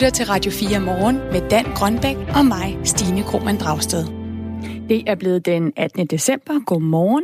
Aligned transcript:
lytter 0.00 0.10
til 0.10 0.26
Radio 0.26 0.50
4 0.50 0.80
morgen 0.80 1.16
med 1.16 1.50
Dan 1.50 1.64
Grønbæk 1.74 2.16
og 2.36 2.46
mig, 2.46 2.78
Stine 2.84 3.22
Krohmann 3.22 3.58
Dragsted. 3.58 4.04
Det 4.88 5.02
er 5.06 5.14
blevet 5.14 5.46
den 5.46 5.72
18. 5.76 6.06
december. 6.06 6.64
Godmorgen. 6.64 7.22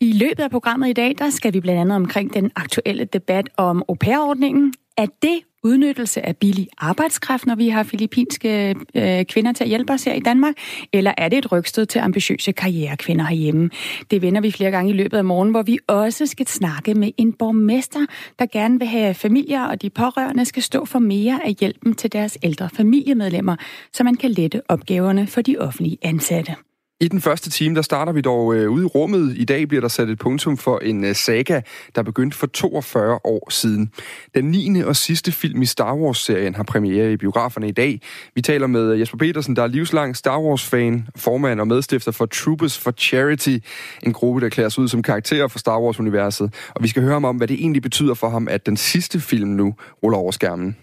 I 0.00 0.12
løbet 0.12 0.40
af 0.40 0.50
programmet 0.50 0.88
i 0.88 0.92
dag, 0.92 1.14
der 1.18 1.30
skal 1.30 1.52
vi 1.52 1.60
blandt 1.60 1.80
andet 1.80 1.96
omkring 1.96 2.34
den 2.34 2.50
aktuelle 2.56 3.04
debat 3.04 3.48
om 3.56 3.82
au 3.88 3.94
pair-ordningen. 3.94 4.74
Er 4.96 5.06
det 5.22 5.38
udnyttelse 5.64 6.26
af 6.26 6.36
billig 6.36 6.68
arbejdskraft, 6.78 7.46
når 7.46 7.54
vi 7.54 7.68
har 7.68 7.82
filippinske 7.82 8.76
øh, 8.94 9.24
kvinder 9.24 9.52
til 9.52 9.64
at 9.64 9.68
hjælpe 9.68 9.92
os 9.92 10.04
her 10.04 10.14
i 10.14 10.20
Danmark? 10.20 10.54
Eller 10.92 11.14
er 11.18 11.28
det 11.28 11.38
et 11.38 11.52
rygstød 11.52 11.86
til 11.86 11.98
ambitiøse 11.98 12.52
karrierekvinder 12.52 13.24
herhjemme? 13.24 13.70
Det 14.10 14.22
vender 14.22 14.40
vi 14.40 14.50
flere 14.50 14.70
gange 14.70 14.90
i 14.90 14.94
løbet 14.94 15.16
af 15.16 15.24
morgen, 15.24 15.50
hvor 15.50 15.62
vi 15.62 15.78
også 15.86 16.26
skal 16.26 16.46
snakke 16.46 16.94
med 16.94 17.10
en 17.16 17.32
borgmester, 17.32 18.06
der 18.38 18.46
gerne 18.46 18.78
vil 18.78 18.88
have 18.88 19.14
familier 19.14 19.64
og 19.64 19.82
de 19.82 19.90
pårørende 19.90 20.44
skal 20.44 20.62
stå 20.62 20.84
for 20.84 20.98
mere 20.98 21.40
af 21.44 21.54
hjælpen 21.60 21.94
til 21.94 22.12
deres 22.12 22.38
ældre 22.42 22.68
familiemedlemmer, 22.76 23.56
så 23.92 24.04
man 24.04 24.14
kan 24.14 24.30
lette 24.30 24.62
opgaverne 24.68 25.26
for 25.26 25.40
de 25.40 25.58
offentlige 25.58 25.98
ansatte. 26.02 26.54
I 27.02 27.08
den 27.08 27.20
første 27.20 27.50
time, 27.50 27.74
der 27.74 27.82
starter 27.82 28.12
vi 28.12 28.20
dog 28.20 28.54
øh, 28.54 28.70
ude 28.70 28.84
i 28.84 28.86
rummet. 28.86 29.38
I 29.38 29.44
dag 29.44 29.68
bliver 29.68 29.80
der 29.80 29.88
sat 29.88 30.08
et 30.08 30.18
punktum 30.18 30.56
for 30.56 30.78
en 30.78 31.04
øh, 31.04 31.14
saga, 31.14 31.60
der 31.94 32.02
begyndte 32.02 32.36
for 32.36 32.46
42 32.46 33.18
år 33.24 33.50
siden. 33.50 33.90
Den 34.34 34.44
9. 34.44 34.80
og 34.80 34.96
sidste 34.96 35.32
film 35.32 35.62
i 35.62 35.66
Star 35.66 35.94
Wars-serien 35.94 36.54
har 36.54 36.62
premiere 36.62 37.12
i 37.12 37.16
biograferne 37.16 37.68
i 37.68 37.72
dag. 37.72 38.00
Vi 38.34 38.42
taler 38.42 38.66
med 38.66 38.92
øh, 38.92 39.00
Jesper 39.00 39.18
Petersen, 39.18 39.56
der 39.56 39.62
er 39.62 39.66
livslang 39.66 40.16
Star 40.16 40.40
Wars-fan, 40.40 41.08
formand 41.16 41.60
og 41.60 41.68
medstifter 41.68 42.12
for 42.12 42.26
Troopers 42.26 42.78
for 42.78 42.90
Charity, 42.90 43.56
en 44.02 44.12
gruppe, 44.12 44.40
der 44.40 44.48
klæder 44.48 44.68
sig 44.68 44.82
ud 44.82 44.88
som 44.88 45.02
karakterer 45.02 45.48
for 45.48 45.58
Star 45.58 45.80
Wars-universet. 45.80 46.54
Og 46.74 46.82
vi 46.82 46.88
skal 46.88 47.02
høre 47.02 47.12
ham 47.12 47.24
om, 47.24 47.36
hvad 47.36 47.48
det 47.48 47.54
egentlig 47.54 47.82
betyder 47.82 48.14
for 48.14 48.28
ham, 48.28 48.48
at 48.48 48.66
den 48.66 48.76
sidste 48.76 49.20
film 49.20 49.50
nu 49.50 49.74
ruller 50.02 50.18
over 50.18 50.30
skærmen. 50.30 50.76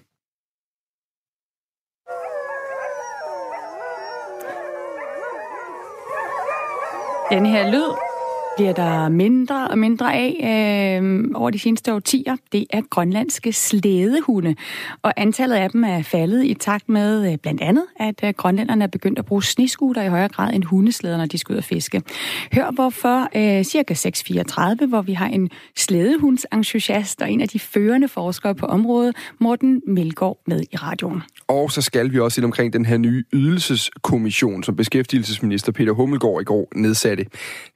Den 7.32 7.46
her 7.46 7.72
lyd 7.72 8.09
bliver 8.60 8.74
der 8.74 9.10
mindre 9.10 9.68
og 9.68 9.77
mindre 9.77 10.13
af 10.15 10.99
øh, 11.02 11.26
over 11.35 11.49
de 11.49 11.60
seneste 11.60 11.93
årtier. 11.93 12.35
Det 12.52 12.65
er 12.70 12.82
grønlandske 12.90 13.54
slædehunde, 13.54 14.55
og 15.02 15.13
antallet 15.18 15.55
af 15.55 15.70
dem 15.70 15.84
er 15.84 16.02
faldet 16.02 16.46
i 16.46 16.54
takt 16.54 16.90
med 16.90 17.32
øh, 17.32 17.37
blandt 17.37 17.62
andet, 17.62 17.85
at 17.99 18.24
øh, 18.24 18.34
grønlænderne 18.37 18.84
er 18.84 18.87
begyndt 18.87 19.20
at 19.20 19.26
bruge 19.26 19.43
sneskuter 19.43 20.02
i 20.02 20.07
højere 20.07 20.27
grad 20.27 20.54
end 20.54 20.63
hundeslæder, 20.63 21.18
når 21.18 21.26
de 21.26 21.37
skal 21.37 21.54
ud 21.54 21.57
og 21.57 21.63
fiske. 21.63 22.02
Hør 22.54 22.71
hvorfor 22.71 23.30
øh, 23.35 23.63
cirka 23.63 23.93
6.34, 23.93 24.85
hvor 24.85 25.02
vi 25.02 25.13
har 25.13 25.27
en 25.27 25.49
slædehundsentusiast 25.77 27.21
og 27.21 27.32
en 27.32 27.41
af 27.41 27.49
de 27.49 27.60
førende 27.60 28.07
forskere 28.07 28.55
på 28.55 28.65
området, 28.65 29.15
Morten 29.40 29.82
Melgaard, 29.87 30.37
med 30.48 30.62
i 30.71 30.76
radioen. 30.76 31.21
Og 31.48 31.71
så 31.71 31.82
skal 31.82 32.12
vi 32.12 32.20
også 32.20 32.41
ind 32.41 32.46
omkring 32.46 32.74
den 32.74 32.85
her 32.85 32.98
nye 32.98 33.24
ydelseskommission, 33.34 34.63
som 34.63 34.76
beskæftigelsesminister 34.76 35.71
Peter 35.71 35.91
Hummelgaard 35.91 36.41
i 36.41 36.43
går 36.43 36.68
nedsatte. 36.76 37.26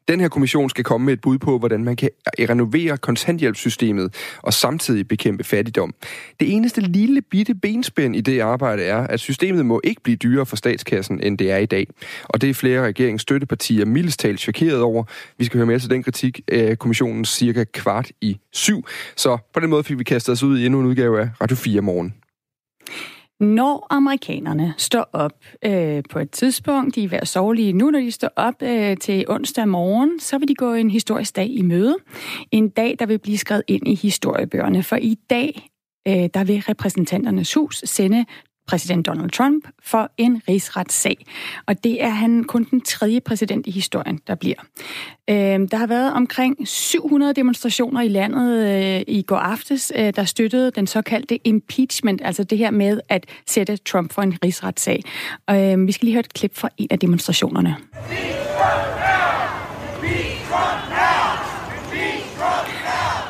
Den 0.08 0.20
her 0.20 0.28
kommission 0.28 0.70
skal 0.70 0.84
komme 0.84 1.06
med 1.06 1.14
et 1.14 1.22
bud 1.22 1.38
på, 1.38 1.60
hvordan 1.60 1.84
man 1.84 1.96
kan 1.96 2.10
renovere 2.40 2.98
kontanthjælpssystemet 2.98 4.16
og 4.42 4.54
samtidig 4.54 5.08
bekæmpe 5.08 5.44
fattigdom. 5.44 5.94
Det 6.40 6.54
eneste 6.54 6.82
lille 6.82 7.22
bitte 7.22 7.56
benspænd 7.56 8.16
i 8.16 8.22
det 8.22 8.40
arbejde 8.40 8.84
er, 8.84 8.98
at 8.98 9.20
systemet 9.20 9.66
må 9.66 9.82
ikke 9.84 10.02
blive 10.02 10.16
dyrere 10.16 10.46
for 10.46 10.56
statskassen, 10.56 11.20
end 11.24 11.38
det 11.38 11.52
er 11.52 11.58
i 11.58 11.66
dag. 11.66 11.88
Og 12.24 12.42
det 12.42 12.50
er 12.50 12.54
flere 12.54 12.86
regeringens 12.86 13.22
støttepartier 13.22 13.86
mildest 13.86 14.20
talt 14.20 14.40
chokeret 14.40 14.82
over. 14.82 15.04
Vi 15.38 15.46
skal 15.46 15.58
høre 15.58 15.68
mere 15.68 15.80
til 15.80 15.90
den 15.90 16.04
kritik 16.04 16.42
af 16.48 16.80
kommissionen 16.80 17.26
cirka 17.26 17.64
kvart 17.74 18.12
i 18.22 18.40
syv. 18.52 18.86
Så 19.16 19.38
på 19.54 19.60
den 19.60 19.70
måde 19.70 19.84
fik 19.84 20.00
vi 20.00 20.04
kastet 20.04 20.34
os 20.34 20.44
ud 20.44 20.60
i 20.60 20.66
endnu 20.66 20.80
en 20.80 20.86
udgave 20.86 21.22
af 21.22 21.30
Radio 21.42 21.56
4 21.56 21.82
morgen. 21.82 22.14
Når 23.40 23.88
amerikanerne 23.90 24.74
står 24.78 25.10
op 25.14 25.46
øh, 25.66 26.04
på 26.10 26.20
et 26.20 26.32
tidspunkt, 26.32 26.96
de 26.96 27.04
er 27.04 27.08
ved 27.08 27.18
at 27.18 27.28
sove 27.28 27.56
lige 27.56 27.74
nu, 27.74 27.92
når 27.92 28.00
de 28.00 28.12
står 28.12 28.30
op 28.36 28.62
øh, 28.62 28.98
til 28.98 29.26
onsdag 29.30 29.68
morgen, 29.68 30.20
så 30.20 30.38
vil 30.38 30.48
de 30.48 30.56
gå 30.56 30.74
en 30.74 30.90
historisk 30.90 31.36
dag 31.36 31.50
i 31.50 31.62
møde. 31.62 31.98
En 32.52 32.70
dag, 32.70 32.96
der 33.00 33.06
vil 33.06 33.20
blive 33.20 33.38
skrevet 33.38 33.64
ind 33.68 33.88
i 33.88 33.96
historiebøgerne. 33.96 34.84
For 34.84 34.96
i 34.96 35.18
dag, 35.30 35.70
øh, 36.08 36.30
der 36.34 36.44
vil 36.44 36.62
repræsentanternes 36.62 37.54
hus 37.54 37.82
sende 37.86 38.26
præsident 38.68 39.06
Donald 39.06 39.30
Trump 39.30 39.68
for 39.84 40.12
en 40.18 40.42
rigsretssag. 40.48 41.26
Og 41.68 41.84
det 41.84 42.04
er 42.04 42.10
han 42.10 42.44
kun 42.44 42.64
den 42.72 42.82
tredje 42.82 43.20
præsident 43.20 43.68
i 43.68 43.72
historien, 43.72 44.20
der 44.28 44.36
bliver. 44.36 44.56
Øh, 45.30 45.36
der 45.72 45.76
har 45.76 45.88
været 45.88 46.14
omkring 46.14 46.68
700 46.68 47.34
demonstrationer 47.34 48.02
i 48.02 48.08
landet 48.08 48.68
øh, 48.68 49.04
i 49.08 49.22
går 49.22 49.36
aftes, 49.36 49.92
øh, 49.96 50.14
der 50.16 50.24
støttede 50.24 50.72
den 50.72 50.88
såkaldte 50.88 51.48
impeachment, 51.48 52.22
altså 52.24 52.44
det 52.44 52.58
her 52.58 52.72
med 52.72 53.00
at 53.10 53.26
sætte 53.48 53.78
Trump 53.78 54.14
for 54.14 54.22
en 54.22 54.38
rigsretssag. 54.44 55.04
Og 55.48 55.72
øh, 55.72 55.88
vi 55.88 55.92
skal 55.92 56.06
lige 56.06 56.14
høre 56.14 56.20
et 56.20 56.34
klip 56.34 56.56
fra 56.56 56.70
en 56.78 56.88
af 56.92 57.00
demonstrationerne. 57.00 57.76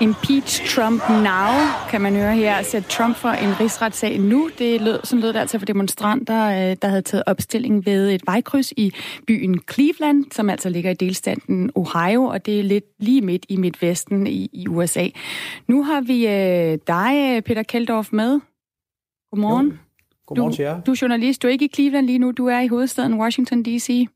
Impeach 0.02 0.76
Trump 0.76 1.02
now, 1.10 1.52
kan 1.90 2.02
man 2.02 2.16
høre 2.16 2.36
her. 2.36 2.64
Sæt 2.64 2.84
Trump 2.84 3.16
for 3.16 3.30
en 3.30 3.60
rigsretssag 3.60 4.20
nu. 4.20 4.50
Det 4.58 4.82
lød, 4.82 5.00
sådan 5.04 5.22
lød 5.22 5.34
det 5.34 5.40
altså 5.40 5.60
for 5.60 5.66
demonstranter, 5.66 6.46
øh, 6.46 6.78
der 6.82 6.88
havde 6.88 7.02
taget 7.02 7.24
opstilling 7.26 7.86
ved 7.86 8.12
et 8.12 8.22
vejkryds 8.26 8.72
i 8.72 8.94
byen 9.28 9.60
Cleveland, 9.72 10.26
som 10.32 10.50
altså 10.50 10.70
ligger 10.70 10.92
i 10.92 10.94
delstaten 10.94 11.72
Ohio, 11.76 12.24
og 12.24 12.46
det 12.46 12.60
er 12.60 12.64
lidt 12.64 12.86
lige 13.00 13.22
midt 13.22 13.46
i 13.50 13.58
midtvesten 13.58 14.28
i, 14.28 14.50
i 14.54 14.68
USA. 14.68 15.08
Nu 15.68 15.84
har 15.84 16.02
vi 16.02 16.28
øh, 16.28 16.80
dig, 16.88 17.44
Peter 17.44 17.64
Keldorf, 17.64 18.10
med. 18.12 18.40
Godmorgen. 19.32 19.68
Jo. 19.68 19.74
Godmorgen 20.28 20.54
til 20.54 20.64
jer. 20.64 20.82
Du 20.82 20.92
er 20.92 20.98
journalist, 21.02 21.42
du 21.42 21.48
er 21.48 21.52
ikke 21.52 21.66
i 21.66 21.72
Cleveland 21.76 22.06
lige 22.06 22.20
nu, 22.20 22.32
du 22.32 22.48
er 22.48 22.60
i 22.60 22.68
hovedstaden 22.68 23.14
Washington 23.14 23.64
D.C. 23.64 24.08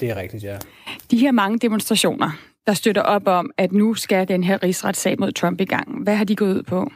Det 0.00 0.10
er 0.10 0.16
rigtigt, 0.16 0.44
ja. 0.44 0.58
De 1.10 1.18
her 1.18 1.32
mange 1.32 1.58
demonstrationer, 1.58 2.30
der 2.66 2.74
støtter 2.74 3.02
op 3.02 3.26
om, 3.26 3.50
at 3.56 3.72
nu 3.72 3.94
skal 3.94 4.28
den 4.28 4.44
her 4.44 4.62
rigsretssag 4.62 5.16
mod 5.18 5.32
Trump 5.32 5.60
i 5.60 5.64
gang. 5.64 6.02
Hvad 6.02 6.16
har 6.16 6.24
de 6.24 6.36
gået 6.36 6.54
ud 6.56 6.62
på? 6.62 6.90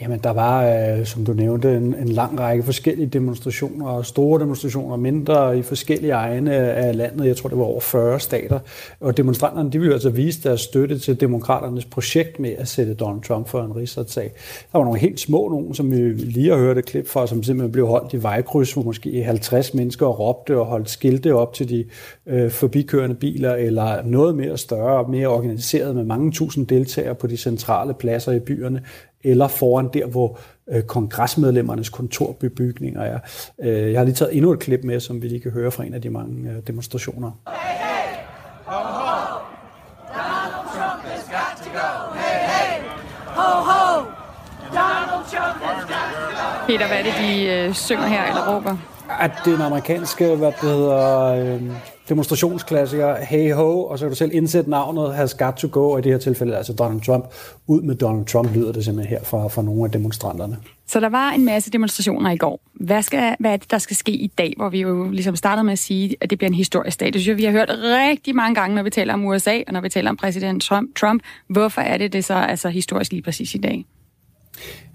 Jamen, 0.00 0.18
der 0.18 0.30
var, 0.30 0.64
øh, 0.66 1.06
som 1.06 1.24
du 1.24 1.32
nævnte, 1.32 1.76
en, 1.76 1.94
en 1.94 2.08
lang 2.08 2.40
række 2.40 2.62
forskellige 2.62 3.06
demonstrationer, 3.06 4.02
store 4.02 4.40
demonstrationer, 4.40 4.96
mindre 4.96 5.58
i 5.58 5.62
forskellige 5.62 6.12
egne 6.12 6.54
af 6.54 6.96
landet. 6.96 7.26
Jeg 7.26 7.36
tror, 7.36 7.48
det 7.48 7.58
var 7.58 7.64
over 7.64 7.80
40 7.80 8.20
stater. 8.20 8.58
Og 9.00 9.16
demonstranterne, 9.16 9.70
de 9.70 9.78
ville 9.78 9.94
altså 9.94 10.10
vise 10.10 10.42
deres 10.42 10.60
støtte 10.60 10.98
til 10.98 11.20
demokraternes 11.20 11.84
projekt 11.84 12.40
med 12.40 12.50
at 12.58 12.68
sætte 12.68 12.94
Donald 12.94 13.22
Trump 13.22 13.48
for 13.48 13.62
en 13.62 13.76
rigsretssag. 13.76 14.32
Der 14.72 14.78
var 14.78 14.84
nogle 14.84 15.00
helt 15.00 15.20
små 15.20 15.48
nogen, 15.48 15.74
som 15.74 15.90
vi 15.90 16.12
lige 16.12 16.50
har 16.50 16.58
hørt 16.58 16.78
et 16.78 16.84
klip 16.84 17.08
fra, 17.08 17.26
som 17.26 17.42
simpelthen 17.42 17.72
blev 17.72 17.86
holdt 17.86 18.14
i 18.14 18.22
vejkryds, 18.22 18.72
hvor 18.72 18.82
måske 18.82 19.22
50 19.24 19.74
mennesker 19.74 20.06
råbte 20.06 20.58
og 20.58 20.66
holdt 20.66 20.90
skilte 20.90 21.34
op 21.34 21.54
til 21.54 21.68
de 21.68 21.84
øh, 22.26 22.50
forbikørende 22.50 23.14
biler, 23.14 23.54
eller 23.54 24.02
noget 24.02 24.34
mere 24.34 24.58
større 24.58 25.04
og 25.04 25.10
mere 25.10 25.28
organiseret 25.28 25.96
med 25.96 26.04
mange 26.04 26.32
tusind 26.32 26.66
deltagere 26.66 27.14
på 27.14 27.26
de 27.26 27.36
centrale 27.36 27.94
pladser 27.94 28.32
i 28.32 28.40
byerne, 28.40 28.82
eller 29.24 29.48
foran 29.48 29.90
der, 29.92 30.06
hvor 30.06 30.38
øh, 30.70 30.82
kongresmedlemmernes 30.82 31.88
kontorbebygninger 31.88 33.02
er. 33.02 33.18
Øh, 33.60 33.92
jeg 33.92 34.00
har 34.00 34.04
lige 34.04 34.14
taget 34.14 34.36
endnu 34.36 34.52
et 34.52 34.58
klip 34.58 34.80
med, 34.84 35.00
som 35.00 35.22
vi 35.22 35.28
lige 35.28 35.40
kan 35.40 35.50
høre 35.50 35.70
fra 35.70 35.84
en 35.84 35.94
af 35.94 36.02
de 36.02 36.10
mange 36.10 36.50
øh, 36.50 36.56
demonstrationer. 36.66 37.30
Hey, 37.48 37.54
hey! 37.54 38.16
Ho, 38.64 38.78
ho! 39.00 39.40
Donald 40.18 40.66
Trump 40.74 41.02
has 41.02 41.24
got 41.36 41.54
to 41.64 41.70
go! 41.80 41.88
Hey, 42.14 42.38
hey! 42.52 42.82
Ho, 43.26 43.50
ho! 43.70 44.04
Donald 44.78 45.24
Trump 45.32 45.58
has 45.62 45.84
got 45.84 46.08
to 46.14 46.26
go! 46.38 46.66
Peter, 46.66 46.86
hvad 46.88 46.98
er 46.98 47.02
det, 47.02 47.14
de 47.20 47.46
øh, 47.46 47.74
synger 47.74 48.06
her 48.06 48.24
eller 48.28 48.54
råber? 48.54 48.76
At 49.20 49.30
det 49.44 49.52
er 49.52 49.56
en 49.56 49.62
amerikanske, 49.62 50.36
hvad 50.36 50.52
det 50.52 50.70
hedder, 50.70 51.24
øh, 51.24 51.62
demonstrationsklassiker, 52.08 53.16
hey 53.24 53.54
ho, 53.54 53.84
og 53.84 53.98
så 53.98 54.04
kan 54.04 54.10
du 54.10 54.16
selv 54.16 54.30
indsætte 54.34 54.70
navnet, 54.70 55.14
has 55.14 55.34
got 55.34 55.54
to 55.54 55.68
go, 55.72 55.90
og 55.90 55.98
i 55.98 56.02
det 56.02 56.12
her 56.12 56.18
tilfælde 56.18 56.56
altså 56.56 56.72
Donald 56.72 57.00
Trump. 57.00 57.24
Ud 57.66 57.82
med 57.82 57.94
Donald 57.94 58.26
Trump 58.26 58.54
lyder 58.54 58.72
det 58.72 58.84
simpelthen 58.84 59.18
her 59.18 59.24
fra, 59.24 59.48
fra 59.48 59.62
nogle 59.62 59.84
af 59.84 59.90
demonstranterne. 59.90 60.56
Så 60.86 61.00
der 61.00 61.08
var 61.08 61.30
en 61.30 61.44
masse 61.44 61.70
demonstrationer 61.70 62.30
i 62.30 62.36
går. 62.36 62.60
Hvad, 62.74 63.02
skal, 63.02 63.36
hvad 63.40 63.52
er 63.52 63.56
det, 63.56 63.70
der 63.70 63.78
skal 63.78 63.96
ske 63.96 64.12
i 64.12 64.26
dag, 64.26 64.54
hvor 64.56 64.68
vi 64.68 64.80
jo 64.80 65.10
ligesom 65.10 65.36
startede 65.36 65.64
med 65.64 65.72
at 65.72 65.78
sige, 65.78 66.16
at 66.20 66.30
det 66.30 66.38
bliver 66.38 66.48
en 66.48 66.54
historisk 66.54 67.00
dag? 67.00 67.12
Det 67.12 67.20
synes 67.20 67.28
jeg, 67.28 67.36
vi 67.36 67.44
har 67.44 67.52
hørt 67.52 67.70
rigtig 67.70 68.36
mange 68.36 68.54
gange, 68.54 68.76
når 68.76 68.82
vi 68.82 68.90
taler 68.90 69.14
om 69.14 69.24
USA, 69.24 69.58
og 69.66 69.72
når 69.72 69.80
vi 69.80 69.88
taler 69.88 70.10
om 70.10 70.16
præsident 70.16 70.62
Trump. 70.62 70.96
Trump. 70.96 71.22
Hvorfor 71.48 71.80
er 71.80 71.98
det 71.98 72.12
det 72.12 72.24
så 72.24 72.34
altså 72.34 72.68
historisk 72.68 73.12
lige 73.12 73.22
præcis 73.22 73.54
i 73.54 73.58
dag? 73.58 73.84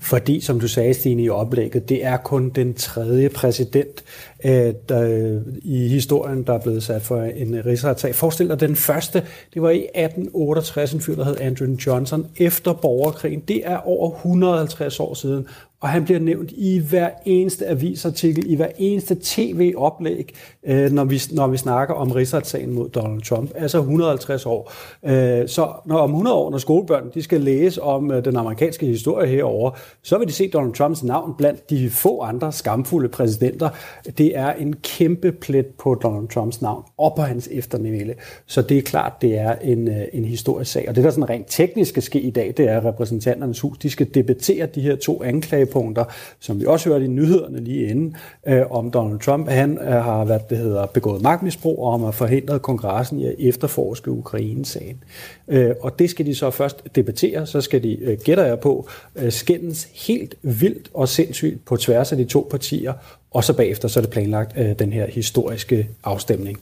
Fordi, 0.04 0.42
som 0.42 0.60
du 0.60 0.68
sagde, 0.68 0.94
Stine, 0.94 1.24
i 1.24 1.30
oplægget, 1.30 1.90
det 1.90 2.06
er 2.06 2.18
kun 2.18 2.50
den 2.50 2.74
tredje 2.74 3.30
præsident 3.30 4.04
øh, 4.46 4.74
der, 4.90 5.40
i 5.62 5.88
historien, 5.88 6.44
der 6.44 6.54
er 6.54 6.60
blevet 6.60 6.84
sat 6.84 7.02
for 7.02 7.24
en 7.24 7.66
rigsretssag. 7.66 8.16
Forestil 8.16 8.50
dig, 8.50 8.60
den 8.60 8.76
første, 8.76 9.24
det 9.54 9.62
var 9.62 9.70
i 9.70 9.78
1868, 9.96 10.94
en 10.94 11.02
fyr, 11.02 11.16
der 11.16 11.26
hed 11.26 11.38
Andrew 11.42 11.76
Johnson, 11.88 12.28
efter 12.38 12.74
borgerkrigen. 12.74 13.40
Det 13.40 13.62
er 13.66 13.78
over 13.78 14.12
150 14.16 15.00
år 15.00 15.14
siden, 15.14 15.48
og 15.84 15.90
han 15.90 16.04
bliver 16.04 16.20
nævnt 16.20 16.52
i 16.52 16.80
hver 16.90 17.10
eneste 17.26 17.68
avisartikel, 17.68 18.52
i 18.52 18.56
hver 18.56 18.68
eneste 18.78 19.18
tv-oplæg, 19.22 20.34
øh, 20.64 20.92
når, 20.92 21.04
vi, 21.04 21.22
når 21.32 21.48
vi 21.48 21.58
snakker 21.58 21.94
om 21.94 22.12
rigsretssagen 22.12 22.74
mod 22.74 22.90
Donald 22.90 23.22
Trump. 23.22 23.52
Altså 23.56 23.78
150 23.78 24.46
år. 24.46 24.74
Øh, 25.06 25.48
så 25.48 25.72
når 25.86 25.98
om 25.98 26.10
100 26.10 26.36
år, 26.36 26.52
når 26.52 26.58
skolebørn 26.58 27.12
de 27.14 27.22
skal 27.22 27.42
læse 27.42 27.82
om 27.82 28.12
øh, 28.12 28.26
den 28.26 28.36
amerikanske 28.36 28.86
historie 28.86 29.28
herover, 29.28 29.72
så 30.04 30.18
vil 30.18 30.28
de 30.28 30.34
se 30.34 30.50
Donald 30.50 30.74
Trumps 30.74 31.04
navn 31.04 31.34
blandt 31.38 31.70
de 31.70 31.90
få 31.90 32.22
andre 32.22 32.52
skamfulde 32.52 33.10
præsidenter. 33.10 33.70
Det 34.18 34.38
er 34.38 34.54
en 34.54 34.74
kæmpe 34.74 35.32
plet 35.32 35.66
på 35.66 35.96
Donald 35.96 36.28
Trumps 36.28 36.62
navn 36.62 36.84
og 36.98 37.14
på 37.16 37.22
hans 37.22 37.50
efternævle. 37.52 38.16
Så 38.46 38.62
det 38.62 38.78
er 38.78 38.82
klart, 38.82 39.14
det 39.22 39.38
er 39.38 39.56
en, 39.62 39.88
øh, 39.88 40.04
en 40.14 40.26
historisk 40.26 40.72
sag. 40.72 40.86
Og 40.90 40.96
det, 40.96 41.04
der 41.04 41.10
sådan 41.10 41.30
rent 41.30 41.46
teknisk 41.50 41.90
skal 41.90 42.04
ske 42.04 42.20
i 42.22 42.32
dag, 42.32 42.54
det 42.58 42.70
er, 42.70 42.78
at 42.78 42.86
repræsentanternes 42.86 43.60
hus 43.60 43.78
de 43.78 43.90
skal 43.90 44.08
debattere 44.14 44.66
de 44.66 44.82
her 44.82 44.96
to 44.96 45.24
anklager 45.24 45.73
talepunkter, 45.74 46.06
som 46.40 46.60
vi 46.60 46.66
også 46.66 46.90
hørte 46.90 47.06
i 47.06 47.08
nyhederne 47.08 47.60
lige 47.60 47.88
inden, 47.88 48.16
øh, 48.48 48.72
om 48.72 48.92
Donald 48.92 49.20
Trump. 49.20 49.50
Han 49.50 49.78
øh, 49.78 49.88
har 49.88 50.26
hvad 50.26 50.40
det 50.50 50.58
hedder, 50.58 50.86
begået 50.86 51.22
magtmisbrug 51.22 51.80
og 51.80 51.94
om 51.94 52.14
forhindret 52.14 52.62
kongressen 52.62 53.20
i 53.20 53.26
at 53.26 53.36
efterforske 53.40 54.12
Ukraine-sagen. 54.12 55.04
Øh, 55.48 55.72
og 55.82 56.00
det 56.00 56.10
skal 56.10 56.26
de 56.26 56.36
så 56.36 56.52
først 56.52 56.84
debattere, 56.96 57.46
så 57.46 57.62
skal 57.62 57.84
de, 57.84 57.98
øh, 58.02 58.18
gætter 58.24 58.46
jeg 58.46 58.60
på, 58.60 58.88
øh, 59.16 59.32
skændes 59.32 59.88
helt 60.08 60.36
vildt 60.42 60.90
og 60.94 61.10
sindssygt 61.10 61.66
på 61.66 61.78
tværs 61.78 62.12
af 62.12 62.18
de 62.18 62.26
to 62.26 62.48
partier, 62.52 62.94
og 63.32 63.44
så 63.44 63.54
bagefter 63.54 63.88
så 63.88 64.00
er 64.00 64.02
det 64.02 64.12
planlagt 64.12 64.58
øh, 64.58 64.80
den 64.80 64.94
her 64.94 65.08
historiske 65.08 65.90
afstemning. 66.04 66.60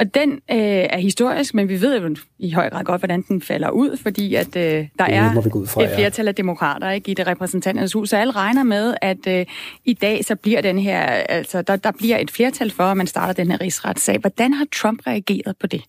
Og 0.00 0.14
den 0.14 0.30
øh, 0.32 0.86
er 0.90 0.98
historisk, 0.98 1.54
men 1.54 1.68
vi 1.68 1.80
ved 1.80 2.00
jo 2.00 2.16
i 2.38 2.52
høj 2.52 2.70
grad 2.70 2.84
godt, 2.84 3.00
hvordan 3.00 3.22
den 3.22 3.42
falder 3.42 3.70
ud, 3.70 3.96
fordi 3.96 4.34
at 4.34 4.56
øh, 4.56 4.88
der 4.98 5.04
er 5.04 5.32
fra, 5.66 5.82
et 5.82 5.90
flertal 5.94 6.28
af 6.28 6.34
demokrater 6.34 6.90
ikke, 6.90 7.10
i 7.10 7.14
det 7.14 7.26
repræsentanternes 7.26 7.92
hus. 7.92 8.10
Så 8.10 8.16
alle 8.16 8.32
regner 8.32 8.62
med, 8.62 8.94
at 9.02 9.26
øh, 9.28 9.46
i 9.84 9.92
dag 9.92 10.24
så 10.24 10.34
bliver 10.34 10.60
den 10.60 10.78
her, 10.78 11.00
altså 11.04 11.62
der, 11.62 11.76
der 11.76 11.90
bliver 11.98 12.18
et 12.18 12.30
flertal 12.30 12.70
for, 12.70 12.84
at 12.84 12.96
man 12.96 13.06
starter 13.06 13.32
den 13.32 13.50
her 13.50 13.60
rigsretssag. 13.60 14.18
Hvordan 14.18 14.52
har 14.52 14.66
Trump 14.72 15.06
reageret 15.06 15.56
på 15.60 15.66
det? 15.66 15.82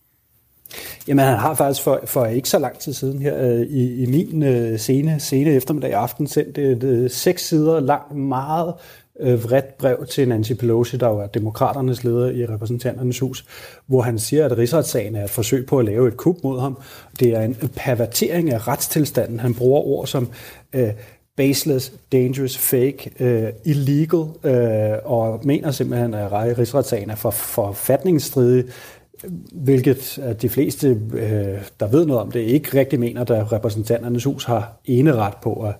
Jamen, 1.08 1.26
han 1.26 1.38
har 1.38 1.56
faktisk 1.56 1.84
for, 1.84 2.00
for 2.06 2.26
ikke 2.26 2.50
så 2.50 2.60
lang 2.60 2.80
tid 2.80 2.94
siden 2.94 3.22
her 3.22 3.42
øh, 3.42 3.62
i, 3.62 4.04
i 4.04 4.06
min 4.06 4.44
øh, 4.44 4.80
sene, 4.80 5.20
sene 5.20 5.52
eftermiddag 5.52 5.94
aften 5.94 6.28
sendt 6.28 6.58
et 6.58 6.84
øh, 6.84 7.10
seks 7.10 7.48
sider 7.48 7.80
langt, 7.80 8.16
meget 8.16 8.74
øh, 9.20 9.44
vredt 9.44 9.78
brev 9.78 10.06
til 10.06 10.28
Nancy 10.28 10.54
Pelosi, 10.54 10.98
der 10.98 11.10
jo 11.10 11.20
er 11.20 11.28
demokraternes 11.28 12.04
leder 12.04 12.30
i 12.30 12.46
repræsentanternes 12.46 13.20
hus, 13.20 13.46
hvor 13.88 14.02
han 14.02 14.20
siger, 14.20 14.46
at 14.46 14.58
rigsretssagen 14.58 15.16
er 15.16 15.24
et 15.24 15.30
forsøg 15.30 15.66
på 15.66 15.80
at 15.80 15.86
lave 15.86 16.08
et 16.08 16.18
kup 16.18 16.36
mod 16.44 16.60
ham. 16.60 16.78
Det 17.20 17.36
er 17.36 17.42
en 17.42 17.56
pervertering 17.76 18.52
af 18.52 18.68
retstilstanden. 18.68 19.40
Han 19.40 19.54
bruger 19.54 19.82
ord 19.82 20.08
som 20.08 20.30
øh, 20.74 20.90
baseless, 21.36 21.94
dangerous, 22.12 22.58
fake, 22.58 23.12
øh, 23.20 23.50
illegal, 23.66 24.26
øh, 24.44 24.98
og 25.04 25.42
mener 25.44 25.72
simpelthen, 25.72 26.14
at 26.14 26.32
rigsretssagen 26.32 27.10
er 27.10 27.16
for 27.16 27.32
forfatningsstridig, 27.32 28.66
hvilket 29.52 30.20
øh, 30.28 30.42
de 30.42 30.50
fleste, 30.50 30.88
øh, 31.14 31.62
der 31.80 31.88
ved 31.88 32.06
noget 32.06 32.22
om 32.22 32.32
det, 32.32 32.40
ikke 32.40 32.80
rigtig 32.80 33.00
mener, 33.00 33.22
at 33.22 33.52
repræsentanternes 33.52 34.24
hus 34.24 34.46
har 34.46 34.74
eneret 34.86 35.34
på 35.44 35.54
at 35.54 35.74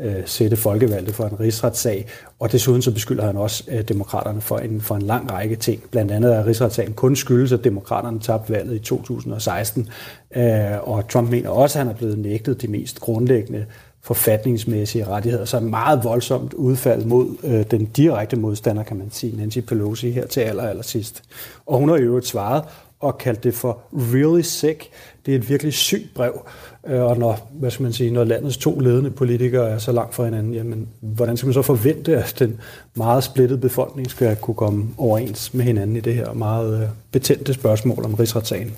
øh, 0.00 0.22
sætte 0.26 0.56
folkevalgte 0.56 1.12
for 1.12 1.24
en 1.24 1.40
rigsretssag, 1.40 2.06
og 2.38 2.52
desuden 2.52 2.82
så 2.82 2.90
beskylder 2.90 3.26
han 3.26 3.36
også 3.36 3.64
øh, 3.68 3.82
demokraterne 3.82 4.40
for 4.40 4.58
en, 4.58 4.80
for 4.80 4.94
en 4.94 5.02
lang 5.02 5.32
række 5.32 5.56
ting. 5.56 5.82
Blandt 5.90 6.12
andet 6.12 6.34
er 6.34 6.46
rigsretssagen 6.46 6.92
kun 6.92 7.16
skyldes, 7.16 7.52
at 7.52 7.64
demokraterne 7.64 8.20
tabte 8.20 8.52
valget 8.52 8.74
i 8.74 8.78
2016, 8.78 9.88
øh, 10.36 10.42
og 10.88 11.08
Trump 11.08 11.30
mener 11.30 11.50
også, 11.50 11.78
at 11.78 11.84
han 11.84 11.94
er 11.94 11.98
blevet 11.98 12.18
nægtet 12.18 12.62
de 12.62 12.68
mest 12.68 13.00
grundlæggende 13.00 13.66
forfatningsmæssige 14.02 15.06
rettigheder. 15.06 15.44
Så 15.44 15.60
meget 15.60 16.04
voldsomt 16.04 16.54
udfald 16.54 17.04
mod 17.04 17.36
øh, 17.44 17.64
den 17.70 17.84
direkte 17.84 18.36
modstander, 18.36 18.82
kan 18.82 18.96
man 18.96 19.10
sige, 19.10 19.36
Nancy 19.36 19.58
Pelosi 19.58 20.10
her 20.10 20.26
til 20.26 20.40
aller, 20.40 20.62
aller 20.62 20.82
sidst. 20.82 21.22
Og 21.66 21.78
hun 21.78 21.88
har 21.88 21.96
jo 21.96 22.20
svaret 22.20 22.64
og 23.00 23.18
kaldte 23.18 23.42
det 23.42 23.54
for 23.54 23.78
really 23.92 24.40
sick. 24.40 24.90
Det 25.26 25.34
er 25.34 25.38
et 25.38 25.48
virkelig 25.48 25.72
sygt 25.72 26.14
brev, 26.14 26.46
øh, 26.86 27.02
og 27.02 27.18
når, 27.18 27.50
hvad 27.52 27.70
skal 27.70 27.82
man 27.82 27.92
sige, 27.92 28.10
når 28.10 28.24
landets 28.24 28.56
to 28.56 28.78
ledende 28.78 29.10
politikere 29.10 29.70
er 29.70 29.78
så 29.78 29.92
langt 29.92 30.14
fra 30.14 30.24
hinanden, 30.24 30.54
jamen, 30.54 30.88
hvordan 31.00 31.36
skal 31.36 31.46
man 31.46 31.54
så 31.54 31.62
forvente, 31.62 32.16
at 32.16 32.36
den 32.38 32.60
meget 32.94 33.24
splittede 33.24 33.60
befolkning 33.60 34.10
skal 34.10 34.36
kunne 34.36 34.54
komme 34.54 34.88
overens 34.98 35.54
med 35.54 35.64
hinanden 35.64 35.96
i 35.96 36.00
det 36.00 36.14
her 36.14 36.32
meget 36.32 36.82
øh, 36.82 36.88
betændte 37.12 37.54
spørgsmål 37.54 38.04
om 38.04 38.14
rigsretssagen? 38.14 38.76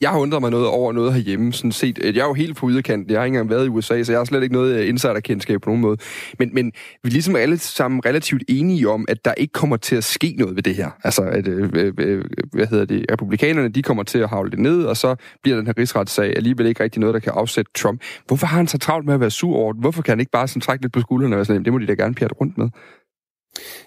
Jeg 0.00 0.10
har 0.10 0.18
undret 0.18 0.40
mig 0.40 0.50
noget 0.50 0.66
over 0.66 0.92
noget 0.92 1.14
herhjemme, 1.14 1.52
sådan 1.52 1.72
set. 1.72 1.98
Øh, 2.02 2.16
jeg 2.16 2.22
er 2.22 2.26
jo 2.26 2.34
helt 2.34 2.56
på 2.56 2.70
yderkanten. 2.70 3.10
Jeg 3.10 3.20
har 3.20 3.24
ikke 3.24 3.34
engang 3.34 3.50
været 3.50 3.66
i 3.66 3.68
USA, 3.68 4.02
så 4.02 4.12
jeg 4.12 4.20
har 4.20 4.24
slet 4.24 4.42
ikke 4.42 4.52
noget 4.52 4.74
øh, 4.76 4.88
insiderkendskab 4.88 5.60
på 5.60 5.70
nogen 5.70 5.82
måde. 5.82 5.96
Men, 6.38 6.50
men 6.54 6.72
vi 7.02 7.08
er 7.08 7.12
ligesom 7.12 7.36
alle 7.36 7.58
sammen 7.58 8.06
relativt 8.06 8.42
enige 8.48 8.88
om, 8.88 9.04
at 9.08 9.24
der 9.24 9.34
ikke 9.34 9.52
kommer 9.52 9.76
til 9.76 9.96
at 9.96 10.04
ske 10.04 10.34
noget 10.38 10.56
ved 10.56 10.62
det 10.62 10.74
her. 10.74 10.90
Altså, 11.04 11.22
at, 11.22 11.48
øh, 11.48 11.70
øh, 11.74 11.92
øh, 11.98 12.24
hvad 12.52 12.66
hedder 12.66 12.84
det, 12.84 13.06
republikanerne, 13.12 13.68
de 13.68 13.82
kommer 13.82 14.02
til 14.02 14.18
at 14.18 14.28
havle 14.28 14.50
det 14.50 14.58
ned, 14.58 14.84
og 14.84 14.96
så 14.96 15.16
bliver 15.42 15.56
den 15.56 15.66
her 15.66 15.74
rigsretssag 15.78 16.36
alligevel 16.36 16.66
ikke 16.66 16.82
rigtig 16.82 17.00
noget, 17.00 17.14
der 17.14 17.20
kan 17.20 17.32
afsætte 17.36 17.70
Trump. 17.74 18.02
Hvorfor 18.26 18.46
har 18.46 18.56
han 18.56 18.66
så 18.66 18.78
travlt 18.78 19.06
med 19.06 19.14
at 19.14 19.20
være 19.20 19.30
sur 19.30 19.56
over 19.56 19.72
det? 19.72 19.80
Hvorfor 19.80 20.02
kan 20.02 20.12
han 20.12 20.20
ikke 20.20 20.32
bare 20.32 20.48
sådan 20.48 20.60
trække 20.60 20.84
lidt 20.84 20.92
på 20.92 21.00
skuldrene 21.00 21.34
og 21.34 21.36
være 21.36 21.44
sådan, 21.44 21.64
det 21.64 21.72
må 21.72 21.78
de 21.78 21.86
da 21.86 21.92
gerne 21.92 22.14
pjat 22.14 22.40
rundt 22.40 22.58
med? 22.58 22.68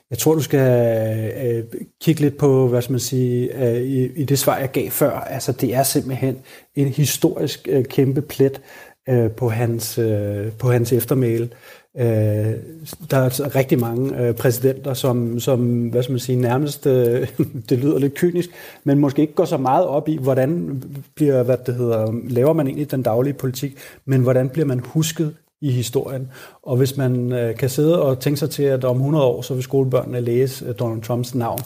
Jeg 0.09 0.17
tror, 0.17 0.35
du 0.35 0.41
skal 0.41 0.59
øh, 1.45 1.63
kigge 2.01 2.21
lidt 2.21 2.37
på, 2.37 2.67
hvad 2.67 2.81
skal 2.81 2.93
man 2.93 2.99
sige, 2.99 3.67
øh, 3.67 3.81
i, 3.81 4.11
i 4.15 4.23
det 4.23 4.39
svar, 4.39 4.57
jeg 4.57 4.71
gav 4.71 4.89
før. 4.89 5.11
Altså, 5.11 5.51
det 5.51 5.75
er 5.75 5.83
simpelthen 5.83 6.37
en 6.75 6.87
historisk 6.87 7.67
øh, 7.71 7.85
kæmpe 7.85 8.21
plet 8.21 8.61
øh, 9.09 9.31
på, 9.31 9.49
hans, 9.49 9.97
øh, 9.97 10.51
på 10.51 10.71
hans 10.71 10.93
eftermæle. 10.93 11.49
Øh, 11.97 12.53
der 13.11 13.17
er 13.17 13.23
altså 13.23 13.51
rigtig 13.55 13.79
mange 13.79 14.21
øh, 14.21 14.33
præsidenter, 14.33 14.93
som, 14.93 15.39
som, 15.39 15.87
hvad 15.87 16.03
skal 16.03 16.13
man 16.13 16.19
sige, 16.19 16.35
nærmest, 16.35 16.87
øh, 16.87 17.27
det 17.69 17.77
lyder 17.77 17.99
lidt 17.99 18.15
kynisk, 18.15 18.49
men 18.83 18.99
måske 18.99 19.21
ikke 19.21 19.33
går 19.33 19.45
så 19.45 19.57
meget 19.57 19.85
op 19.85 20.09
i, 20.09 20.17
hvordan 20.17 20.83
bliver, 21.15 21.43
hvad 21.43 21.57
det 21.65 21.75
hedder, 21.75 22.13
laver 22.29 22.53
man 22.53 22.67
egentlig 22.67 22.91
den 22.91 23.03
daglige 23.03 23.33
politik, 23.33 23.77
men 24.05 24.21
hvordan 24.21 24.49
bliver 24.49 24.65
man 24.65 24.79
husket 24.79 25.35
i 25.61 25.71
historien. 25.71 26.31
Og 26.63 26.77
hvis 26.77 26.97
man 26.97 27.31
øh, 27.33 27.55
kan 27.55 27.69
sidde 27.69 28.01
og 28.01 28.19
tænke 28.19 28.39
sig 28.39 28.49
til, 28.49 28.63
at 28.63 28.83
om 28.83 28.97
100 28.97 29.25
år, 29.25 29.41
så 29.41 29.53
vil 29.53 29.63
skolebørnene 29.63 30.21
læse 30.21 30.65
øh, 30.65 30.75
Donald 30.79 31.01
Trumps 31.01 31.35
navn 31.35 31.59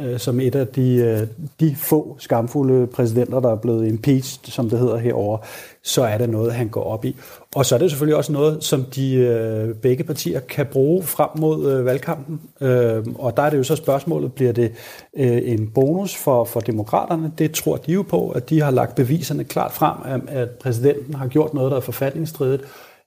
øh, 0.00 0.18
som 0.18 0.40
et 0.40 0.54
af 0.54 0.66
de, 0.66 0.94
øh, 0.94 1.26
de 1.60 1.76
få 1.76 2.16
skamfulde 2.18 2.86
præsidenter, 2.86 3.40
der 3.40 3.50
er 3.50 3.56
blevet 3.56 3.88
impeached, 3.88 4.50
som 4.50 4.70
det 4.70 4.78
hedder 4.78 4.96
herover, 4.96 5.38
så 5.82 6.02
er 6.02 6.18
det 6.18 6.30
noget, 6.30 6.52
han 6.52 6.68
går 6.68 6.84
op 6.84 7.04
i. 7.04 7.16
Og 7.54 7.66
så 7.66 7.74
er 7.74 7.78
det 7.78 7.90
selvfølgelig 7.90 8.16
også 8.16 8.32
noget, 8.32 8.64
som 8.64 8.84
de 8.84 9.14
øh, 9.14 9.74
begge 9.74 10.04
partier 10.04 10.40
kan 10.40 10.66
bruge 10.66 11.02
frem 11.02 11.30
mod 11.38 11.72
øh, 11.72 11.84
valgkampen. 11.84 12.40
Øh, 12.60 13.06
og 13.14 13.36
der 13.36 13.42
er 13.42 13.50
det 13.50 13.58
jo 13.58 13.62
så 13.62 13.76
spørgsmålet, 13.76 14.32
bliver 14.32 14.52
det 14.52 14.72
øh, 15.16 15.40
en 15.44 15.70
bonus 15.74 16.16
for, 16.16 16.44
for 16.44 16.60
demokraterne? 16.60 17.32
Det 17.38 17.52
tror 17.52 17.76
de 17.76 17.92
jo 17.92 18.02
på, 18.02 18.30
at 18.30 18.50
de 18.50 18.60
har 18.60 18.70
lagt 18.70 18.94
beviserne 18.94 19.44
klart 19.44 19.72
frem, 19.72 19.96
at, 20.04 20.36
at 20.36 20.50
præsidenten 20.50 21.14
har 21.14 21.26
gjort 21.26 21.54
noget, 21.54 21.70
der 21.70 21.76
er 21.76 21.80
forfatningsstridigt, 21.80 22.62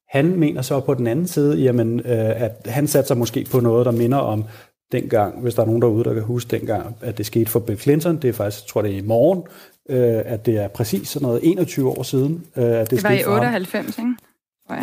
han 0.10 0.36
mener 0.36 0.62
så 0.62 0.80
på 0.80 0.94
den 0.94 1.07
anden 1.07 1.28
side, 1.28 1.57
jamen, 1.57 2.00
øh, 2.00 2.42
at 2.42 2.52
han 2.66 2.88
satte 2.88 3.07
sig 3.07 3.18
måske 3.18 3.47
på 3.52 3.59
noget, 3.59 3.85
der 3.85 3.92
minder 3.92 4.18
om 4.18 4.44
dengang, 4.92 5.42
hvis 5.42 5.56
der 5.56 5.62
er 5.62 5.66
nogen 5.66 5.81
derude, 5.81 6.04
der 6.04 6.14
kan 6.14 6.24
huske 6.24 6.57
dengang, 6.57 6.95
at 7.02 7.18
det 7.18 7.26
skete 7.26 7.52
for 7.52 7.59
Bill 7.59 7.80
Clinton. 7.80 8.18
Det 8.18 8.28
er 8.28 8.33
faktisk, 8.33 8.68
tror 8.68 8.81
det 8.81 8.92
er 8.92 8.97
i 8.97 9.02
morgen, 9.02 9.44
øh, 9.90 10.21
at 10.26 10.45
det 10.45 10.57
er 10.57 10.68
præcis 10.68 11.07
sådan 11.07 11.26
noget 11.26 11.40
21 11.44 11.90
år 11.90 12.04
siden. 12.04 12.45
Øh, 12.57 12.64
at 12.64 12.90
det, 12.90 12.92
det 12.92 13.04
var 13.04 13.12
i 13.12 13.26
98, 13.26 13.97
ikke? 13.97 14.16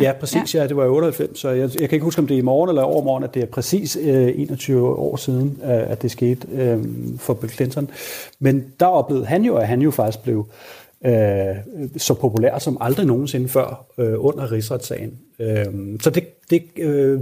Ja, 0.01 0.11
præcis. 0.19 0.55
Ja. 0.55 0.61
ja, 0.61 0.67
det 0.67 0.77
var 0.77 0.85
i 0.85 0.87
98. 0.87 1.39
Så 1.39 1.49
jeg, 1.49 1.69
jeg 1.79 1.89
kan 1.89 1.95
ikke 1.95 2.03
huske, 2.03 2.19
om 2.19 2.27
det 2.27 2.33
er 2.33 2.39
i 2.39 2.41
morgen 2.41 2.69
eller 2.69 2.81
overmorgen, 2.81 3.23
at 3.23 3.33
det 3.33 3.41
er 3.41 3.45
præcis 3.45 3.97
øh, 4.01 4.31
21 4.35 4.87
år 4.87 5.15
siden, 5.15 5.59
øh, 5.63 5.91
at 5.91 6.01
det 6.01 6.11
skete 6.11 6.47
øh, 6.51 6.83
for 7.17 7.33
Bill 7.33 7.51
Clinton. 7.51 7.89
Men 8.39 8.65
der 8.79 8.85
oplevede 8.85 9.25
han 9.25 9.43
jo, 9.43 9.55
at 9.55 9.67
han 9.67 9.81
jo 9.81 9.91
faktisk 9.91 10.23
blev 10.23 10.39
øh, 10.39 10.82
så 11.97 12.13
populær 12.13 12.59
som 12.59 12.77
aldrig 12.81 13.05
nogensinde 13.05 13.49
før 13.49 13.85
øh, 13.97 14.13
under 14.17 14.51
rigsretssagen. 14.51 15.19
Øh, 15.39 15.65
så 16.01 16.09
det, 16.09 16.23
det 16.49 16.63
øh, 16.77 17.19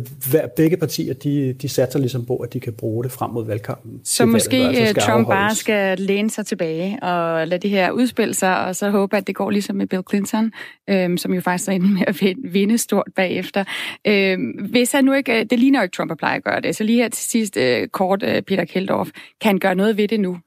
begge 0.56 0.78
partier, 0.78 1.14
de, 1.14 1.54
de 1.54 1.70
satser 1.70 2.00
ligesom 2.00 2.26
på, 2.26 2.36
at 2.36 2.54
de 2.54 2.60
kan 2.60 2.74
bruge 2.74 3.04
det 3.04 3.12
frem 3.12 3.32
mod 3.32 3.46
valgkampen. 3.46 4.02
Så 4.04 4.26
måske 4.26 4.64
valget, 4.64 4.80
altså 4.80 4.94
Trump 4.94 5.28
afholdes. 5.28 5.28
bare 5.28 5.56
skal 5.56 6.00
læne 6.00 6.30
sig 6.30 6.46
tilbage 6.46 7.04
og 7.04 7.48
lade 7.48 7.62
det 7.62 7.70
her 7.70 7.92
udspille 7.92 8.34
sig, 8.34 8.66
og 8.66 8.76
så 8.76 8.90
håbe, 8.90 9.18
at 9.18 9.28
det 9.28 9.36
går 9.36 9.50
ligesom 9.50 9.76
med 9.76 9.88
Bill 9.88 10.04
Clinton, 10.10 10.52
øh, 10.90 11.18
som 11.18 11.34
jo 11.34 11.42
faktisk 11.42 11.70
er 11.70 11.74
inde 11.74 11.94
med 11.94 12.04
at 12.08 12.24
vinde 12.54 12.78
stort 12.78 13.08
bagefter. 13.16 13.64
Øh, 14.08 14.38
hvis 14.70 14.92
han 14.92 15.06
nu 15.06 15.14
ikke, 15.14 15.44
det 15.44 15.60
ligner 15.60 15.80
jo 15.80 15.84
ikke 15.84 15.96
Trump 15.96 16.12
at 16.12 16.18
pleje 16.18 16.38
at 16.38 16.44
gøre 16.44 16.62
det, 16.62 16.76
så 16.76 16.84
lige 16.84 17.02
her 17.02 17.10
til 17.10 17.26
sidst 17.26 17.58
øh, 17.58 17.88
kort, 17.88 18.24
øh, 18.24 18.42
Peter 18.42 18.66
Keldorf, 18.66 19.10
kan 19.42 19.50
han 19.50 19.60
gøre 19.60 19.76
noget 19.76 19.98
ved 19.98 20.08
det 20.08 20.20
nu? 20.20 20.38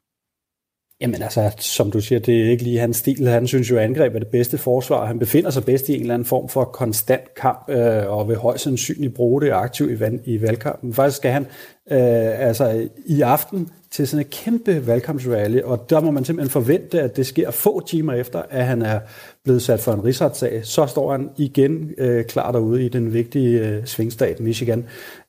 Jamen 1.05 1.23
altså, 1.23 1.51
som 1.59 1.91
du 1.91 2.01
siger, 2.01 2.19
det 2.19 2.41
er 2.41 2.51
ikke 2.51 2.63
lige 2.63 2.79
hans 2.79 2.97
stil. 2.97 3.29
Han 3.29 3.47
synes 3.47 3.71
jo, 3.71 3.77
at 3.77 3.83
angreb 3.83 4.15
er 4.15 4.19
det 4.19 4.29
bedste 4.29 4.59
forsvar. 4.59 5.07
Han 5.07 5.19
befinder 5.19 5.51
sig 5.51 5.65
bedst 5.65 5.89
i 5.89 5.95
en 5.95 6.01
eller 6.01 6.15
anden 6.15 6.27
form 6.27 6.49
for 6.49 6.65
konstant 6.65 7.35
kamp, 7.35 7.69
øh, 7.69 8.11
og 8.11 8.29
vil 8.29 8.37
højst 8.37 8.65
sandsynligt 8.65 9.15
bruge 9.15 9.41
det 9.43 9.51
aktivt 9.51 9.91
i, 9.91 10.35
i 10.35 10.43
valgkampen. 10.43 10.95
Faktisk 10.95 11.17
skal 11.17 11.31
han 11.31 11.43
øh, 11.91 12.49
altså 12.49 12.89
i 13.07 13.21
aften 13.21 13.71
til 13.95 14.09
sådan 14.09 14.27
et 14.27 14.31
kæmpe 14.31 14.87
valgkampsrally, 14.87 15.61
og 15.61 15.91
der 15.91 16.01
må 16.01 16.11
man 16.11 16.25
simpelthen 16.25 16.51
forvente, 16.51 17.01
at 17.01 17.17
det 17.17 17.27
sker 17.27 17.51
få 17.51 17.87
timer 17.87 18.13
efter, 18.13 18.43
at 18.51 18.65
han 18.67 18.83
er 18.83 19.01
blevet 19.45 19.63
sat 19.63 19.81
for 19.81 19.93
en 19.93 20.05
rigsretssag. 20.05 20.61
Så 20.65 20.87
står 20.87 21.13
han 21.13 21.31
igen 21.39 21.91
øh, 21.99 22.25
klar 22.25 22.53
derude 22.53 22.85
i 22.85 22.89
den 22.89 23.13
vigtige 23.13 23.61
øh, 23.69 23.87
svingstat 23.87 24.41
Michigan. 24.41 24.85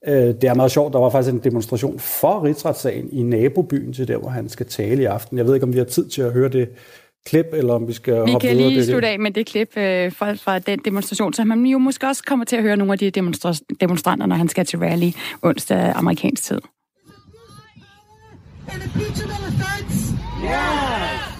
Øh, 0.07 0.13
det 0.15 0.43
er 0.43 0.53
meget 0.53 0.71
sjovt, 0.71 0.93
der 0.93 0.99
var 0.99 1.09
faktisk 1.09 1.33
en 1.33 1.41
demonstration 1.43 1.99
for 1.99 2.43
rigsretssagen 2.43 3.09
i 3.11 3.23
nabobyen 3.23 3.93
til 3.93 4.07
der, 4.07 4.17
hvor 4.17 4.29
han 4.29 4.49
skal 4.49 4.65
tale 4.65 5.01
i 5.01 5.05
aften. 5.05 5.37
Jeg 5.37 5.45
ved 5.47 5.53
ikke, 5.53 5.63
om 5.63 5.73
vi 5.73 5.77
har 5.77 5.85
tid 5.85 6.09
til 6.09 6.21
at 6.21 6.31
høre 6.31 6.49
det 6.49 6.69
klip, 7.25 7.45
eller 7.53 7.73
om 7.73 7.87
vi 7.87 7.93
skal 7.93 8.25
vi 8.25 8.31
hoppe 8.31 8.47
kan 8.47 8.57
lige 8.57 8.75
Det- 8.77 8.85
slutte 8.85 9.07
af 9.07 9.19
med 9.19 9.31
det 9.31 9.45
klip 9.45 9.77
øh, 9.77 10.11
fra, 10.11 10.33
fra 10.33 10.59
den 10.59 10.79
demonstration, 10.85 11.33
så 11.33 11.43
man 11.43 11.65
jo 11.65 11.77
måske 11.77 12.07
også 12.07 12.23
kommer 12.27 12.45
til 12.45 12.55
at 12.55 12.61
høre 12.61 12.77
nogle 12.77 12.93
af 12.93 12.99
de 12.99 13.11
demonstra- 13.19 13.75
demonstranter, 13.81 14.25
når 14.25 14.35
han 14.35 14.49
skal 14.49 14.65
til 14.65 14.79
rally 14.79 15.09
onsdag 15.41 15.91
amerikansk 15.95 16.43
tid. 16.43 16.59
An 18.69 18.81
impeachable 18.81 19.31
offense? 19.31 20.13
Yes. 20.41 21.37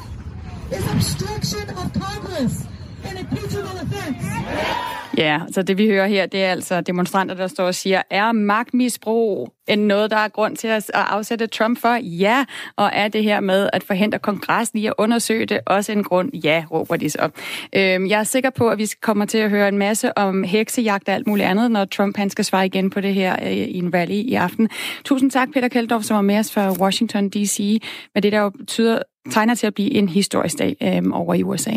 Is 0.71 0.91
obstruction 0.91 1.69
of 1.71 1.93
Congress 1.93 2.65
an 3.03 3.17
impeachable 3.17 3.77
offense? 3.77 4.94
Ja, 5.17 5.41
så 5.51 5.61
det 5.61 5.77
vi 5.77 5.87
hører 5.87 6.07
her, 6.07 6.25
det 6.25 6.43
er 6.43 6.51
altså 6.51 6.81
demonstranter, 6.81 7.35
der 7.35 7.47
står 7.47 7.65
og 7.65 7.75
siger, 7.75 8.01
er 8.09 8.31
magtmisbrug 8.31 9.49
end 9.67 9.81
noget, 9.81 10.11
der 10.11 10.17
er 10.17 10.27
grund 10.27 10.57
til 10.57 10.67
at 10.67 10.91
afsætte 10.93 11.47
Trump 11.47 11.79
for? 11.79 11.93
Ja, 12.01 12.45
og 12.75 12.89
er 12.93 13.07
det 13.07 13.23
her 13.23 13.39
med 13.39 13.69
at 13.73 13.83
forhindre 13.83 14.19
kongressen 14.19 14.79
i 14.79 14.85
at 14.85 14.93
undersøge 14.97 15.45
det 15.45 15.59
også 15.65 15.91
en 15.91 16.03
grund? 16.03 16.33
Ja, 16.33 16.65
råber 16.71 16.95
de 16.95 17.09
så. 17.09 17.29
Øhm, 17.75 18.07
jeg 18.07 18.19
er 18.19 18.23
sikker 18.23 18.49
på, 18.49 18.69
at 18.69 18.77
vi 18.77 18.87
kommer 19.01 19.25
til 19.25 19.37
at 19.37 19.49
høre 19.49 19.67
en 19.67 19.77
masse 19.77 20.17
om 20.17 20.43
heksejagt 20.43 21.09
og 21.09 21.15
alt 21.15 21.27
muligt 21.27 21.47
andet, 21.47 21.71
når 21.71 21.85
Trump 21.85 22.17
han 22.17 22.29
skal 22.29 22.45
svare 22.45 22.65
igen 22.65 22.89
på 22.89 23.01
det 23.01 23.13
her 23.13 23.35
øh, 23.43 23.51
i 23.51 23.77
en 23.77 23.93
rally 23.93 24.13
i 24.13 24.33
aften. 24.33 24.69
Tusind 25.05 25.31
tak, 25.31 25.47
Peter 25.53 25.67
Keldorf, 25.67 26.03
som 26.03 26.15
var 26.15 26.21
med 26.21 26.39
os 26.39 26.51
fra 26.51 26.71
Washington 26.71 27.29
D.C., 27.29 27.81
med 28.13 28.21
det 28.21 28.31
der 28.31 28.39
jo 28.39 28.49
betyder, 28.49 28.99
tegner 29.31 29.55
til 29.55 29.67
at 29.67 29.73
blive 29.73 29.91
en 29.91 30.09
historisk 30.09 30.59
dag 30.59 30.75
øhm, 30.81 31.13
over 31.13 31.33
i 31.33 31.43
USA. 31.43 31.73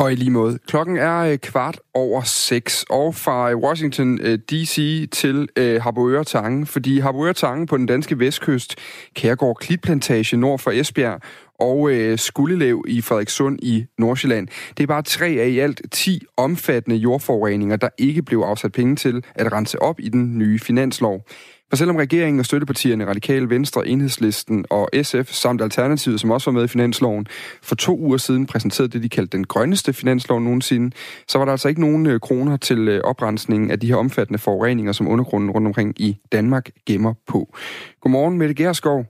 Og 0.00 0.12
i 0.12 0.14
lige 0.14 0.30
måde. 0.30 0.58
Klokken 0.66 0.96
er 0.96 1.18
øh, 1.18 1.38
kvart 1.38 1.80
over 1.94 2.22
seks, 2.22 2.84
og 2.90 3.14
fra 3.14 3.50
øh, 3.50 3.56
Washington 3.56 4.20
øh, 4.20 4.38
D.C. 4.38 5.08
til 5.12 5.48
øh, 5.56 5.82
Harboøre 5.82 6.24
Tange, 6.24 6.66
fordi 6.66 6.98
Harboøre 6.98 7.32
Tange 7.32 7.66
på 7.66 7.76
den 7.76 7.86
danske 7.86 8.18
vestkyst, 8.18 8.76
Kærgård 9.14 9.56
Klitplantage 9.60 10.36
nord 10.36 10.58
for 10.58 10.70
Esbjerg 10.70 11.20
og 11.58 11.90
øh, 11.90 12.18
Skuldelev 12.18 12.84
i 12.88 13.00
Frederikssund 13.00 13.58
i 13.62 13.86
Nordsjælland. 13.98 14.48
Det 14.76 14.82
er 14.82 14.86
bare 14.86 15.02
tre 15.02 15.26
af 15.26 15.48
i 15.48 15.58
alt 15.58 15.82
10 15.90 16.22
omfattende 16.36 16.96
jordforureninger, 16.96 17.76
der 17.76 17.88
ikke 17.98 18.22
blev 18.22 18.38
afsat 18.38 18.72
penge 18.72 18.96
til 18.96 19.24
at 19.34 19.52
rense 19.52 19.82
op 19.82 20.00
i 20.00 20.08
den 20.08 20.38
nye 20.38 20.58
finanslov. 20.58 21.24
For 21.70 21.76
selvom 21.76 21.96
regeringen 21.96 22.40
og 22.40 22.46
støttepartierne 22.46 23.06
Radikale 23.06 23.50
Venstre, 23.50 23.88
Enhedslisten 23.88 24.64
og 24.70 24.88
SF 25.02 25.32
samt 25.32 25.62
Alternativet, 25.62 26.20
som 26.20 26.30
også 26.30 26.50
var 26.50 26.54
med 26.58 26.64
i 26.64 26.68
finansloven, 26.68 27.26
for 27.62 27.74
to 27.74 27.98
uger 27.98 28.16
siden 28.16 28.46
præsenterede 28.46 28.92
det, 28.92 29.02
de 29.02 29.08
kaldte 29.08 29.36
den 29.36 29.46
grønneste 29.46 29.92
finanslov 29.92 30.40
nogensinde, 30.40 30.96
så 31.28 31.38
var 31.38 31.44
der 31.44 31.52
altså 31.52 31.68
ikke 31.68 31.80
nogen 31.80 32.06
øh, 32.06 32.20
kroner 32.20 32.56
til 32.56 32.88
øh, 32.88 33.00
oprensningen 33.04 33.70
af 33.70 33.80
de 33.80 33.86
her 33.86 33.96
omfattende 33.96 34.38
forureninger, 34.38 34.92
som 34.92 35.08
undergrunden 35.08 35.50
rundt 35.50 35.66
omkring 35.66 36.00
i 36.00 36.18
Danmark 36.32 36.70
gemmer 36.86 37.14
på. 37.26 37.56
Godmorgen, 38.00 38.38
Mette 38.38 38.54
Gerskov. 38.54 39.04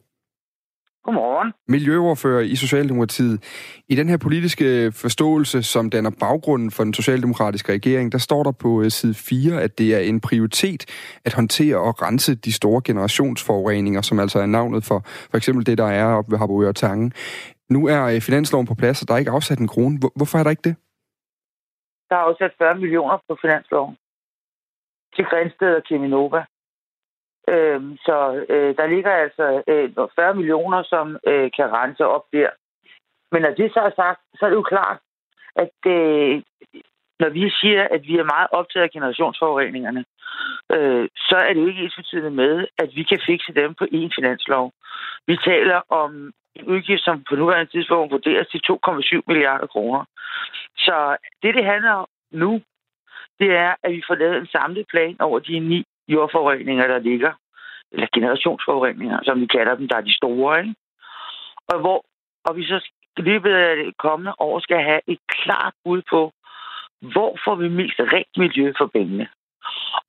Godmorgen. 1.14 1.52
miljøordfører 1.68 2.40
i 2.40 2.56
Socialdemokratiet. 2.56 3.36
I 3.88 3.94
den 3.94 4.08
her 4.08 4.16
politiske 4.16 4.92
forståelse, 4.92 5.62
som 5.62 5.90
danner 5.90 6.10
baggrunden 6.20 6.70
for 6.70 6.84
den 6.84 6.94
socialdemokratiske 6.94 7.72
regering, 7.72 8.12
der 8.12 8.18
står 8.18 8.42
der 8.42 8.52
på 8.52 8.82
øh, 8.82 8.90
side 8.90 9.14
4, 9.14 9.62
at 9.62 9.78
det 9.78 9.94
er 9.94 9.98
en 9.98 10.20
prioritet 10.20 10.82
at 11.24 11.32
håndtere 11.34 11.76
og 11.76 12.02
rense 12.02 12.34
de 12.34 12.52
store 12.52 12.80
generationsforureninger, 12.84 14.02
som 14.02 14.18
altså 14.20 14.38
er 14.38 14.46
navnet 14.46 14.84
for 14.84 14.98
for 15.30 15.36
eksempel 15.36 15.66
det, 15.66 15.78
der 15.78 15.86
er 16.00 16.04
oppe 16.18 16.30
ved 16.32 16.38
Harboøre 16.38 16.72
Tange. 16.72 17.12
Nu 17.70 17.86
er 17.88 18.02
øh, 18.04 18.20
finansloven 18.20 18.66
på 18.66 18.74
plads, 18.74 19.02
og 19.02 19.08
der 19.08 19.14
er 19.14 19.18
ikke 19.18 19.30
afsat 19.30 19.58
en 19.58 19.68
krone. 19.68 19.98
Hvor- 19.98 20.12
Hvorfor 20.16 20.38
er 20.38 20.42
der 20.42 20.50
ikke 20.50 20.68
det? 20.68 20.76
Der 22.10 22.16
er 22.16 22.24
afsat 22.30 22.52
40 22.58 22.74
millioner 22.74 23.16
på 23.28 23.36
finansloven 23.44 23.94
til 25.16 25.24
Grænsted 25.30 25.70
og 25.78 25.82
Cheminova. 25.86 26.40
Øh, 27.54 27.80
så 28.06 28.44
øh, 28.48 28.76
der 28.76 28.86
ligger 28.86 29.12
altså 29.12 29.62
øh, 29.68 29.90
40 30.16 30.34
millioner, 30.34 30.82
som 30.82 31.18
øh, 31.26 31.50
kan 31.56 31.72
rense 31.72 32.06
op 32.06 32.24
der. 32.32 32.50
Men 33.32 33.42
når 33.42 33.50
det 33.50 33.72
så 33.72 33.80
er 33.80 33.90
sagt, 33.96 34.20
så 34.34 34.44
er 34.44 34.50
det 34.50 34.56
jo 34.56 34.62
klart, 34.62 34.98
at 35.56 35.76
øh, 35.86 36.42
når 37.22 37.28
vi 37.28 37.50
siger, 37.50 37.88
at 37.90 38.02
vi 38.08 38.14
er 38.18 38.32
meget 38.34 38.48
optaget 38.50 38.84
af 38.84 38.90
generationsforureningerne, 38.90 40.04
øh, 40.74 41.08
så 41.16 41.36
er 41.36 41.52
det 41.52 41.60
jo 41.60 41.66
ikke 41.66 41.82
ensbetydende 41.82 42.30
med, 42.30 42.66
at 42.78 42.90
vi 42.94 43.02
kan 43.02 43.20
fikse 43.26 43.52
dem 43.54 43.74
på 43.74 43.84
én 43.84 44.10
finanslov. 44.18 44.72
Vi 45.26 45.36
taler 45.36 45.80
om 45.88 46.32
en 46.54 46.64
udgift, 46.64 47.04
som 47.04 47.24
på 47.28 47.34
nuværende 47.36 47.72
tidspunkt 47.72 48.12
vurderes 48.12 48.48
til 48.48 48.60
2,7 48.70 49.20
milliarder 49.26 49.66
kroner. 49.66 50.04
Så 50.76 51.16
det, 51.42 51.54
det 51.54 51.64
handler 51.64 51.90
om 51.90 52.06
nu, 52.32 52.62
det 53.40 53.50
er, 53.56 53.74
at 53.82 53.92
vi 53.92 54.02
får 54.08 54.14
lavet 54.14 54.36
en 54.36 54.46
samlet 54.46 54.86
plan 54.92 55.16
over 55.20 55.38
de 55.38 55.58
ni 55.58 55.84
jordforureninger, 56.14 56.86
der 56.86 56.98
ligger. 56.98 57.32
Eller 57.92 58.06
generationsforureninger, 58.14 59.18
som 59.24 59.40
vi 59.40 59.46
kalder 59.46 59.74
dem, 59.74 59.88
der 59.88 59.96
er 59.96 60.00
de 60.00 60.16
store. 60.16 60.60
Ikke? 60.60 60.74
Og, 61.68 61.80
hvor, 61.80 62.04
og 62.44 62.56
vi 62.56 62.64
så 62.64 62.78
i 63.18 63.22
løbet 63.22 63.50
af 63.50 63.76
det 63.76 63.96
kommende 63.96 64.34
år 64.38 64.60
skal 64.60 64.82
have 64.82 65.00
et 65.06 65.18
klart 65.28 65.74
bud 65.84 66.02
på, 66.10 66.32
hvor 67.12 67.38
får 67.44 67.54
vi 67.54 67.68
mest 67.68 68.00
rent 68.00 68.36
miljø 68.36 68.72
for 68.78 68.86
pengene? 68.86 69.28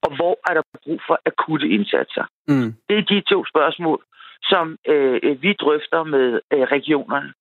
Og 0.01 0.15
hvor 0.15 0.35
er 0.49 0.53
der 0.53 0.63
brug 0.83 1.01
for 1.07 1.19
akutte 1.25 1.67
indsatser? 1.69 2.25
Mm. 2.47 2.73
Det 2.89 2.97
er 2.97 3.01
de 3.01 3.21
to 3.21 3.45
spørgsmål, 3.45 4.03
som 4.43 4.77
øh, 4.87 5.41
vi 5.41 5.53
drøfter 5.53 6.03
med 6.03 6.39
øh, 6.53 6.61
regionerne, 6.61 7.33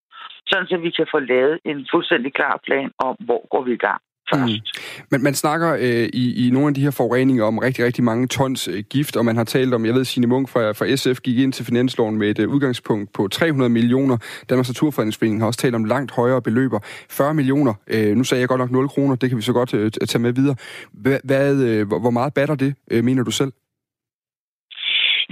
sådan 0.47 0.67
så 0.67 0.77
vi 0.77 0.91
kan 0.91 1.07
få 1.11 1.19
lavet 1.19 1.59
en 1.65 1.89
fuldstændig 1.93 2.33
klar 2.35 2.61
plan 2.67 2.91
om, 2.99 3.17
hvor 3.19 3.49
går 3.51 3.63
vi 3.63 3.73
i 3.73 3.85
gang 3.89 4.03
først. 4.33 4.53
Mm. 4.53 5.07
Men 5.11 5.23
man 5.23 5.35
snakker 5.35 5.75
øh, 5.75 6.09
i, 6.13 6.47
i 6.47 6.51
nogle 6.51 6.69
af 6.69 6.75
de 6.75 6.81
her 6.81 6.91
forureninger 6.91 7.45
om 7.45 7.59
rigtig, 7.59 7.85
rigtig 7.85 8.05
mange 8.05 8.27
tons 8.27 8.69
øh, 8.69 8.85
gift, 8.91 9.17
og 9.17 9.25
man 9.25 9.37
har 9.37 9.45
talt 9.45 9.75
om, 9.75 9.87
jeg 9.87 9.95
ved, 9.95 10.05
Signe 10.05 10.27
Munk 10.27 10.49
fra, 10.49 10.71
fra 10.73 10.97
SF 10.97 11.21
gik 11.21 11.39
ind 11.39 11.53
til 11.53 11.65
finansloven 11.65 12.17
med 12.17 12.31
et 12.31 12.39
øh, 12.39 12.49
udgangspunkt 12.49 13.13
på 13.13 13.29
300 13.29 13.69
millioner. 13.69 14.17
Danmarks 14.51 14.69
Naturfredningsforening 14.69 15.41
har 15.41 15.47
også 15.47 15.61
talt 15.61 15.75
om 15.75 15.85
langt 15.85 16.11
højere 16.13 16.43
beløber. 16.43 16.79
40 17.11 17.35
millioner. 17.35 17.75
Øh, 17.87 18.17
nu 18.17 18.25
sagde 18.25 18.41
jeg 18.41 18.49
godt 18.49 18.61
nok 18.61 18.71
0 18.71 18.89
kroner, 18.89 19.17
det 19.17 19.29
kan 19.29 19.39
vi 19.39 19.43
så 19.43 19.53
godt 19.53 19.75
øh, 19.75 19.91
tage 19.91 20.23
med 20.23 20.33
videre. 20.33 20.57
Hvad, 21.25 21.51
øh, 21.69 21.89
hvor 21.89 22.11
meget 22.11 22.35
batter 22.35 22.55
det, 22.55 22.75
øh, 22.91 23.05
mener 23.05 23.23
du 23.25 23.31
selv? 23.31 23.53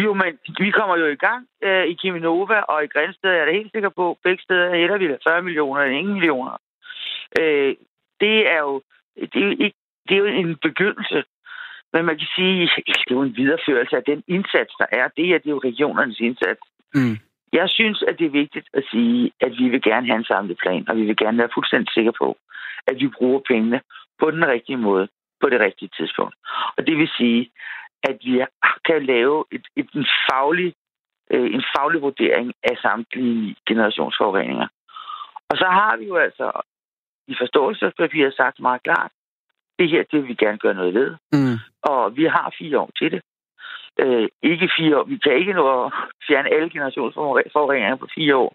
Jo, 0.04 0.10
men 0.14 0.32
vi 0.64 0.70
kommer 0.70 0.96
jo 0.96 1.06
i 1.06 1.22
gang 1.26 1.42
øh, 1.66 1.84
i 1.92 1.94
Kiminova 2.00 2.58
og 2.72 2.84
i 2.84 2.92
Grænsted, 2.94 3.30
jeg 3.30 3.40
er 3.40 3.44
da 3.44 3.52
helt 3.52 3.72
sikker 3.72 3.90
på, 4.00 4.18
begge 4.24 4.42
steder 4.42 4.76
hætter 4.80 4.98
vi 4.98 5.08
da 5.08 5.16
40 5.28 5.42
millioner 5.42 5.80
end 5.82 5.94
ingen 6.00 6.14
millioner. 6.14 6.54
Øh, 7.40 7.74
det 8.20 8.48
er 8.54 8.58
jo 8.58 8.82
det 9.32 9.42
er 9.42 9.46
jo, 9.46 9.50
ikke, 9.50 9.78
det 10.08 10.14
er 10.14 10.18
jo 10.18 10.26
en 10.26 10.56
begyndelse. 10.56 11.24
Men 11.92 12.04
man 12.04 12.18
kan 12.18 12.28
sige, 12.36 12.70
det 12.76 13.10
er 13.10 13.14
jo 13.14 13.22
en 13.22 13.36
videreførelse 13.36 13.96
af 13.96 14.02
den 14.02 14.22
indsats, 14.28 14.72
der 14.78 14.86
er. 14.92 15.08
Det 15.16 15.24
er, 15.34 15.38
det 15.38 15.46
er 15.46 15.56
jo 15.56 15.60
regionernes 15.64 16.20
indsats. 16.20 16.60
Mm. 16.94 17.16
Jeg 17.52 17.68
synes, 17.68 18.02
at 18.08 18.18
det 18.18 18.26
er 18.26 18.30
vigtigt 18.42 18.68
at 18.74 18.84
sige, 18.90 19.32
at 19.40 19.52
vi 19.58 19.68
vil 19.68 19.82
gerne 19.82 20.06
have 20.06 20.18
en 20.18 20.24
samlet 20.24 20.58
plan, 20.62 20.88
og 20.88 20.96
vi 20.96 21.02
vil 21.02 21.16
gerne 21.16 21.38
være 21.38 21.54
fuldstændig 21.54 21.92
sikre 21.92 22.12
på, 22.12 22.36
at 22.86 22.96
vi 23.00 23.08
bruger 23.08 23.40
pengene 23.48 23.80
på 24.20 24.30
den 24.30 24.46
rigtige 24.46 24.76
måde, 24.76 25.08
på 25.40 25.48
det 25.48 25.60
rigtige 25.60 25.90
tidspunkt. 25.98 26.34
Og 26.76 26.86
det 26.86 26.96
vil 26.96 27.08
sige, 27.16 27.50
at 28.02 28.16
vi 28.24 28.44
kan 28.84 29.06
lave 29.06 29.44
et, 29.52 29.66
et, 29.76 29.88
en, 29.94 30.06
faglig, 30.30 30.74
øh, 31.30 31.54
en 31.54 31.64
faglig 31.76 32.02
vurdering 32.02 32.52
af 32.62 32.76
samtlige 32.82 33.56
generationsforureninger. 33.66 34.68
Og 35.50 35.56
så 35.56 35.64
har 35.64 35.96
vi 35.96 36.04
jo 36.04 36.16
altså 36.16 36.62
i 37.28 37.34
forståelsespapiret 37.40 38.34
sagt 38.34 38.60
meget 38.60 38.82
klart, 38.82 39.12
det 39.78 39.88
her, 39.90 40.02
det 40.10 40.16
vil 40.20 40.28
vi 40.28 40.34
gerne 40.34 40.58
gøre 40.58 40.74
noget 40.74 40.94
ved. 40.94 41.10
Mm. 41.32 41.56
Og 41.82 42.16
vi 42.16 42.24
har 42.24 42.54
fire 42.58 42.78
år 42.80 42.90
til 42.98 43.10
det. 43.12 43.22
Øh, 44.02 44.28
ikke 44.42 44.70
fire 44.78 44.98
år. 44.98 45.04
Vi 45.04 45.16
kan 45.24 45.32
ikke 45.32 45.52
nå 45.52 45.64
at 45.84 45.92
fjerne 46.28 46.48
alle 46.54 46.70
generationsforureninger 46.70 47.96
på 47.96 48.08
fire 48.14 48.36
år. 48.36 48.52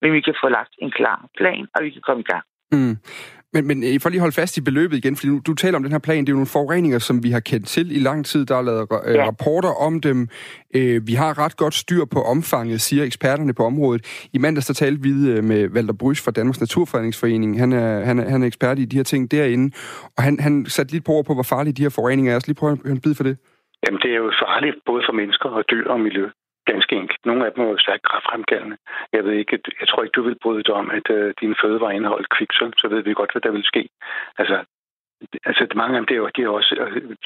Men 0.00 0.12
vi 0.12 0.20
kan 0.20 0.34
få 0.42 0.48
lagt 0.48 0.74
en 0.78 0.90
klar 0.90 1.26
plan, 1.36 1.68
og 1.74 1.84
vi 1.84 1.90
kan 1.90 2.02
komme 2.02 2.20
i 2.20 2.30
gang. 2.32 2.44
Mm. 2.72 2.96
Men, 3.56 3.66
men 3.66 3.94
øh, 3.94 4.00
for 4.00 4.08
lige 4.08 4.20
holde 4.20 4.34
fast 4.34 4.56
i 4.56 4.60
beløbet 4.60 4.96
igen, 4.96 5.16
fordi 5.16 5.28
du, 5.28 5.40
du 5.46 5.54
taler 5.54 5.76
om 5.76 5.82
den 5.82 5.92
her 5.92 5.98
plan, 5.98 6.20
det 6.20 6.28
er 6.28 6.32
jo 6.32 6.40
nogle 6.42 6.46
forureninger, 6.46 6.98
som 6.98 7.22
vi 7.22 7.30
har 7.30 7.40
kendt 7.40 7.66
til 7.66 7.96
i 7.96 7.98
lang 7.98 8.26
tid. 8.26 8.46
Der 8.46 8.56
er 8.56 8.62
lavet 8.62 8.86
øh, 9.06 9.14
Ja. 9.14 9.26
rapporter 9.26 9.68
om 9.86 10.00
dem. 10.00 10.28
Øh, 10.76 11.06
vi 11.06 11.12
har 11.12 11.38
ret 11.38 11.56
godt 11.56 11.74
styr 11.74 12.04
på 12.04 12.20
omfanget, 12.22 12.80
siger 12.80 13.04
eksperterne 13.04 13.54
på 13.54 13.64
området. 13.64 14.28
I 14.32 14.38
mandags 14.38 14.66
der 14.66 14.74
talte 14.74 15.02
vi 15.02 15.10
med 15.42 15.68
Walter 15.74 15.94
Brys 15.94 16.20
fra 16.24 16.30
Danmarks 16.30 16.60
Naturfredningsforening. 16.60 17.58
Han 17.58 17.72
er, 17.72 18.04
han, 18.04 18.18
er, 18.18 18.28
han 18.28 18.42
er 18.42 18.46
ekspert 18.46 18.78
i 18.78 18.84
de 18.84 18.96
her 18.96 19.04
ting 19.04 19.30
derinde, 19.30 19.66
og 20.16 20.22
han, 20.22 20.40
han 20.40 20.66
satte 20.66 20.92
lidt 20.92 21.04
på 21.04 21.12
ord 21.12 21.24
på, 21.24 21.34
hvor 21.34 21.42
farlige 21.42 21.72
de 21.74 21.82
her 21.82 21.90
forureninger 21.90 22.34
er. 22.34 22.38
Så 22.38 22.46
lige 22.48 22.54
prøve 22.60 22.72
at 22.72 22.78
høre 22.84 22.92
en 22.92 23.00
bid 23.00 23.14
for 23.14 23.24
det. 23.24 23.36
Jamen, 23.86 24.00
det 24.02 24.10
er 24.10 24.16
jo 24.24 24.32
farligt 24.46 24.76
både 24.86 25.02
for 25.08 25.12
mennesker 25.20 25.48
og 25.48 25.64
dyr 25.70 25.86
og 25.94 26.00
miljø. 26.00 26.26
Ganske 26.72 26.96
enkelt. 26.96 27.26
Nogle 27.26 27.46
af 27.46 27.52
dem 27.52 27.64
er 27.64 27.68
jo 27.68 27.78
stærkt 27.78 28.02
kraftfremkaldende. 28.02 28.76
Jeg 29.12 29.24
ved 29.24 29.32
ikke, 29.32 29.58
jeg 29.80 29.88
tror 29.88 30.02
ikke, 30.02 30.16
du 30.16 30.22
vil 30.22 30.42
bryde 30.42 30.62
dig 30.62 30.74
om, 30.74 30.90
at 30.90 31.10
øh, 31.10 31.34
dine 31.40 31.56
fødevarer 31.62 31.96
indeholdt 31.98 32.28
kviksøl, 32.36 32.72
så 32.76 32.88
ved 32.88 33.02
vi 33.02 33.14
godt, 33.14 33.32
hvad 33.32 33.42
der 33.42 33.50
vil 33.50 33.64
ske. 33.64 33.88
Altså, 34.38 34.56
altså 35.44 35.66
mange 35.74 35.94
af 35.94 36.00
dem, 36.00 36.06
det 36.06 36.14
er 36.14 36.22
jo, 36.22 36.28
det 36.36 36.44
er 36.44 36.48
også, 36.48 36.74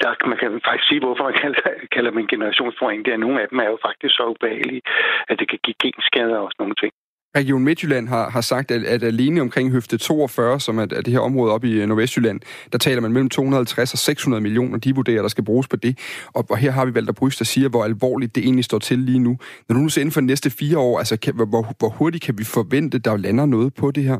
der, 0.01 0.27
man 0.27 0.37
kan 0.37 0.61
faktisk 0.65 0.87
sige, 0.87 0.99
hvorfor 0.99 1.23
man 1.23 1.33
kalder, 1.43 1.61
kalder 1.91 2.09
dem 2.11 2.19
en 2.19 2.33
generationsforurening. 2.33 3.05
Det 3.05 3.13
er, 3.13 3.17
nogle 3.17 3.41
af 3.41 3.47
dem 3.49 3.59
er 3.59 3.69
jo 3.73 3.77
faktisk 3.87 4.15
så 4.15 4.23
ubehagelige, 4.33 4.81
at 5.29 5.39
det 5.39 5.49
kan 5.49 5.59
give 5.63 5.81
genskader 5.83 6.37
og 6.37 6.49
sådan 6.51 6.63
nogle 6.63 6.81
ting. 6.83 6.93
Region 7.35 7.63
Midtjylland 7.63 8.07
har, 8.07 8.29
har 8.29 8.41
sagt, 8.41 8.71
at, 8.71 8.83
at 8.83 9.03
alene 9.03 9.41
omkring 9.41 9.71
høfte 9.71 9.97
42, 9.97 10.59
som 10.59 10.77
er, 10.77 10.81
er 10.81 11.01
det 11.05 11.13
her 11.13 11.19
område 11.19 11.53
oppe 11.53 11.67
i 11.67 11.73
øh, 11.81 11.87
Nordvestjylland, 11.87 12.39
der 12.71 12.77
taler 12.77 13.01
man 13.01 13.11
mellem 13.13 13.29
250 13.29 13.93
og 13.93 13.97
600 13.97 14.41
millioner, 14.41 14.77
de 14.77 14.95
vurderer, 14.95 15.21
der 15.21 15.27
skal 15.29 15.45
bruges 15.45 15.67
på 15.67 15.75
det. 15.75 15.93
Og, 16.35 16.45
og 16.49 16.57
her 16.57 16.71
har 16.71 16.85
vi 16.85 16.95
valgt 16.95 17.09
at 17.09 17.15
bryste 17.15 17.41
og 17.41 17.45
siger, 17.45 17.69
hvor 17.69 17.83
alvorligt 17.83 18.35
det 18.35 18.43
egentlig 18.43 18.65
står 18.65 18.79
til 18.79 18.99
lige 18.99 19.19
nu. 19.19 19.37
Når 19.69 19.73
du 19.75 19.81
nu 19.81 19.89
ser 19.89 20.01
inden 20.01 20.13
for 20.13 20.21
de 20.21 20.25
næste 20.25 20.49
fire 20.59 20.77
år, 20.77 20.97
altså, 20.97 21.19
kan, 21.19 21.35
hvor, 21.35 21.63
hvor 21.79 21.89
hurtigt 21.89 22.23
kan 22.25 22.37
vi 22.37 22.43
forvente, 22.43 22.99
der 22.99 23.17
lander 23.17 23.45
noget 23.45 23.73
på 23.81 23.91
det 23.91 24.03
her? 24.03 24.19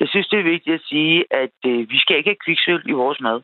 Jeg 0.00 0.08
synes, 0.08 0.28
det 0.28 0.38
er 0.38 0.50
vigtigt 0.54 0.74
at 0.74 0.84
sige, 0.90 1.24
at 1.30 1.56
øh, 1.66 1.90
vi 1.92 1.98
skal 1.98 2.16
ikke 2.16 2.30
have 2.30 2.44
kviksøl 2.46 2.82
i 2.86 2.92
vores 2.92 3.20
mad. 3.20 3.38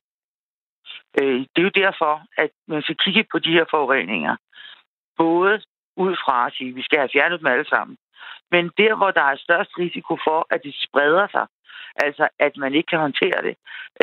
Øh, 1.21 1.39
det 1.53 1.59
er 1.61 1.69
jo 1.71 1.81
derfor, 1.85 2.13
at 2.45 2.51
man 2.69 2.83
skal 2.83 2.97
kigge 3.05 3.25
på 3.33 3.39
de 3.39 3.53
her 3.57 3.65
forureninger. 3.71 4.37
Både 5.17 5.55
ud 5.97 6.15
fra 6.25 6.47
at 6.47 6.53
sige, 6.57 6.71
at 6.71 6.77
vi 6.77 6.83
skal 6.83 6.99
have 6.99 7.15
fjernet 7.15 7.41
dem 7.41 7.47
alle 7.47 7.69
sammen. 7.75 7.97
Men 8.55 8.65
der, 8.83 8.95
hvor 8.97 9.11
der 9.11 9.27
er 9.33 9.45
størst 9.47 9.73
risiko 9.79 10.13
for, 10.27 10.39
at 10.51 10.61
det 10.67 10.75
spreder 10.87 11.27
sig, 11.35 11.47
altså 12.05 12.29
at 12.39 12.57
man 12.57 12.75
ikke 12.75 12.91
kan 12.93 13.05
håndtere 13.07 13.41
det, 13.47 13.55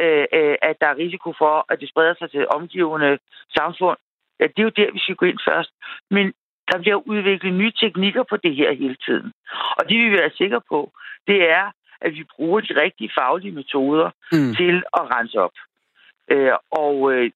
øh, 0.01 0.25
øh, 0.39 0.55
at 0.69 0.75
der 0.81 0.87
er 0.87 1.01
risiko 1.05 1.33
for, 1.41 1.65
at 1.71 1.79
det 1.81 1.89
spreder 1.89 2.15
sig 2.17 2.31
til 2.31 2.53
omgivende 2.57 3.19
samfund, 3.57 3.97
ja, 4.39 4.45
det 4.47 4.59
er 4.59 4.69
jo 4.69 4.77
der, 4.79 4.91
vi 4.91 4.99
skal 4.99 5.15
gå 5.15 5.25
ind 5.25 5.39
først. 5.49 5.71
Men 6.15 6.33
der 6.69 6.77
bliver 6.79 6.99
udviklet 7.11 7.53
nye 7.53 7.73
teknikker 7.81 8.23
på 8.29 8.37
det 8.37 8.55
her 8.55 8.71
hele 8.73 8.97
tiden. 9.05 9.33
Og 9.77 9.89
det 9.89 9.97
vi 9.97 10.09
vil 10.09 10.19
være 10.23 10.39
sikre 10.41 10.61
på, 10.69 10.91
det 11.27 11.49
er, 11.49 11.65
at 12.01 12.13
vi 12.13 12.23
bruger 12.35 12.61
de 12.61 12.81
rigtige 12.83 13.11
faglige 13.17 13.57
metoder 13.59 14.09
mm. 14.31 14.55
til 14.55 14.75
at 14.99 15.03
rense 15.15 15.37
op. 15.39 15.57
Øh, 16.31 16.53
og 16.71 16.95
øh, 17.13 17.31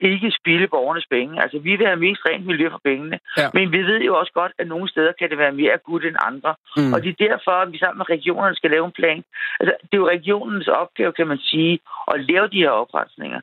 ikke 0.00 0.30
spille 0.40 0.68
borgernes 0.68 1.06
penge. 1.10 1.42
Altså, 1.42 1.58
vi 1.58 1.76
vil 1.76 1.86
have 1.86 2.04
mest 2.06 2.20
rent 2.28 2.46
miljø 2.46 2.70
for 2.70 2.80
pengene. 2.84 3.18
Ja. 3.36 3.48
Men 3.54 3.72
vi 3.72 3.78
ved 3.78 4.00
jo 4.00 4.18
også 4.18 4.32
godt, 4.32 4.52
at 4.58 4.66
nogle 4.68 4.88
steder 4.88 5.12
kan 5.18 5.30
det 5.30 5.38
være 5.38 5.52
mere 5.52 5.72
akut 5.72 6.04
end 6.04 6.16
andre. 6.30 6.54
Mm. 6.76 6.92
Og 6.92 7.02
det 7.02 7.10
er 7.10 7.26
derfor, 7.28 7.50
at 7.50 7.72
vi 7.72 7.78
sammen 7.78 7.98
med 7.98 8.10
regionerne 8.10 8.56
skal 8.56 8.70
lave 8.70 8.86
en 8.86 8.98
plan. 9.00 9.22
Altså, 9.60 9.74
det 9.82 9.94
er 9.94 10.02
jo 10.02 10.08
regionens 10.08 10.68
opgave, 10.68 11.12
kan 11.12 11.26
man 11.26 11.38
sige, 11.38 11.78
at 12.12 12.20
lave 12.30 12.48
de 12.48 12.62
her 12.64 12.70
oprensninger. 12.70 13.40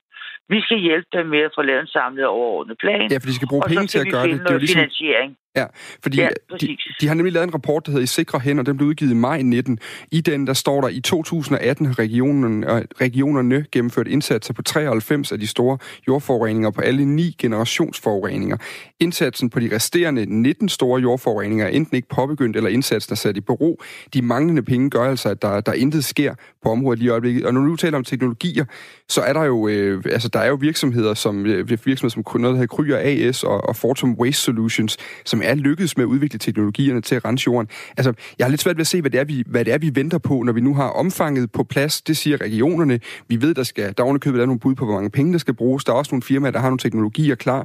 Vi 0.50 0.62
skal 0.66 0.78
hjælpe 0.88 1.10
dem 1.18 1.26
med 1.26 1.42
at 1.48 1.52
få 1.56 1.62
lavet 1.62 1.82
en 1.82 1.88
samlet 1.88 2.26
overordnet 2.26 2.78
plan. 2.84 3.12
Ja, 3.12 3.18
for 3.18 3.28
de 3.32 3.36
skal 3.36 3.48
bruge 3.48 3.64
penge 3.68 3.88
til 3.88 4.00
at 4.00 4.08
gøre 4.16 4.28
det. 4.28 4.40
Det 4.40 4.50
er 4.50 4.54
jo 4.54 4.58
ligesom... 4.58 4.80
finansiering. 4.80 5.38
Ja, 5.56 5.66
fordi 6.04 6.18
ja, 6.18 6.30
de, 6.62 6.78
de 7.02 7.08
har 7.08 7.14
nemlig 7.16 7.34
lavet 7.34 7.48
en 7.48 7.54
rapport, 7.54 7.86
der 7.86 7.92
hedder 7.92 8.04
I 8.04 8.08
Sikre 8.08 8.40
Hænder, 8.40 8.64
den 8.64 8.78
blev 8.78 8.90
udgivet 8.90 9.12
i 9.12 9.16
maj 9.16 9.42
19. 9.42 9.80
I 10.12 10.22
den, 10.22 10.48
der 10.48 10.54
står 10.54 10.82
der, 10.82 10.88
i 10.88 11.00
2018 11.00 11.86
har 11.86 12.00
regionen, 12.00 12.64
øh, 12.64 12.70
regionerne 13.02 13.66
gennemført 13.72 14.08
indsatser 14.08 14.54
på 14.54 14.62
93 14.62 15.32
af 15.32 15.40
de 15.40 15.48
store 15.48 15.78
jordforureninger 16.08 16.72
på 16.72 16.82
alle 16.82 17.06
ni 17.06 17.36
generationsforureninger. 17.38 18.58
Indsatsen 19.00 19.50
på 19.50 19.60
de 19.60 19.76
resterende 19.76 20.26
19 20.26 20.70
store 20.70 21.02
jordforureninger 21.02 21.66
er 21.66 21.70
enten 21.70 21.96
ikke 21.96 22.08
påbegyndt, 22.08 22.58
eller 22.58 22.70
indsatsen 22.70 23.14
er 23.14 23.16
sat 23.16 23.38
i 23.38 23.42
bero. 23.42 23.82
De 24.14 24.22
manglende 24.22 24.64
penge 24.64 24.90
gør 24.90 25.04
altså, 25.04 25.30
at 25.30 25.42
der, 25.42 25.62
der 25.62 25.74
intet 25.74 26.06
sker 26.06 26.36
på 26.64 26.70
området 26.70 27.00
lige 27.00 27.08
i 27.08 27.12
øjeblikket. 27.12 27.46
Og 27.46 27.54
når 27.54 27.62
du 27.62 27.68
nu 27.68 27.76
taler 27.76 27.98
om 27.98 28.04
teknologier, 28.04 28.66
så 29.10 29.22
er 29.22 29.34
der 29.34 29.44
jo, 29.44 29.68
øh, 29.68 30.05
altså, 30.06 30.30
der 30.34 30.40
er 30.40 30.48
jo 30.48 30.58
virksomheder, 30.62 31.14
som, 31.14 31.46
øh, 31.46 31.70
virksomheder 31.70 32.10
som 32.10 32.42
noget, 32.42 32.54
der 32.54 32.62
hedder 32.62 32.76
Kryer 32.76 32.98
AS 32.98 33.44
og, 33.44 33.70
og 33.70 33.76
Fortum 33.76 34.14
Waste 34.20 34.42
Solutions, 34.42 34.98
som 35.26 35.42
er 35.44 35.56
lykkedes 35.56 35.98
med 35.98 36.06
at 36.06 36.08
udvikle 36.08 36.40
teknologierne 36.40 37.02
til 37.02 37.16
at 37.16 37.26
rense 37.26 37.44
jorden. 37.48 37.70
Altså, 37.98 38.14
jeg 38.38 38.46
har 38.46 38.50
lidt 38.50 38.62
svært 38.62 38.78
ved 38.78 38.82
at 38.82 38.88
se, 38.88 39.02
hvad 39.02 39.12
det, 39.12 39.20
er, 39.20 39.24
vi, 39.24 39.44
hvad 39.48 39.66
det 39.66 39.74
er, 39.74 39.78
vi 39.78 39.92
venter 39.96 40.18
på, 40.18 40.44
når 40.44 40.54
vi 40.54 40.62
nu 40.62 40.74
har 40.74 40.90
omfanget 40.90 41.52
på 41.52 41.64
plads. 41.64 42.02
Det 42.02 42.18
siger 42.18 42.42
regionerne. 42.42 43.00
Vi 43.28 43.42
ved, 43.42 43.54
der 43.54 43.64
skal 43.64 43.98
der 43.98 44.04
er 44.04 44.18
købet 44.18 44.48
nogle 44.48 44.60
bud 44.60 44.76
på, 44.76 44.86
hvor 44.86 44.94
mange 44.94 45.10
penge 45.10 45.34
der 45.34 45.40
skal 45.40 45.56
bruges. 45.56 45.84
Der 45.84 45.94
er 45.94 45.98
også 45.98 46.14
nogle 46.16 46.24
firmaer, 46.24 46.52
der 46.52 46.60
har 46.60 46.70
nogle 46.70 46.86
teknologier 46.86 47.36
klar. 47.36 47.62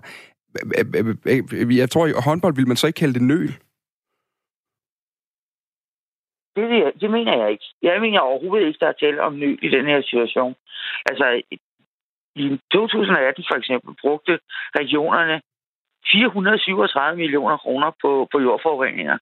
Jeg 1.81 1.91
tror, 1.91 2.07
i 2.07 2.13
håndbold 2.25 2.55
vil 2.55 2.69
man 2.69 2.77
så 2.77 2.87
ikke 2.87 3.01
kalde 3.03 3.15
det 3.15 3.23
nøl. 3.23 3.53
Det, 6.57 6.71
det, 6.71 7.01
det 7.01 7.11
mener 7.11 7.35
jeg 7.41 7.51
ikke. 7.51 7.65
Jeg 7.83 8.01
mener 8.01 8.21
overhovedet 8.21 8.67
ikke, 8.67 8.79
der 8.81 8.89
er 8.89 8.93
tale 8.93 9.23
om 9.23 9.35
nøl 9.35 9.59
i 9.63 9.69
den 9.69 9.87
her 9.87 10.03
situation. 10.03 10.55
Altså, 11.11 11.43
i 12.35 12.59
2018 12.73 13.45
for 13.49 13.57
eksempel 13.57 13.95
brugte 14.03 14.39
regionerne 14.81 15.41
437 16.13 17.17
millioner 17.17 17.57
kroner 17.57 17.91
på, 18.03 18.29
på 18.33 18.41
jordforureninger. 18.41 19.19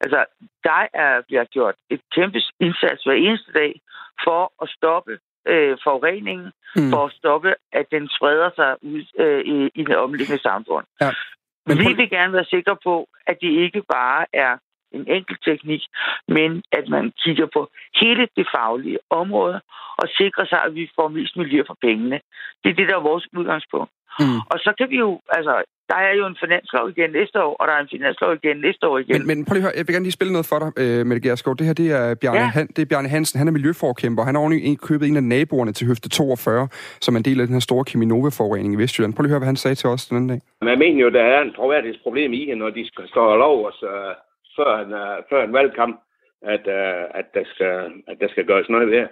Altså, 0.00 0.24
der 0.64 0.82
er, 0.94 1.22
bliver 1.26 1.44
gjort 1.44 1.74
et 1.90 2.00
kæmpe 2.14 2.40
indsats 2.60 3.04
hver 3.04 3.14
eneste 3.14 3.52
dag 3.52 3.80
for 4.24 4.52
at 4.62 4.68
stoppe 4.68 5.18
øh, 5.48 5.76
forureningen, 5.84 6.52
mm. 6.76 6.90
for 6.90 7.04
at 7.06 7.12
stoppe, 7.12 7.54
at 7.72 7.86
den 7.90 8.08
spreder 8.16 8.50
sig 8.58 8.76
ud 8.82 9.02
øh, 9.18 9.40
i, 9.54 9.70
i 9.74 9.82
det 9.84 9.96
omliggende 9.96 10.42
samfund. 10.42 10.86
Ja. 11.00 11.10
Men 11.66 11.78
Vi 11.78 11.92
vil 11.96 12.10
gerne 12.10 12.32
være 12.32 12.44
sikre 12.44 12.76
på, 12.84 13.08
at 13.26 13.36
det 13.40 13.50
ikke 13.64 13.82
bare 13.82 14.26
er 14.32 14.52
en 14.92 15.04
enkelt 15.16 15.40
teknik, 15.44 15.82
men 16.28 16.62
at 16.72 16.88
man 16.88 17.12
kigger 17.24 17.46
på 17.52 17.70
hele 18.00 18.28
det 18.36 18.46
faglige 18.54 18.98
område 19.10 19.60
og 20.00 20.06
sikrer 20.18 20.46
sig, 20.46 20.60
at 20.66 20.74
vi 20.74 20.90
får 20.96 21.08
mest 21.08 21.36
miljø 21.36 21.62
for 21.66 21.76
pengene. 21.82 22.20
Det 22.64 22.70
er 22.70 22.74
det, 22.74 22.88
der 22.88 22.96
er 22.96 23.08
vores 23.10 23.26
udgangspunkt. 23.38 23.90
Mm. 24.20 24.40
Og 24.52 24.58
så 24.64 24.70
kan 24.78 24.90
vi 24.90 24.98
jo, 25.04 25.20
altså, 25.28 25.54
der 25.90 25.98
er 26.08 26.14
jo 26.20 26.26
en 26.26 26.36
finanslov 26.44 26.84
igen 26.90 27.10
næste 27.10 27.36
år, 27.46 27.52
og 27.60 27.64
der 27.68 27.74
er 27.74 27.80
en 27.80 27.92
finanslov 27.96 28.30
igen 28.34 28.56
næste 28.66 28.84
år 28.88 28.98
igen. 28.98 29.12
Men, 29.18 29.26
men 29.26 29.44
prøv 29.44 29.54
lige 29.54 29.62
at 29.62 29.68
høre, 29.68 29.76
jeg 29.78 29.84
vil 29.86 29.94
gerne 29.94 30.06
lige 30.08 30.18
spille 30.18 30.32
noget 30.36 30.48
for 30.52 30.58
dig, 30.62 30.70
øh, 30.82 31.06
Mette 31.06 31.22
Gerskov. 31.28 31.52
Det 31.58 31.66
her, 31.66 31.74
det 31.82 31.88
er, 31.98 32.14
Bjarne, 32.22 32.40
ja. 32.40 32.46
Han, 32.58 32.66
det 32.74 32.82
er 32.82 32.88
Bjarne 32.92 33.08
Hansen, 33.08 33.38
han 33.38 33.48
er 33.48 33.54
miljøforkæmper. 33.58 34.22
Han 34.28 34.34
har 34.34 34.42
ordentligt 34.42 34.80
købet 34.88 35.08
en 35.08 35.16
af 35.22 35.26
naboerne 35.34 35.72
til 35.72 35.86
Høfte 35.86 36.08
42, 36.08 36.68
som 37.04 37.14
er 37.14 37.18
en 37.18 37.24
del 37.24 37.40
af 37.40 37.46
den 37.46 37.54
her 37.58 37.64
store 37.68 37.84
Cheminova-forurening 37.90 38.72
i 38.74 38.78
Vestjylland. 38.82 39.14
Prøv 39.14 39.22
lige 39.22 39.30
at 39.30 39.34
høre, 39.34 39.44
hvad 39.44 39.52
han 39.54 39.62
sagde 39.64 39.74
til 39.74 39.88
os 39.94 40.06
den 40.06 40.16
anden 40.16 40.30
dag. 40.32 40.40
Man 40.62 40.78
mener 40.78 41.00
jo, 41.04 41.10
der 41.18 41.24
er 41.34 41.40
en 41.42 41.52
troværdighedsproblem 41.58 42.32
i, 42.32 42.54
når 42.54 42.70
de 42.70 42.82
skal 42.86 43.04
stå 43.08 43.20
og 43.32 43.38
love 43.38 43.68
os 43.68 43.82
uh, 43.82 44.12
før, 44.56 44.78
en, 44.78 44.92
uh, 44.92 45.00
øh, 45.00 45.22
før 45.30 45.44
en 45.44 45.52
valgkamp, 45.52 46.00
at, 46.42 46.66
uh, 46.66 47.18
at, 47.18 47.26
der 47.34 47.44
skal, 47.44 47.92
at 48.06 48.20
der 48.20 48.28
skal 48.28 48.46
gøres 48.46 48.68
noget 48.68 48.90
ved 48.90 49.06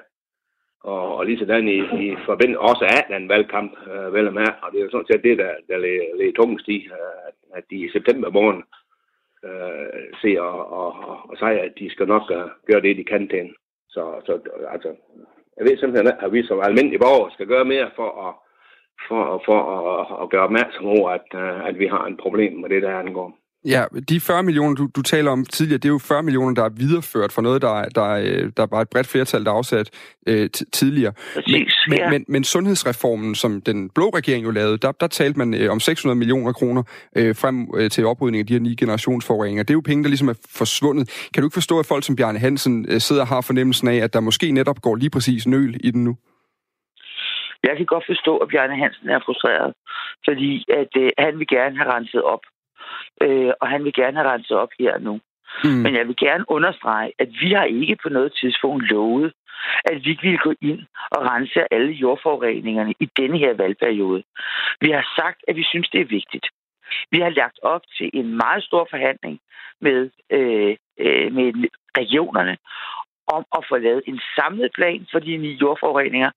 og, 0.84 1.16
og 1.16 1.26
lige 1.26 1.38
sådan 1.38 1.68
i, 1.68 1.78
i 2.06 2.16
forbindelse 2.26 2.60
også 2.60 2.84
af 2.84 3.18
den 3.18 3.28
valgkamp, 3.28 3.72
øh, 3.92 4.14
vel 4.14 4.26
og 4.26 4.34
med. 4.34 4.48
Og 4.62 4.72
det 4.72 4.78
er 4.78 4.84
jo 4.84 4.90
sådan 4.90 5.06
set 5.06 5.22
det, 5.22 5.38
der, 5.38 5.52
der 5.68 5.78
ligger 5.78 6.32
tungest 6.36 6.68
i, 6.68 6.78
øh, 6.98 7.32
at 7.54 7.64
de 7.70 7.76
i 7.76 7.90
september 7.92 8.30
morgen 8.30 8.62
øh, 9.44 10.04
ser 10.20 10.40
og, 10.40 10.72
og, 10.80 10.90
og, 11.08 11.30
og 11.30 11.36
siger, 11.36 11.62
at 11.62 11.72
de 11.78 11.90
skal 11.90 12.06
nok 12.06 12.22
uh, 12.30 12.50
gøre 12.68 12.80
det, 12.80 12.96
de 12.96 13.04
kan 13.04 13.28
til 13.28 13.40
en. 13.40 13.54
Så, 13.88 14.02
så 14.26 14.32
altså, 14.74 14.88
jeg 15.56 15.64
ved 15.66 15.76
simpelthen, 15.78 16.12
at 16.24 16.32
vi 16.32 16.46
som 16.46 16.60
almindelige 16.60 16.98
borgere 16.98 17.30
skal 17.30 17.46
gøre 17.46 17.64
mere 17.64 17.90
for 17.96 18.10
at, 18.28 18.34
for, 19.08 19.42
for 19.46 19.60
at, 19.76 20.22
at 20.22 20.30
gøre 20.30 20.46
opmærksom 20.48 20.86
over, 20.86 21.10
at, 21.10 21.28
at 21.68 21.78
vi 21.78 21.86
har 21.86 22.06
en 22.06 22.16
problem 22.16 22.52
med 22.52 22.68
det, 22.68 22.82
der 22.82 22.98
angår. 22.98 23.38
Ja, 23.66 23.84
de 24.08 24.20
40 24.20 24.42
millioner, 24.42 24.74
du, 24.74 24.88
du 24.96 25.02
taler 25.02 25.30
om 25.30 25.44
tidligere, 25.44 25.78
det 25.78 25.84
er 25.84 25.92
jo 25.92 25.98
40 25.98 26.22
millioner, 26.22 26.54
der 26.54 26.64
er 26.64 26.68
videreført 26.68 27.32
for 27.32 27.42
noget, 27.42 27.62
der, 27.62 27.84
der, 27.84 28.08
øh, 28.10 28.52
der 28.56 28.66
var 28.70 28.80
et 28.80 28.88
bredt 28.88 29.06
flertal, 29.06 29.44
der 29.44 29.50
er 29.50 29.54
afsat 29.54 29.90
øh, 30.26 30.50
tidligere. 30.72 31.12
Præcis, 31.34 31.74
men, 31.88 31.98
ja. 31.98 32.10
men, 32.10 32.24
men 32.28 32.44
sundhedsreformen, 32.44 33.34
som 33.34 33.60
den 33.60 33.90
blå 33.90 34.08
regering 34.08 34.44
jo 34.44 34.50
lavede, 34.50 34.78
der, 34.78 34.92
der 34.92 35.06
talte 35.06 35.38
man 35.38 35.54
øh, 35.54 35.72
om 35.72 35.80
600 35.80 36.18
millioner 36.18 36.52
kroner 36.52 36.82
øh, 37.16 37.36
frem 37.36 37.68
øh, 37.76 37.90
til 37.90 38.06
oprydning 38.06 38.40
af 38.40 38.46
de 38.46 38.52
her 38.52 38.60
ni 38.60 38.74
generationsforureninger. 38.74 39.62
Det 39.62 39.70
er 39.70 39.74
jo 39.74 39.82
penge, 39.90 40.02
der 40.04 40.08
ligesom 40.08 40.28
er 40.28 40.38
forsvundet. 40.58 41.28
Kan 41.34 41.40
du 41.42 41.46
ikke 41.46 41.60
forstå, 41.62 41.78
at 41.78 41.86
folk 41.86 42.04
som 42.04 42.16
Bjarne 42.16 42.38
Hansen 42.38 42.86
øh, 42.88 43.00
sidder 43.00 43.22
og 43.22 43.28
har 43.28 43.40
fornemmelsen 43.40 43.88
af, 43.88 43.96
at 43.96 44.12
der 44.14 44.20
måske 44.20 44.52
netop 44.52 44.82
går 44.82 44.96
lige 44.96 45.10
præcis 45.10 45.46
nøl 45.46 45.76
i 45.84 45.90
den 45.90 46.04
nu? 46.04 46.16
Jeg 47.62 47.76
kan 47.76 47.86
godt 47.86 48.04
forstå, 48.06 48.36
at 48.36 48.48
Bjarne 48.48 48.76
Hansen 48.82 49.08
er 49.08 49.20
frustreret, 49.26 49.74
fordi 50.24 50.64
at 50.80 50.92
øh, 51.02 51.10
han 51.18 51.38
vil 51.38 51.46
gerne 51.46 51.76
have 51.76 51.92
renset 51.94 52.22
op 52.22 52.40
øh, 53.22 53.52
og 53.60 53.68
han 53.68 53.84
vil 53.84 53.92
gerne 53.92 54.16
have 54.16 54.30
renset 54.32 54.56
op 54.56 54.68
her 54.78 54.98
nu. 54.98 55.20
Mm. 55.64 55.70
Men 55.70 55.94
jeg 55.94 56.06
vil 56.06 56.16
gerne 56.16 56.44
understrege, 56.48 57.12
at 57.18 57.28
vi 57.40 57.52
har 57.52 57.64
ikke 57.64 57.96
på 58.02 58.08
noget 58.08 58.32
tidspunkt 58.40 58.90
lovet, 58.90 59.32
at 59.84 60.04
vi 60.04 60.10
ikke 60.10 60.22
vil 60.22 60.38
gå 60.38 60.54
ind 60.60 60.80
og 61.10 61.20
rense 61.30 61.72
alle 61.74 61.92
jordforureningerne 61.92 62.94
i 63.00 63.06
denne 63.16 63.38
her 63.38 63.54
valgperiode. 63.54 64.22
Vi 64.80 64.90
har 64.90 65.06
sagt, 65.18 65.44
at 65.48 65.56
vi 65.56 65.64
synes, 65.64 65.88
det 65.88 66.00
er 66.00 66.14
vigtigt. 66.18 66.46
Vi 67.10 67.20
har 67.20 67.28
lagt 67.28 67.58
op 67.62 67.82
til 67.98 68.10
en 68.12 68.36
meget 68.36 68.64
stor 68.64 68.86
forhandling 68.90 69.40
med, 69.80 70.10
øh, 70.30 70.76
øh, 70.98 71.32
med 71.32 71.68
regionerne 71.98 72.56
om 73.26 73.44
at 73.58 73.64
få 73.68 73.76
lavet 73.76 74.02
en 74.06 74.20
samlet 74.36 74.70
plan 74.74 75.06
for 75.12 75.18
de 75.18 75.36
nye 75.36 75.58
jordforureninger, 75.60 76.30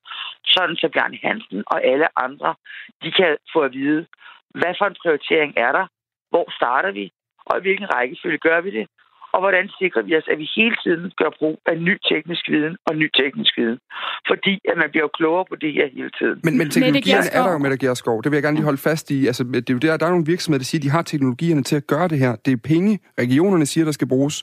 sådan 0.46 0.76
så 0.76 0.90
Bjarne 0.94 1.20
Hansen 1.24 1.64
og 1.68 1.84
alle 1.84 2.20
andre, 2.20 2.56
de 3.04 3.12
kan 3.12 3.38
få 3.54 3.60
at 3.60 3.74
vide, 3.74 4.06
hvad 4.50 4.74
for 4.78 4.86
en 4.86 4.96
prioritering 5.02 5.54
er 5.58 5.72
der, 5.72 5.86
hvor 6.30 6.46
starter 6.60 6.92
vi, 6.92 7.06
og 7.46 7.58
i 7.58 7.62
hvilken 7.62 7.88
rækkefølge 7.94 8.38
gør 8.38 8.62
vi 8.62 8.72
det, 8.72 8.86
og 9.34 9.40
hvordan 9.44 9.70
sikrer 9.80 10.02
vi 10.08 10.12
os, 10.20 10.28
at 10.32 10.38
vi 10.38 10.48
hele 10.56 10.76
tiden 10.84 11.12
gør 11.22 11.32
brug 11.40 11.58
af 11.66 11.76
ny 11.88 11.96
teknisk 12.12 12.44
viden 12.50 12.78
og 12.88 12.96
ny 12.96 13.08
teknisk 13.22 13.58
viden. 13.58 13.80
Fordi 14.30 14.54
at 14.72 14.78
man 14.78 14.90
bliver 14.92 15.06
jo 15.08 15.12
klogere 15.20 15.46
på 15.50 15.56
det 15.56 15.74
her 15.74 15.88
hele 15.98 16.12
tiden. 16.20 16.38
Men, 16.44 16.58
men 16.58 16.70
teknologierne 16.70 17.30
er 17.38 17.44
der 17.44 17.52
jo, 17.52 17.58
Mette 17.58 17.78
Gerskov. 17.78 18.24
Det 18.24 18.32
vil 18.32 18.38
jeg 18.38 18.44
gerne 18.44 18.58
lige 18.58 18.70
holde 18.72 18.82
fast 18.90 19.12
i. 19.12 19.28
Altså, 19.28 19.44
det 19.44 19.70
er 19.70 19.74
jo 19.74 19.84
der, 19.86 19.98
der 19.98 20.06
er 20.06 20.10
nogle 20.10 20.26
virksomheder, 20.34 20.60
der 20.60 20.70
siger, 20.70 20.80
at 20.80 20.84
de 20.84 20.90
har 20.90 21.02
teknologierne 21.02 21.64
til 21.64 21.76
at 21.76 21.88
gøre 21.88 22.08
det 22.08 22.20
her. 22.20 22.36
Det 22.46 22.52
er 22.54 22.62
penge, 22.74 23.00
regionerne 23.20 23.66
siger, 23.66 23.86
der 23.86 23.92
skal 23.92 24.08
bruges, 24.08 24.36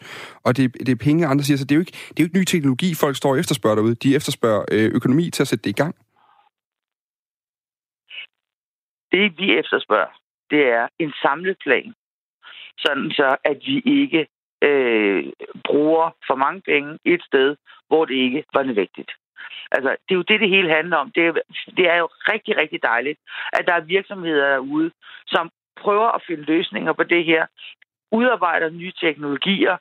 og 0.46 0.56
det, 0.56 0.74
det 0.86 0.92
er 0.92 1.04
penge, 1.08 1.26
andre 1.26 1.44
siger. 1.44 1.58
Så 1.58 1.64
det 1.64 1.72
er, 1.74 1.76
jo 1.80 1.84
ikke, 1.86 1.96
det 2.12 2.18
er 2.18 2.24
jo 2.24 2.28
ikke 2.28 2.38
ny 2.38 2.44
teknologi, 2.44 2.88
folk 3.04 3.16
står 3.16 3.30
og 3.30 3.38
efterspørger 3.38 3.76
derude. 3.76 3.94
De 3.94 4.16
efterspørger 4.16 4.64
øh, 4.72 4.90
økonomi 4.98 5.30
til 5.30 5.42
at 5.42 5.48
sætte 5.48 5.62
det 5.62 5.70
i 5.70 5.80
gang. 5.82 5.94
Det, 9.12 9.24
vi 9.38 9.46
efterspørger, 9.60 10.12
det 10.54 10.64
er 10.78 10.84
en 10.98 11.12
samlet 11.22 11.56
plan, 11.64 11.90
sådan 12.84 13.10
så, 13.18 13.28
at 13.50 13.58
vi 13.68 13.76
ikke 14.00 14.26
øh, 14.68 15.24
bruger 15.68 16.06
for 16.28 16.36
mange 16.44 16.60
penge 16.70 16.98
et 17.04 17.22
sted, 17.30 17.56
hvor 17.88 18.04
det 18.04 18.14
ikke 18.26 18.44
var 18.54 18.62
nødvendigt. 18.62 19.12
Altså, 19.76 19.90
det 20.04 20.10
er 20.14 20.20
jo 20.20 20.28
det, 20.30 20.40
det 20.40 20.54
hele 20.56 20.70
handler 20.78 20.96
om. 20.96 21.10
Det 21.14 21.22
er, 21.26 21.32
det 21.78 21.86
er 21.92 21.96
jo 22.02 22.08
rigtig, 22.32 22.52
rigtig 22.62 22.80
dejligt, 22.82 23.18
at 23.52 23.66
der 23.66 23.74
er 23.74 23.90
virksomheder 23.96 24.48
derude, 24.54 24.90
som 25.26 25.50
prøver 25.82 26.08
at 26.16 26.22
finde 26.26 26.44
løsninger 26.52 26.92
på 26.92 27.02
det 27.02 27.24
her, 27.24 27.46
udarbejder 28.12 28.68
nye 28.70 28.92
teknologier, 29.04 29.76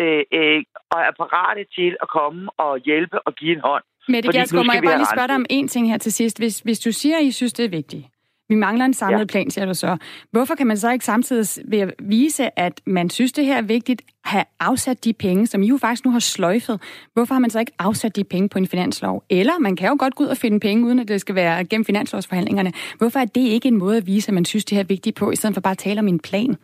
øh, 0.00 0.24
øh, 0.32 0.62
og 0.92 1.00
er 1.00 1.14
parate 1.22 1.64
til 1.76 1.96
at 2.02 2.08
komme 2.08 2.50
og 2.58 2.78
hjælpe 2.78 3.16
og 3.26 3.34
give 3.34 3.52
en 3.56 3.60
hånd. 3.60 3.84
Mette 4.08 4.32
Gerskov, 4.32 4.64
må 4.64 4.72
jeg 4.72 4.82
bare 4.82 4.96
lige 4.96 5.14
spørge 5.16 5.28
dig 5.28 5.36
om 5.36 5.46
en 5.50 5.68
ting 5.68 5.90
her 5.90 5.98
til 5.98 6.12
sidst. 6.12 6.40
Hvis, 6.40 6.60
hvis 6.60 6.80
du 6.80 6.92
siger, 6.92 7.16
at 7.16 7.24
I 7.24 7.32
synes, 7.32 7.52
det 7.52 7.64
er 7.64 7.70
vigtigt, 7.80 8.04
vi 8.48 8.54
mangler 8.54 8.84
en 8.84 8.94
samlet 8.94 9.20
ja. 9.20 9.24
plan, 9.24 9.50
siger 9.50 9.66
du 9.66 9.74
så. 9.74 9.96
Hvorfor 10.30 10.54
kan 10.54 10.66
man 10.66 10.76
så 10.76 10.92
ikke 10.92 11.04
samtidig 11.04 11.64
ved 11.70 11.78
at 11.78 11.94
vise, 11.98 12.58
at 12.58 12.80
man 12.86 13.10
synes, 13.10 13.32
det 13.32 13.46
her 13.46 13.56
er 13.56 13.62
vigtigt, 13.62 14.02
have 14.24 14.44
afsat 14.60 15.04
de 15.04 15.12
penge, 15.12 15.46
som 15.46 15.62
I 15.62 15.68
jo 15.68 15.76
faktisk 15.76 16.04
nu 16.04 16.10
har 16.10 16.18
sløjfet? 16.18 17.06
Hvorfor 17.12 17.34
har 17.34 17.40
man 17.40 17.50
så 17.50 17.60
ikke 17.60 17.72
afsat 17.78 18.16
de 18.16 18.24
penge 18.24 18.48
på 18.48 18.58
en 18.58 18.66
finanslov? 18.66 19.24
Eller 19.30 19.58
man 19.58 19.76
kan 19.76 19.88
jo 19.88 19.96
godt 19.98 20.14
gå 20.14 20.24
ud 20.24 20.28
og 20.28 20.36
finde 20.36 20.60
penge, 20.60 20.86
uden 20.86 20.98
at 20.98 21.08
det 21.08 21.20
skal 21.20 21.34
være 21.34 21.64
gennem 21.64 21.84
finanslovsforhandlingerne. 21.84 22.72
Hvorfor 22.98 23.18
er 23.20 23.24
det 23.24 23.40
ikke 23.40 23.68
en 23.68 23.78
måde 23.78 23.96
at 23.96 24.06
vise, 24.06 24.28
at 24.30 24.34
man 24.34 24.44
synes, 24.44 24.64
det 24.64 24.76
her 24.76 24.82
er 24.82 24.88
vigtigt 24.88 25.16
på, 25.16 25.30
i 25.30 25.36
stedet 25.36 25.54
for 25.54 25.60
bare 25.60 25.70
at 25.70 25.78
tale 25.78 26.00
om 26.00 26.08
en 26.08 26.20
plan? 26.20 26.56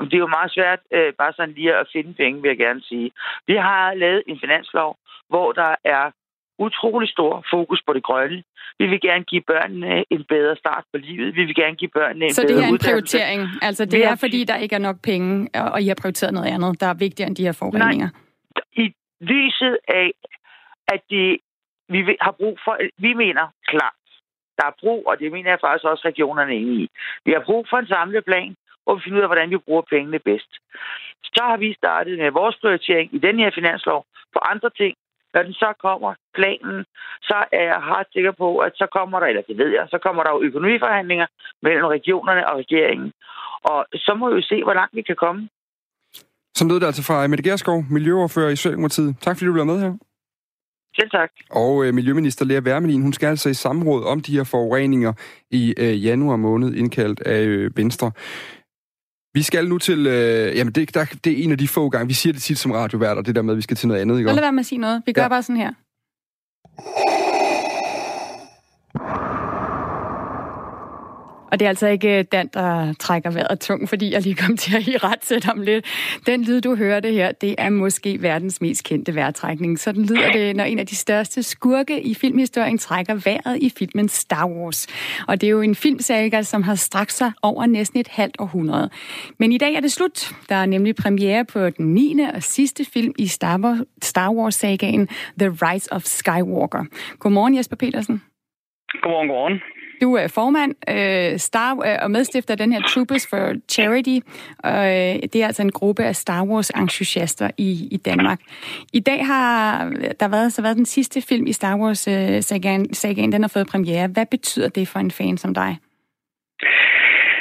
Det 0.00 0.14
er 0.14 0.18
jo 0.18 0.36
meget 0.38 0.52
svært 0.52 0.80
øh, 0.92 1.12
bare 1.18 1.32
sådan 1.32 1.54
lige 1.54 1.74
at 1.74 1.88
finde 1.92 2.14
penge, 2.14 2.42
vil 2.42 2.48
jeg 2.48 2.58
gerne 2.58 2.82
sige. 2.82 3.10
Vi 3.46 3.54
har 3.54 3.94
lavet 3.94 4.22
en 4.26 4.38
finanslov, 4.40 4.96
hvor 5.28 5.52
der 5.52 5.74
er 5.84 6.10
utrolig 6.58 7.08
stor 7.08 7.44
fokus 7.50 7.82
på 7.86 7.92
det 7.92 8.02
grønne. 8.02 8.42
Vi 8.78 8.86
vil 8.86 9.00
gerne 9.00 9.24
give 9.24 9.42
børnene 9.42 10.04
en 10.10 10.24
bedre 10.28 10.56
start 10.56 10.84
på 10.92 10.98
livet. 10.98 11.36
Vi 11.36 11.44
vil 11.44 11.54
gerne 11.54 11.76
give 11.76 11.90
børnene 11.90 12.24
en 12.24 12.34
Så 12.34 12.42
bedre 12.42 12.48
det 12.48 12.62
er 12.62 12.68
en 12.68 12.72
uddannelse. 12.72 12.88
prioritering? 12.88 13.42
Altså 13.62 13.84
det 13.84 14.04
er, 14.04 14.16
fordi 14.16 14.44
der 14.44 14.56
ikke 14.56 14.74
er 14.74 14.84
nok 14.88 14.96
penge, 15.02 15.48
og 15.74 15.82
I 15.82 15.88
har 15.88 15.98
prioriteret 16.02 16.34
noget 16.34 16.48
andet, 16.54 16.80
der 16.80 16.86
er 16.86 16.94
vigtigere 16.94 17.28
end 17.28 17.36
de 17.36 17.44
her 17.44 17.52
forureninger? 17.52 18.08
I 18.72 18.92
lyset 19.20 19.78
af, 19.88 20.10
at 20.88 21.00
det, 21.10 21.38
vi 21.88 22.16
har 22.20 22.34
brug 22.40 22.58
for... 22.64 22.78
Vi 22.98 23.14
mener 23.14 23.44
klart, 23.68 23.92
der 24.58 24.66
er 24.66 24.74
brug, 24.80 25.06
og 25.06 25.18
det 25.18 25.32
mener 25.32 25.50
jeg 25.50 25.58
faktisk 25.60 25.84
også 25.84 26.02
regionerne 26.08 26.52
er 26.52 26.56
enige 26.56 26.82
i. 26.84 26.88
Vi 27.24 27.32
har 27.32 27.42
brug 27.48 27.66
for 27.70 27.76
en 27.76 27.86
samlet 27.86 28.24
plan, 28.24 28.56
hvor 28.84 28.94
vi 28.94 29.00
finder 29.04 29.18
ud 29.18 29.22
af, 29.22 29.28
hvordan 29.28 29.50
vi 29.50 29.56
bruger 29.56 29.82
pengene 29.90 30.18
bedst. 30.18 30.52
Så 31.24 31.42
har 31.50 31.56
vi 31.56 31.74
startet 31.74 32.18
med 32.18 32.30
vores 32.30 32.56
prioritering 32.60 33.14
i 33.14 33.18
den 33.18 33.38
her 33.38 33.50
finanslov 33.54 34.06
på 34.32 34.38
andre 34.52 34.70
ting. 34.80 34.94
Når 35.38 35.44
den 35.44 35.58
så 35.64 35.70
kommer, 35.86 36.10
planen, 36.38 36.78
så 37.28 37.36
er 37.58 37.64
jeg 37.70 37.80
ret 37.94 38.08
sikker 38.12 38.32
på, 38.42 38.48
at 38.66 38.72
så 38.74 38.86
kommer 38.96 39.20
der, 39.20 39.26
eller 39.26 39.42
det 39.48 39.56
ved 39.58 39.70
jeg, 39.78 39.86
så 39.90 39.98
kommer 40.04 40.22
der 40.22 40.30
jo 40.30 40.42
økonomiforhandlinger 40.48 41.26
mellem 41.62 41.84
regionerne 41.84 42.42
og 42.48 42.58
regeringen. 42.62 43.12
Og 43.72 43.86
så 43.94 44.12
må 44.18 44.24
vi 44.30 44.36
jo 44.40 44.42
se, 44.50 44.62
hvor 44.64 44.74
langt 44.74 44.94
vi 44.96 45.02
kan 45.02 45.16
komme. 45.24 45.48
Som 46.54 46.68
lød 46.68 46.80
det 46.80 46.86
altså 46.86 47.04
fra 47.08 47.26
Mette 47.26 47.44
Gerskov, 47.48 47.78
miljøoverfører 47.90 48.50
i 48.50 48.56
Socialdemokratiet. 48.56 49.16
Tak 49.20 49.36
fordi 49.36 49.46
du 49.46 49.52
blev 49.52 49.66
med 49.66 49.80
her. 49.80 49.92
Selv 50.98 51.10
tak. 51.10 51.30
Og 51.50 51.84
øh, 51.84 51.94
Miljøminister 51.94 52.44
Lea 52.44 52.60
Wermelin, 52.60 53.02
hun 53.02 53.12
skal 53.12 53.26
altså 53.26 53.48
i 53.48 53.54
samråd 53.54 54.04
om 54.04 54.20
de 54.20 54.36
her 54.36 54.44
forureninger 54.44 55.12
i 55.50 55.74
øh, 55.78 56.04
januar 56.04 56.36
måned, 56.36 56.74
indkaldt 56.74 57.20
af 57.20 57.42
øh, 57.42 57.70
Venstre. 57.76 58.12
Vi 59.38 59.42
skal 59.42 59.68
nu 59.68 59.78
til, 59.78 60.06
øh, 60.06 60.56
jamen 60.56 60.72
det, 60.72 60.94
der, 60.94 61.04
det 61.24 61.32
er 61.40 61.44
en 61.44 61.52
af 61.52 61.58
de 61.58 61.68
få 61.68 61.88
gange, 61.88 62.08
vi 62.08 62.14
siger 62.14 62.32
det 62.32 62.42
tit 62.42 62.58
som 62.58 62.70
radioværter, 62.70 63.22
det 63.22 63.34
der 63.36 63.42
med, 63.42 63.52
at 63.54 63.56
vi 63.56 63.62
skal 63.62 63.76
til 63.76 63.88
noget 63.88 64.00
andet, 64.00 64.18
ikke? 64.18 64.30
Så 64.30 64.34
lad 64.34 64.42
være 64.42 64.52
med 64.52 64.60
at 64.60 64.66
sige 64.66 64.78
noget. 64.78 65.02
Vi 65.06 65.12
gør 65.12 65.22
Ja. 65.22 65.28
bare 65.28 65.42
sådan 65.42 65.56
her. 65.56 65.72
Og 71.52 71.60
det 71.60 71.64
er 71.64 71.68
altså 71.68 71.86
ikke 71.86 72.18
øh, 72.18 72.24
Dan, 72.32 72.50
der 72.54 72.92
trækker 72.92 73.30
vejret 73.30 73.60
tung, 73.60 73.88
fordi 73.88 74.12
jeg 74.12 74.22
lige 74.22 74.34
kom 74.34 74.56
til 74.62 74.76
at 74.76 74.88
i 74.88 74.96
ret 74.96 75.48
om 75.50 75.60
lidt. 75.60 75.86
Den 76.26 76.44
lyd, 76.44 76.60
du 76.60 76.76
hørte 76.76 77.12
her, 77.12 77.32
det 77.32 77.54
er 77.58 77.70
måske 77.70 78.22
verdens 78.22 78.60
mest 78.60 78.84
kendte 78.84 79.14
vejrtrækning. 79.14 79.78
Sådan 79.78 80.04
lyder 80.04 80.32
det, 80.32 80.56
når 80.56 80.64
en 80.64 80.78
af 80.78 80.86
de 80.86 80.96
største 80.96 81.42
skurke 81.42 82.00
i 82.00 82.14
filmhistorien 82.14 82.78
trækker 82.78 83.14
vejret 83.14 83.62
i 83.62 83.72
filmen 83.78 84.08
Star 84.08 84.46
Wars. 84.46 84.86
Og 85.28 85.40
det 85.40 85.46
er 85.46 85.50
jo 85.50 85.60
en 85.60 85.74
filmsaga, 85.74 86.42
som 86.42 86.62
har 86.62 86.74
strakt 86.74 87.12
sig 87.12 87.32
over 87.42 87.66
næsten 87.66 88.00
et 88.00 88.08
halvt 88.08 88.36
århundrede. 88.38 88.90
Men 89.38 89.52
i 89.52 89.58
dag 89.58 89.74
er 89.74 89.80
det 89.80 89.92
slut. 89.92 90.32
Der 90.48 90.54
er 90.54 90.66
nemlig 90.66 90.94
premiere 90.94 91.44
på 91.44 91.70
den 91.70 91.94
9. 91.94 92.20
og 92.34 92.42
sidste 92.42 92.84
film 92.84 93.14
i 93.18 93.26
Star 93.26 93.84
Star 94.02 94.30
Wars-sagaen 94.30 95.08
The 95.38 95.48
Rise 95.48 95.92
of 95.92 96.02
Skywalker. 96.02 96.84
Godmorgen, 97.18 97.56
Jesper 97.56 97.76
Petersen. 97.76 98.22
Godmorgen, 99.02 99.28
godmorgen. 99.28 99.60
Du 100.02 100.14
er 100.14 100.28
formand 100.28 100.74
øh, 100.88 101.38
Star, 101.38 101.72
øh, 101.72 101.98
og 102.02 102.10
medstifter 102.10 102.54
af 102.54 102.58
den 102.58 102.72
her 102.72 102.82
Troopers 102.82 103.26
for 103.30 103.52
Charity. 103.68 104.18
Og, 104.58 104.86
øh, 104.86 105.14
det 105.32 105.36
er 105.36 105.46
altså 105.46 105.62
en 105.62 105.72
gruppe 105.72 106.04
af 106.04 106.16
Star 106.16 106.44
Wars-entusiaster 106.44 107.50
i, 107.58 107.88
i 107.90 107.96
Danmark. 107.96 108.40
I 108.92 109.00
dag 109.00 109.26
har 109.26 109.84
der 110.20 110.28
været, 110.28 110.52
så 110.52 110.62
været 110.62 110.76
den 110.76 110.86
sidste 110.86 111.22
film 111.28 111.46
i 111.46 111.52
Star 111.52 111.76
Wars-sagaen. 111.76 112.80
Øh, 112.80 112.86
sagaen, 112.92 113.32
den 113.32 113.42
har 113.42 113.48
fået 113.48 113.66
premiere. 113.66 114.08
Hvad 114.08 114.26
betyder 114.26 114.68
det 114.68 114.88
for 114.88 114.98
en 114.98 115.10
fan 115.10 115.36
som 115.38 115.54
dig? 115.54 115.76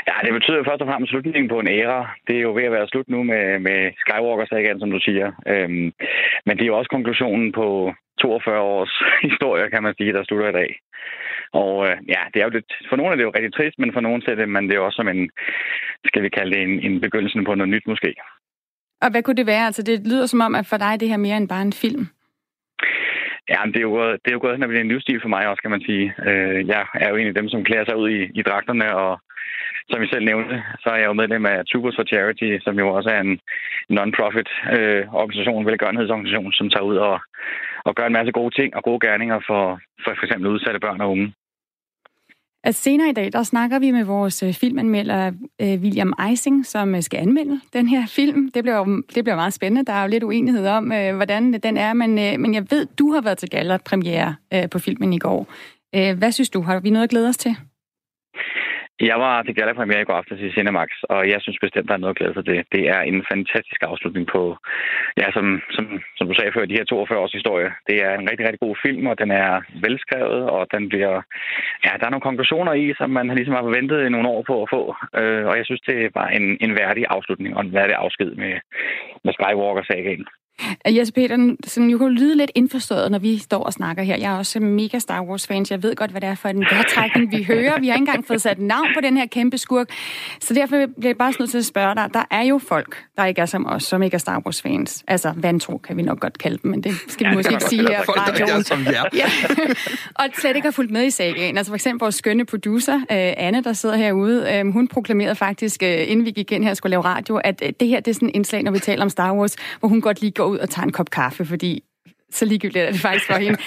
Ja, 0.07 0.13
det 0.25 0.33
betyder 0.33 0.63
først 0.67 0.81
og 0.81 0.87
fremmest 0.87 1.11
slutningen 1.11 1.49
på 1.49 1.59
en 1.59 1.67
æra. 1.67 1.99
Det 2.27 2.35
er 2.37 2.41
jo 2.41 2.53
ved 2.53 2.63
at 2.63 2.71
være 2.71 2.87
slut 2.87 3.09
nu 3.09 3.23
med, 3.23 3.59
med 3.59 3.91
Skywalker-sagaen, 4.01 4.79
som 4.79 4.91
du 4.91 4.99
siger. 4.99 5.27
Øhm, 5.47 5.91
men 6.45 6.53
det 6.57 6.63
er 6.63 6.71
jo 6.71 6.77
også 6.77 6.89
konklusionen 6.89 7.51
på 7.51 7.93
42 8.21 8.59
års 8.59 8.93
historie, 9.27 9.69
kan 9.69 9.83
man 9.83 9.93
sige, 9.97 10.13
der 10.13 10.23
slutter 10.23 10.49
i 10.49 10.59
dag. 10.61 10.69
Og 11.53 11.88
øh, 11.88 11.97
ja, 12.07 12.21
det 12.33 12.39
er 12.39 12.45
jo 12.45 12.49
lidt, 12.49 12.71
for 12.89 12.95
nogle 12.95 13.12
er 13.12 13.15
det 13.15 13.23
jo 13.23 13.36
rigtig 13.36 13.53
trist, 13.53 13.79
men 13.79 13.93
for 13.93 14.01
nogle 14.01 14.21
ser 14.21 14.36
det, 14.36 14.49
men 14.49 14.69
det 14.69 14.75
er 14.75 14.79
også 14.79 14.95
som 14.95 15.07
en, 15.07 15.29
skal 16.05 16.23
vi 16.23 16.29
kalde 16.29 16.51
det, 16.51 16.62
en, 16.63 16.79
en 16.79 17.01
begyndelsen 17.01 17.45
på 17.45 17.55
noget 17.55 17.69
nyt 17.69 17.88
måske. 17.88 18.15
Og 19.01 19.12
hvad 19.12 19.23
kunne 19.23 19.36
det 19.36 19.47
være? 19.47 19.65
Altså, 19.65 19.83
det 19.83 20.07
lyder 20.07 20.25
som 20.25 20.41
om, 20.41 20.55
at 20.55 20.65
for 20.65 20.77
dig 20.77 20.99
det 20.99 21.10
her 21.10 21.17
mere 21.17 21.38
end 21.38 21.49
bare 21.49 21.62
en 21.62 21.73
film. 21.73 22.07
Ja, 23.49 23.65
men 23.65 23.73
det 23.73 23.79
er 23.79 23.88
jo 23.89 24.12
det 24.12 24.27
er 24.27 24.38
jo 24.38 24.39
gået 24.41 24.53
hen 24.53 24.63
og 24.63 24.69
blevet 24.69 24.83
en 24.83 24.91
livsstil 24.91 25.21
for 25.21 25.29
mig 25.36 25.47
også, 25.47 25.62
kan 25.62 25.71
man 25.71 25.81
sige. 25.81 26.13
Øh, 26.29 26.67
jeg 26.67 26.86
er 26.93 27.10
jo 27.10 27.15
en 27.15 27.27
af 27.27 27.33
dem, 27.33 27.49
som 27.49 27.63
klæder 27.63 27.86
sig 27.86 27.97
ud 27.97 28.10
i, 28.10 28.21
i 28.39 28.41
dragterne, 28.41 28.95
og 28.95 29.19
som 29.89 30.01
jeg 30.01 30.10
selv 30.10 30.25
nævnte, 30.25 30.63
så 30.79 30.89
er 30.89 30.99
jeg 30.99 31.05
jo 31.05 31.13
medlem 31.13 31.45
af 31.45 31.65
Troopers 31.65 31.95
for 31.95 32.03
Charity, 32.03 32.49
som 32.62 32.79
jo 32.79 32.88
også 32.88 33.10
er 33.10 33.21
en 33.21 33.39
non-profit 33.95 34.49
øh, 34.77 35.03
organisation, 35.13 35.65
velgørenhedsorganisation, 35.65 36.53
som 36.53 36.69
tager 36.69 36.89
ud 36.91 36.97
og, 36.97 37.19
og 37.88 37.95
gøre 37.95 38.08
en 38.08 38.13
masse 38.13 38.32
gode 38.32 38.54
ting 38.62 38.76
og 38.76 38.84
gode 38.84 39.00
gerninger 39.08 39.39
for 39.47 39.80
for, 40.04 40.12
for 40.17 40.26
eksempel 40.26 40.47
udsatte 40.47 40.80
børn 40.80 41.02
og 41.02 41.12
unge. 41.12 41.34
Altså, 42.63 42.82
senere 42.84 43.10
i 43.10 43.13
dag, 43.13 43.34
der 43.34 43.43
snakker 43.43 43.80
vi 43.80 43.91
med 43.91 44.04
vores 44.04 44.43
øh, 44.43 44.54
filmanmelder 44.54 45.32
øh, 45.62 45.73
William 45.82 46.13
Eising, 46.30 46.65
som 46.65 46.95
øh, 46.95 47.02
skal 47.02 47.17
anmelde 47.19 47.62
den 47.73 47.88
her 47.88 48.08
film. 48.08 48.52
Det 48.52 48.63
bliver, 48.63 48.78
jo- 48.78 49.02
det 49.15 49.23
bliver 49.23 49.36
meget 49.36 49.54
spændende. 49.54 49.86
Der 49.86 49.93
er 49.93 50.02
jo 50.04 50.10
lidt 50.10 50.23
uenighed 50.23 50.67
om, 50.67 50.86
hvordan 51.15 51.54
den 51.54 51.78
er, 51.78 51.93
men, 51.93 52.15
men 52.41 52.54
jeg 52.54 52.71
ved, 52.71 52.86
du 53.00 53.12
har 53.13 53.21
været 53.21 53.38
til 53.38 53.50
gala-premiere 53.50 54.36
på 54.71 54.80
filmen 54.80 55.13
i 55.13 55.19
går. 55.19 55.47
Hvad 56.13 56.32
synes 56.32 56.50
du? 56.50 56.62
Har 56.62 56.80
vi 56.80 56.89
noget 56.89 57.04
at 57.04 57.10
glæde 57.10 57.30
os 57.30 57.38
til? 57.38 57.56
Jeg 58.99 59.19
var 59.19 59.43
til 59.43 59.55
gala 59.55 60.01
i 60.01 60.03
går 60.03 60.13
aftes 60.13 60.39
i 60.41 60.51
Cinemax, 60.51 60.89
og 61.10 61.29
jeg 61.29 61.39
synes 61.41 61.60
bestemt, 61.62 61.88
der 61.88 61.93
er 61.93 62.03
noget 62.03 62.13
at 62.13 62.19
glæde 62.19 62.33
sig 62.33 62.45
til. 62.45 62.65
Det 62.71 62.83
er 62.95 63.01
en 63.01 63.25
fantastisk 63.31 63.81
afslutning 63.81 64.27
på, 64.27 64.57
ja, 65.17 65.27
som, 65.31 65.62
som, 65.75 65.86
som 66.17 66.27
du 66.27 66.33
sagde 66.36 66.51
før, 66.53 66.65
de 66.65 66.77
her 66.77 66.86
42 66.86 67.19
års 67.19 67.38
historie. 67.39 67.69
Det 67.88 67.97
er 68.05 68.13
en 68.13 68.29
rigtig, 68.29 68.45
rigtig 68.45 68.60
god 68.60 68.75
film, 68.86 69.07
og 69.07 69.19
den 69.19 69.31
er 69.31 69.62
velskrevet, 69.86 70.43
og 70.55 70.67
den 70.73 70.89
bliver, 70.89 71.15
ja, 71.86 71.91
der 71.99 72.05
er 72.05 72.13
nogle 72.13 72.27
konklusioner 72.29 72.73
i, 72.73 72.93
som 72.97 73.10
man 73.10 73.27
ligesom 73.36 73.55
har 73.55 73.63
forventet 73.63 74.05
i 74.05 74.10
nogle 74.10 74.29
år 74.29 74.41
på 74.47 74.55
at 74.63 74.69
få. 74.75 74.95
Øh, 75.19 75.45
og 75.49 75.57
jeg 75.57 75.65
synes, 75.65 75.81
det 75.81 76.15
var 76.15 76.27
en, 76.27 76.57
en 76.62 76.75
værdig 76.79 77.05
afslutning 77.10 77.55
og 77.57 77.62
en 77.65 77.73
værdig 77.73 77.95
afsked 77.95 78.31
med, 78.41 78.53
med 79.23 79.33
Skywalker-sagaen. 79.33 80.25
Jes 80.87 81.11
Peter, 81.11 81.55
som 81.67 81.89
jo 81.89 81.97
kan 81.97 82.09
lyde 82.09 82.35
lidt 82.35 82.51
indforstået, 82.55 83.11
når 83.11 83.19
vi 83.19 83.37
står 83.37 83.63
og 83.63 83.73
snakker 83.73 84.03
her. 84.03 84.17
Jeg 84.17 84.33
er 84.33 84.37
også 84.37 84.59
mega 84.59 84.99
Star 84.99 85.23
Wars-fan, 85.23 85.65
jeg 85.69 85.83
ved 85.83 85.95
godt, 85.95 86.11
hvad 86.11 86.21
det 86.21 86.29
er 86.29 86.35
for 86.35 86.49
en 86.49 86.65
vejrtrækning, 86.71 87.31
vi 87.31 87.43
hører. 87.43 87.79
Vi 87.79 87.87
har 87.87 87.95
ikke 87.95 88.01
engang 88.01 88.27
fået 88.27 88.41
sat 88.41 88.59
navn 88.59 88.87
på 88.95 89.01
den 89.01 89.17
her 89.17 89.25
kæmpe 89.25 89.57
skurk. 89.57 89.89
Så 90.39 90.53
derfor 90.53 90.85
bliver 90.99 91.09
jeg 91.09 91.17
bare 91.17 91.33
nødt 91.39 91.51
til 91.51 91.57
at 91.57 91.65
spørge 91.65 91.95
dig. 91.95 92.09
Der 92.13 92.23
er 92.31 92.41
jo 92.41 92.57
folk, 92.57 93.03
der 93.17 93.25
ikke 93.25 93.41
er 93.41 93.45
som 93.45 93.65
os, 93.65 93.83
som 93.83 94.03
ikke 94.03 94.15
er 94.15 94.19
Star 94.19 94.41
Wars-fans. 94.45 95.03
Altså, 95.07 95.33
vantro 95.35 95.77
kan 95.77 95.97
vi 95.97 96.01
nok 96.01 96.19
godt 96.19 96.37
kalde 96.37 96.57
dem, 96.63 96.71
men 96.71 96.83
det 96.83 96.91
skal 97.07 97.25
vi 97.25 97.29
ja, 97.29 97.35
måske 97.35 97.51
ikke 97.51 97.63
sige 97.63 97.87
her 97.87 98.03
på 98.05 98.11
radioen. 98.11 98.63
Som 98.63 98.85
jer. 98.85 99.03
ja. 99.13 99.25
og 100.19 100.25
slet 100.39 100.55
ikke 100.55 100.65
har 100.65 100.71
fulgt 100.71 100.91
med 100.91 101.03
i 101.05 101.09
sagen. 101.09 101.57
Altså 101.57 101.71
for 101.71 101.75
eksempel 101.75 101.99
vores 101.99 102.15
skønne 102.15 102.45
producer, 102.45 102.95
uh, 102.95 103.01
Anne, 103.09 103.63
der 103.63 103.73
sidder 103.73 103.95
herude, 103.95 104.61
uh, 104.65 104.73
hun 104.73 104.87
proklamerede 104.87 105.35
faktisk, 105.35 105.81
uh, 105.83 106.11
inden 106.11 106.25
vi 106.25 106.31
gik 106.31 106.51
ind 106.51 106.63
her 106.63 106.71
og 106.71 106.77
skulle 106.77 106.91
lave 106.91 107.01
radio, 107.01 107.37
at 107.37 107.59
det 107.79 107.87
her 107.87 107.99
det 107.99 108.11
er 108.11 108.13
sådan 108.13 108.27
en 108.27 108.35
indslag, 108.35 108.63
når 108.63 108.71
vi 108.71 108.79
taler 108.79 109.03
om 109.03 109.09
Star 109.09 109.33
Wars, 109.33 109.55
hvor 109.79 109.89
hun 109.89 110.01
godt 110.01 110.21
lige 110.21 110.31
går 110.31 110.46
ud 110.47 110.57
og 110.57 110.69
tager 110.69 110.86
en 110.86 110.91
kop 110.91 111.10
kaffe, 111.10 111.45
fordi 111.45 111.83
så 112.31 112.45
ligegyldigt 112.45 112.86
er 112.86 112.91
det 112.91 113.01
faktisk 113.01 113.27
for 113.27 113.33
hende. 113.33 113.57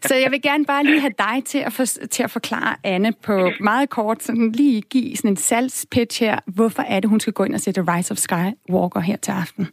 Så 0.00 0.14
jeg 0.14 0.30
vil 0.30 0.42
gerne 0.42 0.64
bare 0.64 0.84
lige 0.84 1.00
have 1.00 1.14
dig 1.18 1.44
til 1.44 1.58
at, 1.58 1.72
for, 1.72 1.84
til 1.84 2.22
at 2.22 2.30
forklare 2.30 2.76
Anne 2.84 3.12
på 3.26 3.50
meget 3.60 3.90
kort, 3.90 4.22
sådan 4.22 4.52
lige 4.52 4.82
give 4.82 5.16
sådan 5.16 5.30
en 5.30 5.36
salgspitch 5.36 6.22
her. 6.22 6.38
Hvorfor 6.46 6.82
er 6.82 7.00
det, 7.00 7.10
hun 7.10 7.20
skal 7.20 7.32
gå 7.32 7.44
ind 7.44 7.54
og 7.54 7.60
sætte 7.60 7.82
Rise 7.82 8.12
of 8.12 8.18
Skywalker 8.18 9.00
her 9.00 9.16
til 9.16 9.32
aften? 9.32 9.68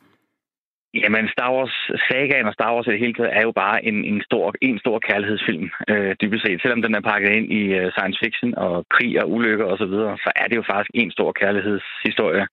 Jamen, 0.93 1.25
Star 1.36 1.49
Wars 1.56 1.75
sagaen 2.08 2.49
og 2.49 2.53
Star 2.53 2.73
Wars 2.73 2.88
i 2.88 2.91
det 2.91 2.99
hele 2.99 3.13
taget 3.13 3.38
er 3.38 3.41
jo 3.41 3.51
bare 3.51 3.86
en, 3.86 3.97
en, 4.12 4.21
stor, 4.27 4.53
en 4.62 4.80
stor 4.80 4.99
kærlighedsfilm, 4.99 5.69
øh, 5.91 6.15
dybest 6.21 6.43
set. 6.45 6.62
Selvom 6.62 6.82
den 6.82 6.95
er 6.95 7.01
pakket 7.12 7.32
ind 7.38 7.47
i 7.60 7.63
uh, 7.80 7.91
science 7.95 8.19
fiction 8.23 8.56
og 8.65 8.86
krig 8.95 9.23
og 9.23 9.32
ulykker 9.32 9.65
osv., 9.65 9.77
så, 9.77 9.86
videre, 9.86 10.17
så 10.25 10.32
er 10.36 10.47
det 10.47 10.56
jo 10.56 10.63
faktisk 10.71 10.91
en 10.93 11.12
stor 11.12 11.32
kærlighedshistorie. 11.32 12.47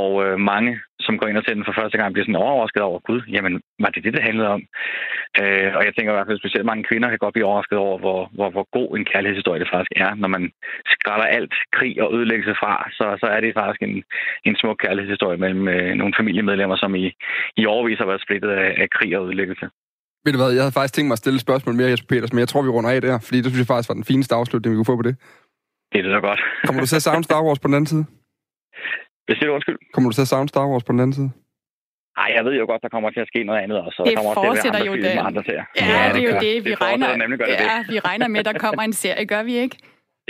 Og 0.00 0.10
øh, 0.24 0.38
mange 0.52 0.80
som 1.06 1.18
går 1.18 1.26
ind 1.28 1.38
og 1.40 1.44
ser 1.44 1.54
den 1.54 1.68
for 1.68 1.78
første 1.80 1.96
gang, 1.98 2.12
bliver 2.12 2.26
sådan 2.26 2.44
overrasket 2.44 2.82
over, 2.82 2.98
gud, 3.08 3.20
jamen, 3.34 3.54
var 3.84 3.90
det 3.90 4.04
det, 4.04 4.12
det 4.16 4.22
handlede 4.28 4.50
om? 4.56 4.62
Øh, 5.40 5.70
og 5.76 5.82
jeg 5.86 5.92
tænker 5.92 6.12
i 6.12 6.16
hvert 6.16 6.30
fald, 6.30 6.42
specielt 6.42 6.70
mange 6.70 6.86
kvinder 6.88 7.08
kan 7.08 7.24
godt 7.24 7.34
blive 7.34 7.48
overrasket 7.50 7.78
over, 7.86 7.96
hvor, 8.04 8.20
hvor, 8.36 8.50
hvor 8.54 8.66
god 8.78 8.88
en 8.98 9.08
kærlighedshistorie 9.12 9.62
det 9.62 9.72
faktisk 9.74 9.92
er. 10.04 10.10
Når 10.22 10.30
man 10.36 10.44
skræller 10.94 11.26
alt 11.36 11.54
krig 11.76 11.94
og 12.02 12.08
ødelæggelse 12.16 12.54
fra, 12.60 12.72
så, 12.98 13.06
så 13.22 13.26
er 13.34 13.40
det 13.40 13.58
faktisk 13.60 13.82
en, 13.88 13.94
en 14.48 14.56
smuk 14.60 14.78
kærlighedshistorie 14.84 15.38
mellem 15.44 15.64
øh, 15.74 15.90
nogle 16.00 16.14
familiemedlemmer, 16.20 16.76
som 16.76 16.94
i, 17.02 17.06
i 17.60 17.62
overvis 17.74 17.98
har 17.98 18.10
været 18.10 18.24
splittet 18.26 18.50
af, 18.50 18.68
af 18.82 18.88
krig 18.96 19.18
og 19.18 19.26
ødelæggelse. 19.26 19.66
Ved 20.24 20.32
du 20.32 20.38
hvad, 20.38 20.52
jeg 20.56 20.62
havde 20.62 20.78
faktisk 20.78 20.94
tænkt 20.94 21.08
mig 21.08 21.18
at 21.18 21.22
stille 21.24 21.38
et 21.38 21.46
spørgsmål 21.46 21.74
mere, 21.74 21.90
Jesper 21.92 22.10
Peters, 22.12 22.32
men 22.32 22.40
jeg 22.44 22.48
tror, 22.48 22.62
vi 22.62 22.68
runder 22.68 22.90
af 22.90 23.00
der, 23.00 23.18
fordi 23.26 23.38
det 23.38 23.48
synes 23.50 23.62
jeg 23.64 23.72
faktisk 23.72 23.90
var 23.90 23.98
den 24.00 24.10
fineste 24.12 24.34
afslutning, 24.34 24.72
vi 24.72 24.78
kunne 24.78 24.92
få 24.92 24.96
på 25.02 25.08
det. 25.08 25.16
Det 25.92 25.98
er 25.98 26.12
da 26.16 26.20
godt. 26.30 26.40
Kommer 26.66 26.80
du 26.82 26.86
til 26.86 27.00
at 27.00 27.02
savne 27.02 27.24
Star 27.24 27.42
Wars 27.46 27.58
på 27.58 27.68
den 27.68 27.74
anden 27.74 27.90
side? 27.92 28.04
Hvad 29.30 29.36
siger 29.38 29.48
du 29.50 29.54
undskyld? 29.58 29.78
Kommer 29.94 30.06
du 30.10 30.14
til 30.14 30.24
at 30.26 30.30
savne 30.34 30.48
Star 30.48 30.66
Wars 30.70 30.84
på 30.84 30.92
den 30.94 31.00
anden 31.04 31.14
side? 31.18 31.30
Nej, 32.18 32.28
jeg 32.36 32.42
ved 32.46 32.54
jo 32.60 32.64
godt, 32.72 32.82
der 32.86 32.90
kommer 32.94 33.10
til 33.16 33.20
at 33.24 33.28
ske 33.32 33.40
noget 33.48 33.60
andet 33.64 33.76
også. 33.86 33.98
Det 34.02 34.10
der 34.10 34.16
kommer 34.16 34.34
fortsætter 34.34 34.62
til 34.62 34.68
at 34.68 34.74
være 34.74 34.86
jo 34.90 34.94
det. 35.06 35.26
Andre 35.30 35.42
serier. 35.48 35.66
Ja, 35.80 35.84
ja, 35.98 36.12
det 36.14 36.20
er 36.24 36.28
jo 36.32 36.36
det. 36.46 36.54
Vi, 36.64 36.70
det 36.70 36.80
regner, 36.80 37.08
ja, 37.08 37.76
det. 37.78 37.94
vi 37.94 37.98
regner 38.08 38.28
med, 38.28 38.38
at 38.40 38.46
der 38.50 38.58
kommer 38.66 38.82
en 38.90 38.92
serie, 38.92 39.26
gør 39.32 39.42
vi 39.42 39.54
ikke? 39.64 39.76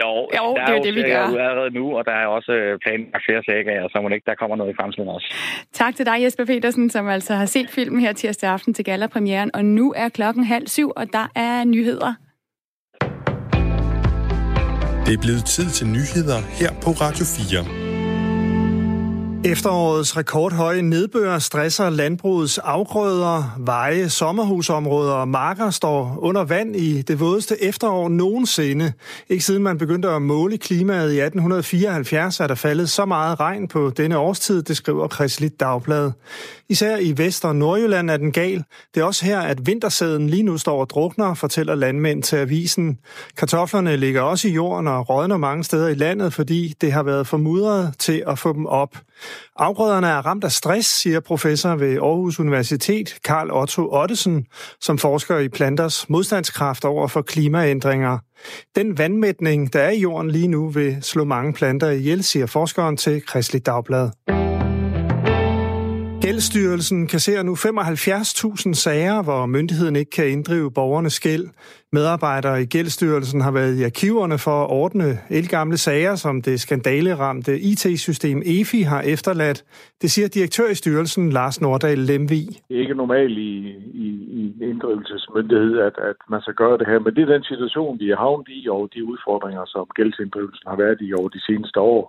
Jo, 0.02 0.10
jo 0.38 0.44
der 0.56 0.64
det 0.66 0.72
er 0.72 0.76
jo 0.78 0.82
det, 0.86 0.94
vi 0.94 1.02
gør. 1.02 1.22
allerede 1.22 1.70
nu, 1.78 1.84
og 1.98 2.02
der 2.08 2.12
er 2.22 2.26
også 2.26 2.52
øh, 2.52 2.78
planlagt 2.84 3.24
flere 3.28 3.42
sager, 3.48 3.88
så 3.92 3.96
må 4.02 4.08
det 4.08 4.14
ikke, 4.14 4.30
der 4.32 4.34
kommer 4.42 4.56
noget 4.56 4.72
i 4.72 4.76
fremtiden 4.80 5.08
også. 5.08 5.28
Tak 5.72 5.94
til 5.94 6.06
dig, 6.06 6.16
Jesper 6.22 6.44
Petersen, 6.44 6.90
som 6.90 7.08
altså 7.08 7.34
har 7.34 7.46
set 7.46 7.68
filmen 7.70 8.00
her 8.00 8.12
tirsdag 8.12 8.50
aften 8.50 8.74
til 8.74 8.84
gallerpremieren, 8.84 9.50
og 9.54 9.64
nu 9.64 9.92
er 9.96 10.08
klokken 10.08 10.44
halv 10.44 10.66
syv, 10.66 10.92
og 10.96 11.12
der 11.12 11.26
er 11.34 11.64
nyheder. 11.64 12.12
Det 15.06 15.12
er 15.18 15.22
blevet 15.26 15.44
tid 15.56 15.68
til 15.78 15.86
nyheder 15.86 16.40
her 16.60 16.70
på 16.84 16.90
Radio 17.04 17.24
4. 17.24 17.89
Efterårets 19.44 20.16
rekordhøje 20.16 20.82
nedbør 20.82 21.38
stresser 21.38 21.90
landbrugets 21.90 22.58
afgrøder, 22.58 23.56
veje, 23.58 24.08
sommerhusområder 24.08 25.12
og 25.12 25.28
marker 25.28 25.70
står 25.70 26.18
under 26.18 26.44
vand 26.44 26.76
i 26.76 27.02
det 27.02 27.20
vådeste 27.20 27.62
efterår 27.62 28.08
nogensinde. 28.08 28.92
Ikke 29.28 29.44
siden 29.44 29.62
man 29.62 29.78
begyndte 29.78 30.08
at 30.08 30.22
måle 30.22 30.58
klimaet 30.58 31.12
i 31.12 31.20
1874 31.20 32.40
er 32.40 32.46
der 32.46 32.54
faldet 32.54 32.90
så 32.90 33.04
meget 33.04 33.40
regn 33.40 33.68
på 33.68 33.90
denne 33.96 34.18
årstid, 34.18 34.62
det 34.62 34.76
skriver 34.76 35.08
Kristeligt 35.08 35.60
Dagblad. 35.60 36.12
Især 36.70 36.96
i 36.96 37.18
Vest- 37.18 37.44
og 37.44 37.56
Nordjylland 37.56 38.10
er 38.10 38.16
den 38.16 38.32
gal. 38.32 38.64
Det 38.94 39.00
er 39.00 39.04
også 39.04 39.24
her, 39.24 39.40
at 39.40 39.66
vintersæden 39.66 40.28
lige 40.28 40.42
nu 40.42 40.58
står 40.58 40.80
og 40.80 40.90
drukner, 40.90 41.34
fortæller 41.34 41.74
landmænd 41.74 42.22
til 42.22 42.36
avisen. 42.36 42.98
Kartoflerne 43.36 43.96
ligger 43.96 44.20
også 44.20 44.48
i 44.48 44.50
jorden 44.50 44.86
og 44.86 45.08
rådner 45.08 45.36
mange 45.36 45.64
steder 45.64 45.88
i 45.88 45.94
landet, 45.94 46.32
fordi 46.32 46.74
det 46.80 46.92
har 46.92 47.02
været 47.02 47.26
formudret 47.26 47.94
til 47.98 48.24
at 48.26 48.38
få 48.38 48.52
dem 48.52 48.66
op. 48.66 48.96
Afgrøderne 49.56 50.06
er 50.06 50.26
ramt 50.26 50.44
af 50.44 50.52
stress, 50.52 50.88
siger 50.88 51.20
professor 51.20 51.74
ved 51.74 51.92
Aarhus 51.92 52.40
Universitet, 52.40 53.14
Karl 53.24 53.50
Otto 53.52 53.88
Ottesen, 53.92 54.46
som 54.80 54.98
forsker 54.98 55.38
i 55.38 55.48
planters 55.48 56.08
modstandskraft 56.08 56.84
over 56.84 57.08
for 57.08 57.22
klimaændringer. 57.22 58.18
Den 58.76 58.98
vandmætning, 58.98 59.72
der 59.72 59.80
er 59.80 59.90
i 59.90 60.00
jorden 60.00 60.30
lige 60.30 60.48
nu, 60.48 60.68
vil 60.68 60.98
slå 61.02 61.24
mange 61.24 61.52
planter 61.52 61.90
ihjel, 61.90 62.24
siger 62.24 62.46
forskeren 62.46 62.96
til 62.96 63.26
Kristelig 63.26 63.66
Dagblad. 63.66 64.10
Gældsstyrelsen 66.30 67.00
kasserer 67.14 67.42
nu 67.42 67.54
75.000 67.54 68.74
sager, 68.84 69.16
hvor 69.26 69.46
myndigheden 69.56 69.96
ikke 69.96 70.14
kan 70.18 70.28
inddrive 70.34 70.70
borgernes 70.78 71.20
gæld. 71.20 71.46
Medarbejdere 71.92 72.62
i 72.62 72.66
Gældsstyrelsen 72.74 73.40
har 73.40 73.52
været 73.58 73.74
i 73.80 73.82
arkiverne 73.90 74.38
for 74.46 74.56
at 74.64 74.70
ordne 74.82 75.08
elgamle 75.30 75.78
sager, 75.86 76.14
som 76.24 76.42
det 76.42 76.60
skandaleramte 76.60 77.52
IT-system 77.70 78.38
EFI 78.54 78.80
har 78.92 79.02
efterladt. 79.14 79.58
Det 80.02 80.10
siger 80.10 80.28
direktør 80.28 80.68
i 80.70 80.74
styrelsen, 80.82 81.30
Lars 81.38 81.60
Nordahl 81.60 81.98
Lemvi. 81.98 82.44
Det 82.68 82.76
er 82.76 82.80
ikke 82.84 83.00
normalt 83.04 83.38
i, 83.38 83.52
i, 84.04 84.08
i 84.38 84.40
en 84.56 84.62
inddrivelsesmyndighed, 84.70 85.78
at, 85.78 85.96
at 86.10 86.18
man 86.32 86.40
skal 86.40 86.54
gøre 86.54 86.78
det 86.78 86.86
her, 86.86 86.98
men 86.98 87.14
det 87.14 87.22
er 87.22 87.32
den 87.36 87.44
situation, 87.44 88.00
vi 88.00 88.10
er 88.10 88.16
havnet 88.16 88.48
i, 88.48 88.68
og 88.68 88.90
de 88.94 89.04
udfordringer, 89.04 89.64
som 89.66 89.86
gældsinddrivelsen 89.94 90.66
har 90.70 90.76
været 90.76 90.98
i 91.00 91.14
over 91.18 91.28
de 91.28 91.44
seneste 91.48 91.80
år 91.80 92.02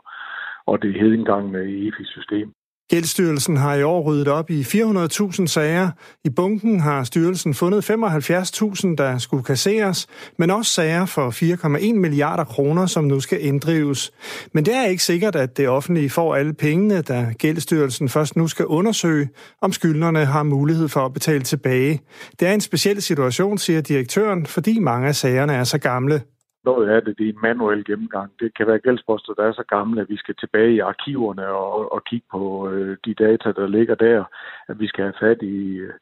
og 0.66 0.82
det 0.82 0.94
hed 1.02 1.18
med 1.56 1.66
EFI-system. 1.88 2.54
Gældsstyrelsen 2.92 3.58
har 3.58 3.76
i 3.76 3.84
år 3.84 4.02
ryddet 4.02 4.28
op 4.28 4.50
i 4.50 4.62
400.000 4.62 5.46
sager. 5.46 5.90
I 6.24 6.30
bunken 6.30 6.80
har 6.80 7.04
styrelsen 7.04 7.54
fundet 7.54 7.90
75.000, 7.90 8.96
der 8.96 9.18
skulle 9.18 9.44
kasseres, 9.44 10.08
men 10.38 10.50
også 10.50 10.72
sager 10.72 11.06
for 11.06 11.32
4,1 11.32 11.94
milliarder 11.94 12.44
kroner, 12.44 12.86
som 12.86 13.04
nu 13.04 13.20
skal 13.20 13.46
inddrives. 13.46 14.12
Men 14.54 14.66
det 14.66 14.76
er 14.76 14.86
ikke 14.86 15.04
sikkert, 15.04 15.36
at 15.36 15.58
det 15.58 15.70
offentlige 15.70 16.10
får 16.10 16.36
alle 16.36 16.54
pengene, 16.54 17.02
da 17.02 17.34
Gældsstyrelsen 17.38 18.10
først 18.10 18.36
nu 18.36 18.48
skal 18.48 18.66
undersøge, 18.66 19.30
om 19.62 19.74
skyldnerne 19.74 20.26
har 20.26 20.44
mulighed 20.44 20.88
for 20.88 21.06
at 21.06 21.14
betale 21.14 21.44
tilbage. 21.44 22.02
Det 22.40 22.48
er 22.48 22.54
en 22.54 22.62
speciel 22.62 23.02
situation, 23.02 23.58
siger 23.58 23.82
direktøren, 23.82 24.46
fordi 24.46 24.80
mange 24.80 25.08
af 25.08 25.16
sagerne 25.16 25.54
er 25.54 25.64
så 25.64 25.78
gamle. 25.78 26.22
Noget 26.64 26.90
af 26.90 27.02
det, 27.02 27.18
det 27.18 27.26
er 27.26 27.34
en 27.34 27.42
manuel 27.42 27.86
gennemgang. 27.86 28.32
Det 28.40 28.56
kan 28.58 28.68
være 28.68 28.80
gældsposter, 28.80 29.34
der 29.34 29.44
er 29.44 29.54
så 29.54 29.64
gamle, 29.70 30.02
at 30.02 30.10
vi 30.10 30.18
skal 30.18 30.36
tilbage 30.36 30.74
i 30.74 30.80
arkiverne 30.80 31.48
og, 31.48 31.92
og 31.94 32.04
kigge 32.04 32.28
på 32.32 32.70
øh, 32.70 32.98
de 33.06 33.14
data, 33.14 33.52
der 33.52 33.68
ligger 33.68 33.96
der. 33.96 34.24
At 34.70 34.80
vi 34.80 34.88
skal 34.88 35.04
have 35.04 35.20
fat 35.20 35.42
i, 35.42 35.58
øh, 35.86 35.94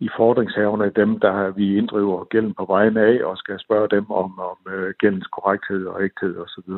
i 0.00 0.08
fordringshaverne, 0.16 0.92
dem, 0.96 1.20
der 1.20 1.50
vi 1.50 1.76
inddriver 1.78 2.24
gælden 2.24 2.54
på 2.54 2.64
vejen 2.64 2.96
af, 2.96 3.24
og 3.24 3.36
skal 3.38 3.60
spørge 3.60 3.88
dem 3.96 4.10
om, 4.10 4.38
om 4.38 4.58
øh, 4.72 4.94
gældens 4.98 5.26
korrekthed 5.26 5.86
og 5.86 6.04
ægthed 6.04 6.36
osv. 6.38 6.70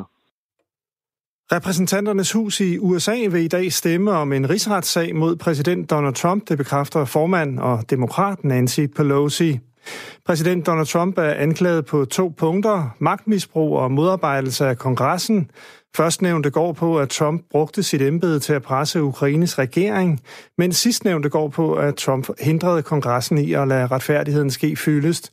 Repræsentanternes 1.52 2.32
hus 2.32 2.60
i 2.60 2.78
USA 2.78 3.16
vil 3.32 3.44
i 3.44 3.48
dag 3.48 3.72
stemme 3.72 4.10
om 4.10 4.32
en 4.32 4.50
rigsretssag 4.50 5.16
mod 5.16 5.37
præsident 5.37 5.90
Donald 5.90 6.14
Trump, 6.14 6.48
det 6.48 6.58
bekræfter 6.58 7.04
formand 7.04 7.58
og 7.58 7.90
demokrat 7.90 8.44
Nancy 8.44 8.80
Pelosi. 8.96 9.60
Præsident 10.26 10.66
Donald 10.66 10.86
Trump 10.86 11.18
er 11.18 11.34
anklaget 11.34 11.86
på 11.86 12.04
to 12.04 12.34
punkter, 12.36 12.96
magtmisbrug 12.98 13.78
og 13.78 13.92
modarbejdelse 13.92 14.66
af 14.66 14.78
kongressen. 14.78 15.50
Førstnævnte 15.96 16.50
går 16.50 16.72
på, 16.72 16.98
at 16.98 17.08
Trump 17.08 17.42
brugte 17.50 17.82
sit 17.82 18.02
embede 18.02 18.40
til 18.40 18.52
at 18.52 18.62
presse 18.62 19.02
Ukraines 19.02 19.58
regering, 19.58 20.20
men 20.58 20.72
sidstnævnte 20.72 21.28
går 21.28 21.48
på, 21.48 21.74
at 21.74 21.94
Trump 21.94 22.28
hindrede 22.40 22.82
kongressen 22.82 23.38
i 23.38 23.52
at 23.52 23.68
lade 23.68 23.86
retfærdigheden 23.86 24.50
ske 24.50 24.76
fyldest. 24.76 25.32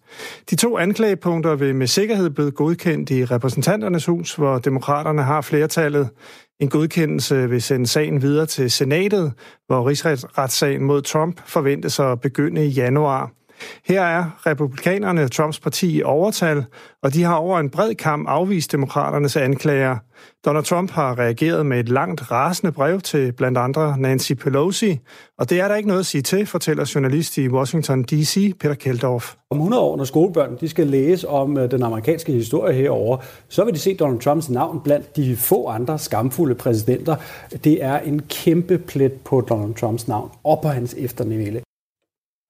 De 0.50 0.56
to 0.56 0.78
anklagepunkter 0.78 1.56
vil 1.56 1.76
med 1.76 1.88
sikkerhed 1.88 2.30
blive 2.30 2.52
godkendt 2.52 3.10
i 3.10 3.26
repræsentanternes 3.26 4.06
hus, 4.06 4.36
hvor 4.36 4.58
demokraterne 4.58 5.24
har 5.24 5.42
flertallet. 5.42 6.10
En 6.60 6.70
godkendelse 6.70 7.50
vil 7.50 7.62
sende 7.62 7.88
sagen 7.88 8.22
videre 8.22 8.46
til 8.46 8.72
senatet, 8.72 9.34
hvor 9.68 9.88
rigsretssagen 9.88 10.84
mod 10.84 11.02
Trump 11.02 11.42
forventes 11.46 12.00
at 12.00 12.22
begynde 12.22 12.66
i 12.66 12.70
januar. 12.70 13.32
Her 13.86 14.02
er 14.02 14.40
republikanerne 14.46 15.28
Trumps 15.28 15.60
parti 15.60 15.98
i 15.98 16.04
overtal, 16.04 16.66
og 17.04 17.14
de 17.14 17.24
har 17.24 17.36
over 17.36 17.60
en 17.60 17.70
bred 17.70 17.96
kamp 17.96 18.28
afvist 18.28 18.72
demokraternes 18.72 19.36
anklager. 19.36 19.98
Donald 20.46 20.64
Trump 20.64 20.92
har 20.92 21.20
reageret 21.20 21.66
med 21.66 21.80
et 21.80 21.90
langt 21.90 22.32
rasende 22.32 22.72
brev 22.72 23.02
til 23.02 23.32
blandt 23.32 23.58
andre 23.58 23.98
Nancy 23.98 24.34
Pelosi, 24.34 25.00
og 25.40 25.50
det 25.50 25.60
er 25.60 25.68
der 25.68 25.76
ikke 25.76 25.88
noget 25.88 26.00
at 26.00 26.06
sige 26.06 26.22
til, 26.22 26.46
fortæller 26.46 26.92
journalist 26.96 27.38
i 27.38 27.50
Washington 27.50 28.04
D.C. 28.04 28.58
Peter 28.60 28.76
Keldorf. 28.76 29.36
Om 29.52 29.58
100 29.58 29.82
år, 29.84 29.98
når 29.98 30.04
skolebørn 30.04 30.58
de 30.60 30.70
skal 30.70 30.88
læse 30.88 31.28
om 31.28 31.58
øh, 31.58 31.72
den 31.72 31.84
amerikanske 31.84 32.32
historie 32.32 32.74
herover, 32.74 33.18
så 33.50 33.66
vil 33.66 33.74
de 33.74 33.80
se 33.80 33.96
Donald 33.96 34.20
Trumps 34.20 34.50
navn 34.50 34.82
blandt 34.84 35.16
de 35.16 35.36
få 35.36 35.68
andre 35.68 36.00
skamfulde 36.00 36.56
præsidenter. 36.56 37.16
Det 37.64 37.84
er 37.84 38.00
en 38.00 38.22
kæmpe 38.30 38.78
plet 38.78 39.14
på 39.14 39.42
Donald 39.42 39.76
Trumps 39.76 40.08
navn 40.08 40.32
og 40.44 40.60
på 40.62 40.68
hans 40.68 40.96
eftermæle. 40.98 41.62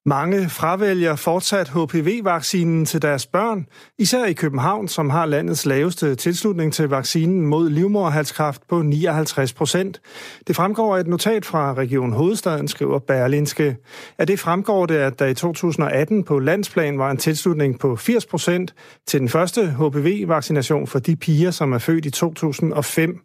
Mange 0.05 0.49
fravælger 0.49 1.15
fortsat 1.15 1.69
HPV-vaccinen 1.69 2.85
til 2.85 3.01
deres 3.01 3.25
børn, 3.25 3.65
især 3.99 4.25
i 4.25 4.33
København, 4.33 4.87
som 4.87 5.09
har 5.09 5.25
landets 5.25 5.65
laveste 5.65 6.15
tilslutning 6.15 6.73
til 6.73 6.89
vaccinen 6.89 7.41
mod 7.47 7.69
livmoderhalskræft 7.69 8.61
på 8.69 8.81
59 8.81 9.53
procent. 9.53 10.01
Det 10.47 10.55
fremgår 10.55 10.95
af 10.95 10.99
et 10.99 11.07
notat 11.07 11.45
fra 11.45 11.73
Region 11.73 12.13
Hovedstaden, 12.13 12.67
skriver 12.67 12.99
Berlinske. 12.99 13.77
Af 14.17 14.27
det 14.27 14.39
fremgår 14.39 14.85
det, 14.85 14.95
at 14.95 15.19
der 15.19 15.25
i 15.25 15.33
2018 15.33 16.23
på 16.23 16.39
landsplan 16.39 16.99
var 16.99 17.11
en 17.11 17.17
tilslutning 17.17 17.79
på 17.79 17.95
80 17.95 18.25
procent 18.25 18.73
til 19.07 19.19
den 19.19 19.29
første 19.29 19.75
HPV-vaccination 19.79 20.87
for 20.87 20.99
de 20.99 21.15
piger, 21.15 21.51
som 21.51 21.73
er 21.73 21.77
født 21.77 22.05
i 22.05 22.11
2005. 22.11 23.21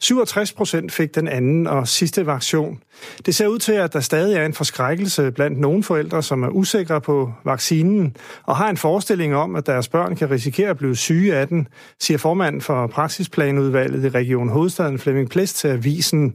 67 0.00 0.52
procent 0.52 0.92
fik 0.92 1.14
den 1.14 1.28
anden 1.28 1.66
og 1.66 1.88
sidste 1.88 2.26
vaktion. 2.26 2.82
Det 3.26 3.34
ser 3.34 3.46
ud 3.46 3.58
til, 3.58 3.72
at 3.72 3.92
der 3.92 4.00
stadig 4.00 4.36
er 4.36 4.46
en 4.46 4.54
forskrækkelse 4.54 5.30
blandt 5.30 5.60
nogle 5.60 5.82
forældre, 5.82 6.22
som 6.22 6.42
er 6.42 6.48
usikre 6.48 7.00
på 7.00 7.32
vaccinen 7.44 8.16
og 8.42 8.56
har 8.56 8.70
en 8.70 8.76
forestilling 8.76 9.36
om, 9.36 9.56
at 9.56 9.66
deres 9.66 9.88
børn 9.88 10.16
kan 10.16 10.30
risikere 10.30 10.70
at 10.70 10.78
blive 10.78 10.96
syge 10.96 11.36
af 11.36 11.48
den, 11.48 11.68
siger 12.00 12.18
formanden 12.18 12.60
for 12.60 12.86
praksisplanudvalget 12.86 14.04
i 14.04 14.08
Region 14.08 14.48
Hovedstaden 14.48 14.98
Flemming 14.98 15.30
Plæst 15.30 15.56
til 15.56 15.68
Avisen. 15.68 16.34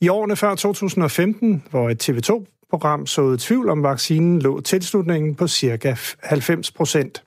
I 0.00 0.08
årene 0.08 0.36
før 0.36 0.54
2015, 0.54 1.62
hvor 1.70 1.90
et 1.90 2.08
TV2-program 2.08 3.06
såede 3.06 3.38
tvivl 3.40 3.68
om 3.68 3.82
vaccinen, 3.82 4.42
lå 4.42 4.60
tilslutningen 4.60 5.34
på 5.34 5.48
ca. 5.48 5.96
90 6.22 6.70
procent. 6.72 7.22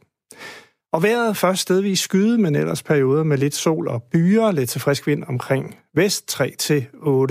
Og 0.94 1.04
vejret 1.04 1.38
først 1.38 1.62
stedvis 1.62 2.00
skyde, 2.00 2.38
men 2.38 2.56
ellers 2.56 2.84
perioder 2.84 3.24
med 3.24 3.38
lidt 3.38 3.56
sol 3.56 3.88
og 3.88 4.04
byer, 4.04 4.52
lidt 4.52 4.70
til 4.70 4.82
frisk 4.82 5.08
vind 5.08 5.24
omkring 5.28 5.78
vest 5.96 6.42
3-8 6.42 6.42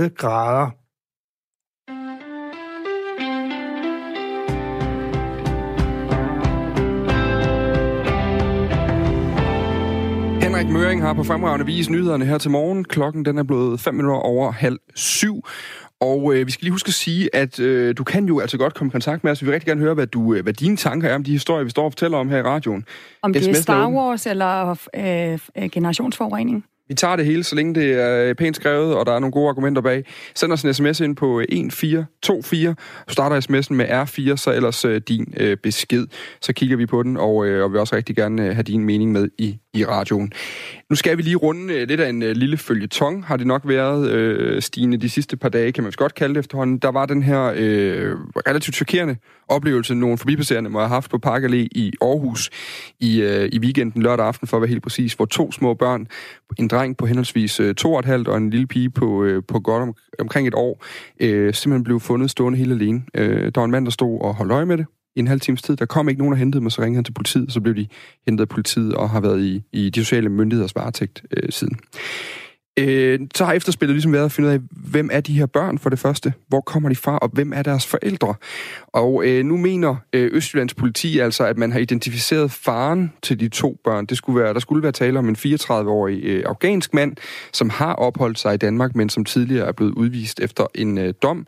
grader. 0.08 0.70
Henrik 10.44 10.68
Møring 10.68 11.02
har 11.02 11.14
på 11.14 11.24
fremragende 11.24 11.66
vis 11.66 11.90
nyhederne 11.90 12.24
her 12.24 12.38
til 12.38 12.50
morgen. 12.50 12.84
Klokken 12.84 13.24
den 13.24 13.38
er 13.38 13.42
blevet 13.42 13.80
5 13.80 13.94
minutter 13.94 14.20
over 14.20 14.50
halv 14.50 14.78
syv. 14.94 15.42
Og 16.00 16.34
øh, 16.34 16.46
vi 16.46 16.50
skal 16.50 16.64
lige 16.64 16.72
huske 16.72 16.88
at 16.88 16.94
sige, 16.94 17.34
at 17.34 17.60
øh, 17.60 17.96
du 17.96 18.04
kan 18.04 18.24
jo 18.26 18.40
altså 18.40 18.58
godt 18.58 18.74
komme 18.74 18.90
i 18.90 18.92
kontakt 18.92 19.24
med 19.24 19.32
os. 19.32 19.42
Vi 19.42 19.46
vil 19.46 19.52
rigtig 19.52 19.66
gerne 19.66 19.80
høre, 19.80 19.94
hvad, 19.94 20.06
du, 20.06 20.34
øh, 20.34 20.42
hvad 20.42 20.52
dine 20.52 20.76
tanker 20.76 21.08
er 21.08 21.14
om 21.14 21.24
de 21.24 21.32
historier, 21.32 21.64
vi 21.64 21.70
står 21.70 21.84
og 21.84 21.92
fortæller 21.92 22.18
om 22.18 22.28
her 22.28 22.38
i 22.38 22.42
radioen. 22.42 22.84
Om 23.22 23.32
det 23.32 23.48
er 23.48 23.54
Star 23.54 23.90
Wars 23.90 24.26
eller 24.26 24.70
øh, 24.94 25.38
øh, 25.56 25.70
generationsforurening? 25.70 26.64
Vi 26.90 26.94
tager 26.94 27.16
det 27.16 27.24
hele, 27.24 27.44
så 27.44 27.54
længe 27.54 27.74
det 27.74 27.92
er 27.92 28.24
øh, 28.24 28.34
pænt 28.34 28.56
skrevet, 28.56 28.94
og 28.94 29.06
der 29.06 29.12
er 29.12 29.18
nogle 29.18 29.32
gode 29.32 29.48
argumenter 29.48 29.82
bag. 29.82 30.04
Send 30.34 30.52
os 30.52 30.62
en 30.62 30.74
sms 30.74 31.00
ind 31.00 31.16
på 31.16 31.40
øh, 31.40 31.44
1424. 31.44 32.74
Du 33.08 33.12
starter 33.12 33.40
sms'en 33.40 33.74
med 33.74 33.86
R4, 33.88 34.36
så 34.36 34.52
ellers 34.52 34.84
øh, 34.84 35.00
din 35.08 35.34
øh, 35.36 35.56
besked. 35.56 36.06
Så 36.40 36.52
kigger 36.52 36.76
vi 36.76 36.86
på 36.86 37.02
den, 37.02 37.16
og, 37.16 37.46
øh, 37.46 37.64
og 37.64 37.72
vil 37.72 37.80
også 37.80 37.96
rigtig 37.96 38.16
gerne 38.16 38.54
have 38.54 38.62
din 38.62 38.84
mening 38.84 39.12
med 39.12 39.28
i, 39.38 39.58
i 39.74 39.84
radioen. 39.84 40.32
Nu 40.90 40.96
skal 40.96 41.16
vi 41.16 41.22
lige 41.22 41.36
runde 41.36 41.74
øh, 41.74 41.88
lidt 41.88 42.00
af 42.00 42.08
en 42.08 42.22
øh, 42.22 42.36
lille 42.36 42.56
følgetong, 42.56 43.24
har 43.24 43.36
det 43.36 43.46
nok 43.46 43.62
været, 43.64 44.10
øh, 44.10 44.62
Stine, 44.62 44.96
de 44.96 45.08
sidste 45.08 45.36
par 45.36 45.48
dage, 45.48 45.72
kan 45.72 45.84
man 45.84 45.92
godt 45.96 46.14
kalde 46.14 46.34
det 46.34 46.40
efterhånden. 46.40 46.78
Der 46.78 46.90
var 46.90 47.06
den 47.06 47.22
her 47.22 47.52
øh, 47.56 48.16
relativt 48.46 48.76
chokerende 48.76 49.16
oplevelse, 49.48 49.94
nogle 49.94 50.18
forbipasserende 50.18 50.70
må 50.70 50.78
have 50.78 50.88
haft 50.88 51.10
på 51.10 51.18
Park 51.18 51.42
Allé 51.42 51.66
i 51.72 51.92
Aarhus 52.02 52.50
i, 53.00 53.22
øh, 53.22 53.48
i 53.52 53.58
weekenden 53.58 54.02
lørdag 54.02 54.26
aften, 54.26 54.48
for 54.48 54.56
at 54.56 54.60
være 54.60 54.68
helt 54.68 54.82
præcis, 54.82 55.14
hvor 55.14 55.26
to 55.26 55.52
små 55.52 55.74
børn, 55.74 56.06
en 56.58 56.68
dreng 56.68 56.96
på 56.96 57.06
henholdsvis 57.06 57.60
øh, 57.60 57.74
to 57.74 57.92
og 57.92 57.98
et 57.98 58.04
halvt 58.04 58.28
og 58.28 58.36
en 58.36 58.50
lille 58.50 58.66
pige 58.66 58.90
på, 58.90 59.24
øh, 59.24 59.42
på 59.48 59.60
godt 59.60 59.82
om, 59.82 59.94
omkring 60.18 60.48
et 60.48 60.54
år, 60.54 60.84
øh, 61.20 61.54
simpelthen 61.54 61.84
blev 61.84 62.00
fundet 62.00 62.30
stående 62.30 62.58
helt 62.58 62.72
alene. 62.72 63.02
Øh, 63.14 63.44
der 63.44 63.60
var 63.60 63.64
en 63.64 63.70
mand, 63.70 63.84
der 63.84 63.90
stod 63.90 64.20
og 64.20 64.34
holdt 64.34 64.52
øje 64.52 64.66
med 64.66 64.78
det, 64.78 64.86
i 65.16 65.20
en 65.20 65.28
halv 65.28 65.40
times 65.40 65.62
tid. 65.62 65.76
Der 65.76 65.86
kom 65.86 66.08
ikke 66.08 66.18
nogen 66.18 66.32
og 66.32 66.38
hentede 66.38 66.62
mig, 66.62 66.72
så 66.72 66.82
ringede 66.82 66.96
han 66.96 67.04
til 67.04 67.12
politiet, 67.12 67.46
og 67.46 67.52
så 67.52 67.60
blev 67.60 67.74
de 67.74 67.86
hentet 68.26 68.44
af 68.44 68.48
politiet 68.48 68.94
og 68.94 69.10
har 69.10 69.20
været 69.20 69.40
i, 69.40 69.62
i 69.72 69.90
de 69.90 70.00
sociale 70.00 70.28
myndigheders 70.28 70.76
varetægt 70.76 71.22
øh, 71.36 71.50
siden. 71.50 71.78
Øh, 72.78 73.20
så 73.34 73.44
har 73.44 73.52
efterspillet 73.52 73.94
ligesom 73.94 74.12
været 74.12 74.24
at 74.24 74.32
finde 74.32 74.48
ud 74.48 74.54
af, 74.54 74.60
hvem 74.70 75.10
er 75.12 75.20
de 75.20 75.32
her 75.32 75.46
børn 75.46 75.78
for 75.78 75.90
det 75.90 75.98
første? 75.98 76.32
Hvor 76.48 76.60
kommer 76.60 76.88
de 76.88 76.96
fra, 76.96 77.18
og 77.18 77.28
hvem 77.28 77.52
er 77.52 77.62
deres 77.62 77.86
forældre? 77.86 78.34
Og 78.86 79.26
øh, 79.26 79.44
nu 79.44 79.56
mener 79.56 79.96
øh, 80.12 80.30
Østjyllands 80.32 80.74
politi 80.74 81.18
altså, 81.18 81.44
at 81.44 81.58
man 81.58 81.72
har 81.72 81.78
identificeret 81.78 82.50
faren 82.50 83.12
til 83.22 83.40
de 83.40 83.48
to 83.48 83.78
børn. 83.84 84.06
Det 84.06 84.16
skulle 84.16 84.42
være, 84.42 84.54
der 84.54 84.60
skulle 84.60 84.82
være 84.82 84.92
tale 84.92 85.18
om 85.18 85.28
en 85.28 85.36
34-årig 85.36 86.24
øh, 86.24 86.42
afghansk 86.46 86.94
mand, 86.94 87.16
som 87.52 87.70
har 87.70 87.94
opholdt 87.94 88.38
sig 88.38 88.54
i 88.54 88.56
Danmark, 88.56 88.96
men 88.96 89.08
som 89.08 89.24
tidligere 89.24 89.68
er 89.68 89.72
blevet 89.72 89.92
udvist 89.92 90.40
efter 90.40 90.66
en 90.74 90.98
øh, 90.98 91.14
dom 91.22 91.46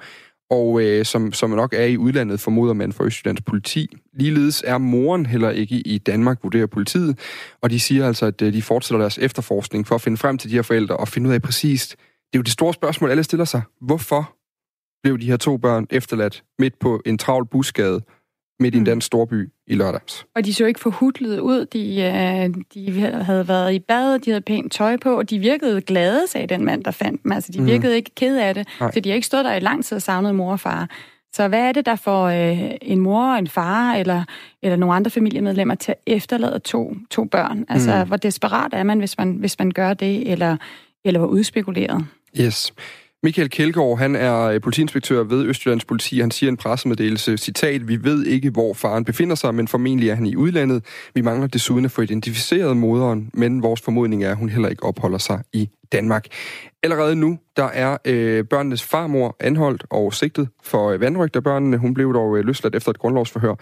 og 0.53 0.83
øh, 0.83 1.05
som, 1.05 1.33
som 1.33 1.51
nok 1.51 1.73
er 1.73 1.85
i 1.85 1.97
udlandet, 1.97 2.41
formoder 2.41 2.75
man 2.75 2.93
for 2.93 3.05
Østjyllands 3.05 3.41
politi. 3.41 3.97
Ligeledes 4.13 4.63
er 4.67 4.79
moren 4.79 5.27
heller 5.27 5.51
ikke 5.51 5.75
i 5.75 5.99
Danmark, 5.99 6.39
vurderer 6.43 6.67
politiet, 6.67 7.19
og 7.63 7.71
de 7.71 7.81
siger 7.81 8.07
altså, 8.07 8.27
at 8.27 8.43
øh, 8.43 8.53
de 8.53 8.63
fortsætter 8.63 9.01
deres 9.01 9.19
efterforskning 9.19 9.87
for 9.87 9.95
at 9.95 10.01
finde 10.01 10.17
frem 10.17 10.39
til 10.39 10.51
de 10.51 10.55
her 10.55 10.63
forældre 10.63 10.97
og 10.97 11.09
finde 11.09 11.29
ud 11.29 11.35
af 11.35 11.43
præcist. 11.43 11.91
Det 11.91 12.35
er 12.35 12.39
jo 12.39 12.43
det 12.43 12.53
store 12.53 12.75
spørgsmål, 12.75 13.11
alle 13.11 13.25
stiller 13.25 13.45
sig. 13.45 13.63
Hvorfor 13.81 14.37
blev 15.03 15.19
de 15.19 15.27
her 15.27 15.37
to 15.37 15.57
børn 15.57 15.87
efterladt 15.91 16.45
midt 16.59 16.79
på 16.79 17.03
en 17.07 17.19
travl 17.19 17.47
busgade 17.47 18.01
midt 18.63 18.75
i 18.75 18.77
en 18.77 18.83
mm. 18.83 18.85
dansk 18.85 19.07
storby 19.07 19.49
i 19.67 19.75
lørdags. 19.75 20.27
Og 20.35 20.45
de 20.45 20.55
så 20.55 20.65
ikke 20.65 20.81
forhudlet 20.81 21.39
ud. 21.39 21.67
De, 21.67 22.03
øh, 22.03 22.55
de 22.75 23.01
havde 23.23 23.49
været 23.49 23.75
i 23.75 23.79
bad, 23.79 24.19
de 24.19 24.31
havde 24.31 24.41
pænt 24.41 24.73
tøj 24.73 24.97
på, 24.97 25.19
og 25.19 25.31
de 25.31 25.39
virkede 25.39 25.81
glade, 25.81 26.27
sagde 26.27 26.47
den 26.47 26.65
mand, 26.65 26.85
der 26.85 26.91
fandt 26.91 27.23
dem. 27.23 27.33
Altså, 27.33 27.53
de 27.53 27.61
mm. 27.61 27.67
virkede 27.67 27.93
mm. 27.93 27.97
ikke 27.97 28.11
ked 28.15 28.39
af 28.39 28.55
det, 28.55 28.69
Nej. 28.81 28.93
så 28.93 29.01
de 29.01 29.09
har 29.09 29.15
ikke 29.15 29.27
stået 29.27 29.45
der 29.45 29.55
i 29.55 29.61
lang 29.61 29.85
tid 29.85 29.97
og 29.97 30.03
savnet 30.03 30.35
mor 30.35 30.53
og 30.53 30.61
far. 30.61 30.89
Så 31.35 31.49
hvad 31.49 31.61
er 31.61 31.73
det, 31.73 31.87
der 31.87 31.97
får 31.97 32.27
øh, 32.27 32.71
en 32.83 33.01
mor, 33.01 33.35
en 33.35 33.49
far 33.49 33.95
eller, 33.95 34.25
eller 34.63 34.77
nogle 34.77 34.95
andre 34.95 35.11
familiemedlemmer 35.11 35.75
til 35.75 35.93
at 35.93 35.99
efterlade 36.07 36.59
to, 36.59 36.97
to 37.11 37.25
børn? 37.25 37.65
Altså, 37.69 38.03
mm. 38.03 38.09
hvor 38.09 38.17
desperat 38.17 38.75
er 38.75 38.83
man, 38.83 38.99
hvis 38.99 39.19
man, 39.19 39.33
hvis 39.33 39.59
man 39.59 39.71
gør 39.71 39.95
det, 39.95 40.31
eller, 40.31 40.57
eller 41.05 41.21
hvor 41.21 41.29
udspekuleret? 41.29 42.07
Yes. 42.41 42.73
Michael 43.25 43.51
Kjeldgaard, 43.51 43.99
han 43.99 44.17
er 44.17 44.41
øh, 44.41 44.61
politiinspektør 44.61 45.23
ved 45.23 45.45
Østjyllands 45.45 45.85
politi. 45.85 46.21
Han 46.21 46.31
siger 46.31 46.51
en 46.51 46.57
pressemeddelelse, 46.57 47.37
citat, 47.37 47.89
vi 47.89 48.05
ved 48.05 48.25
ikke, 48.27 48.51
hvor 48.51 48.75
faren 48.75 49.05
befinder 49.05 49.35
sig, 49.35 49.55
men 49.55 49.69
formentlig 49.69 50.09
er 50.09 50.15
han 50.15 50.27
i 50.27 50.37
udlandet. 50.37 50.85
Vi 51.15 51.21
mangler 51.21 51.47
desuden 51.47 51.85
at 51.85 51.91
få 51.91 52.03
identificeret 52.03 52.77
moderen, 52.77 53.31
men 53.35 53.63
vores 53.63 53.81
formodning 53.81 54.25
er, 54.25 54.31
at 54.31 54.37
hun 54.37 54.49
heller 54.49 54.69
ikke 54.69 54.83
opholder 54.83 55.19
sig 55.19 55.43
i 55.53 55.69
Danmark. 55.93 56.27
Allerede 56.83 57.17
nu, 57.17 57.39
der 57.57 57.65
er 57.65 57.97
øh, 58.05 58.45
børnenes 58.45 58.83
farmor 58.83 59.37
anholdt 59.41 59.85
og 59.91 60.15
sigtet 60.15 60.49
for 60.63 60.91
øh, 60.91 61.01
vandrygt 61.01 61.37
af 61.37 61.43
børnene. 61.43 61.77
Hun 61.77 61.95
blev 61.95 62.15
dog 62.15 62.39
øh, 62.39 62.45
løsladt 62.45 62.75
efter 62.75 62.91
et 62.91 62.99
grundlovsforhør, 62.99 63.55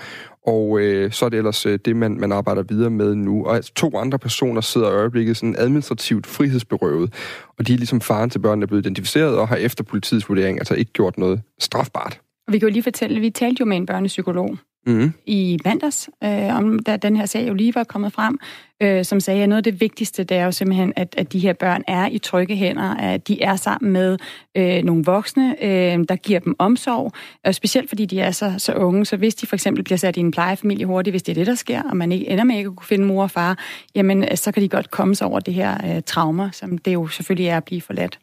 og 0.47 0.81
øh, 0.81 1.13
så 1.13 1.25
er 1.25 1.29
det 1.29 1.37
ellers 1.37 1.67
øh, 1.67 1.79
det, 1.85 1.97
man, 1.97 2.21
man 2.21 2.33
arbejder 2.33 2.63
videre 2.63 2.91
med 2.91 3.15
nu. 3.15 3.47
Og 3.47 3.57
altså, 3.57 3.75
to 3.75 3.99
andre 3.99 4.19
personer 4.19 4.61
sidder 4.61 4.91
i 4.91 4.95
øjeblikket 4.95 5.37
sådan 5.37 5.55
administrativt 5.59 6.27
frihedsberøvet, 6.27 7.15
og 7.59 7.67
de 7.67 7.73
er 7.73 7.77
ligesom 7.77 8.01
faren 8.01 8.31
til 8.31 8.39
børnene 8.39 8.67
blevet 8.67 8.87
identificeret 8.87 9.39
og 9.39 9.49
har 9.49 9.57
efter 9.57 9.85
politiets 9.85 10.29
vurdering 10.29 10.59
altså 10.59 10.75
ikke 10.75 10.93
gjort 10.93 11.19
noget 11.19 11.43
strafbart. 11.59 12.21
Og 12.47 12.53
vi 12.53 12.59
kan 12.59 12.69
jo 12.69 12.73
lige 12.73 12.83
fortælle, 12.83 13.17
at 13.17 13.23
vi 13.23 13.31
talte 13.31 13.61
jo 13.61 13.67
med 13.67 13.77
en 13.77 13.87
børnepsykolog, 13.87 14.59
mm. 14.87 15.13
i 15.27 15.59
mandags, 15.65 16.11
øh, 16.25 16.57
om 16.57 16.79
da 16.79 16.97
den 16.97 17.17
her 17.17 17.27
sag 17.27 17.49
jo 17.49 17.55
lige 17.55 17.75
var 17.75 17.85
kommet 17.85 18.13
frem, 18.13 18.39
øh, 18.83 19.05
som 19.05 19.21
sagde, 19.21 19.43
at 19.43 19.49
noget 19.49 19.67
af 19.67 19.73
det 19.73 19.81
vigtigste, 19.81 20.25
det 20.25 20.37
er 20.37 20.45
jo 20.45 20.53
simpelthen, 20.53 20.93
at, 20.97 21.15
at 21.19 21.33
de 21.33 21.39
her 21.39 21.53
børn 21.53 21.83
er 21.87 22.09
i 22.09 22.19
trygge 22.19 22.57
hænder, 22.57 22.95
at 22.95 23.29
de 23.29 23.43
er 23.43 23.57
sammen 23.57 23.93
med 23.93 24.19
øh, 24.57 24.83
nogle 24.83 25.05
voksne, 25.05 25.65
øh, 25.65 26.05
der 26.09 26.17
giver 26.17 26.41
dem 26.41 26.57
omsorg, 26.59 27.13
og 27.45 27.55
specielt 27.55 27.89
fordi 27.89 28.07
de 28.07 28.21
er 28.21 28.31
så, 28.31 28.55
så 28.59 28.75
unge, 28.75 29.05
så 29.05 29.17
hvis 29.17 29.35
de 29.35 29.47
for 29.47 29.57
eksempel 29.57 29.85
bliver 29.85 29.99
sat 29.99 30.17
i 30.17 30.21
en 30.21 30.31
plejefamilie 30.31 30.87
hurtigt, 30.87 31.13
hvis 31.13 31.23
det 31.23 31.33
er 31.33 31.35
det, 31.35 31.47
der 31.47 31.55
sker, 31.55 31.83
og 31.83 31.97
man 31.97 32.13
ikke 32.13 32.29
ender 32.29 32.45
med 32.45 32.57
ikke 32.57 32.69
at 32.69 32.77
kunne 32.77 32.87
finde 32.87 33.07
mor 33.07 33.23
og 33.23 33.31
far, 33.31 33.59
jamen 33.95 34.25
øh, 34.25 34.37
så 34.37 34.53
kan 34.53 34.63
de 34.63 34.69
godt 34.69 34.91
komme 34.91 35.15
sig 35.15 35.27
over 35.27 35.41
det 35.41 35.55
her 35.55 35.97
øh, 35.97 36.03
traumer, 36.07 36.51
som 36.51 36.79
det 36.79 36.95
jo 36.95 37.09
selvfølgelig 37.09 37.49
er 37.49 37.57
at 37.57 37.65
blive 37.65 37.81
forladt. 37.81 38.19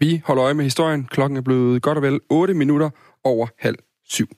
Vi 0.00 0.22
holder 0.24 0.44
øje 0.44 0.54
med 0.54 0.64
historien. 0.64 1.04
Klokken 1.04 1.36
er 1.36 1.40
blevet 1.40 1.82
godt 1.82 1.98
og 1.98 2.02
vel 2.02 2.20
8 2.30 2.54
minutter 2.54 2.90
over 3.24 3.46
halv 3.58 3.76
syv. 4.04 4.28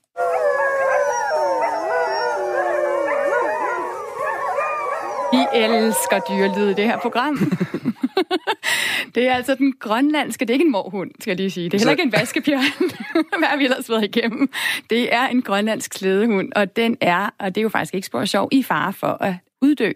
Elsker 5.54 6.20
dyrelyd 6.30 6.70
i 6.70 6.74
det 6.74 6.84
her 6.84 6.98
program. 6.98 7.38
det 9.14 9.28
er 9.28 9.34
altså 9.34 9.54
den 9.54 9.74
grønlandske, 9.80 10.44
det 10.44 10.50
er 10.50 10.54
ikke 10.54 10.64
en 10.64 10.72
morhund, 10.72 11.10
skal 11.20 11.30
jeg 11.30 11.36
lige 11.36 11.50
sige. 11.50 11.64
Det 11.68 11.74
er 11.74 11.78
heller 11.78 11.90
ikke 11.90 12.02
en 12.02 12.12
vaskebjørn, 12.12 12.90
hvad 13.38 13.48
har 13.48 13.56
vi 13.56 13.64
ellers 13.64 13.90
været 13.90 14.04
igennem. 14.04 14.50
Det 14.90 15.14
er 15.14 15.28
en 15.28 15.42
grønlandsk 15.42 15.94
slædehund, 15.94 16.52
og 16.56 16.76
den 16.76 16.96
er, 17.00 17.34
og 17.38 17.54
det 17.54 17.60
er 17.60 17.62
jo 17.62 17.68
faktisk 17.68 17.94
ikke 17.94 18.06
spor 18.06 18.24
sjov, 18.24 18.48
i 18.52 18.62
fare 18.62 18.92
for 18.92 19.22
at 19.22 19.34
uddø. 19.62 19.92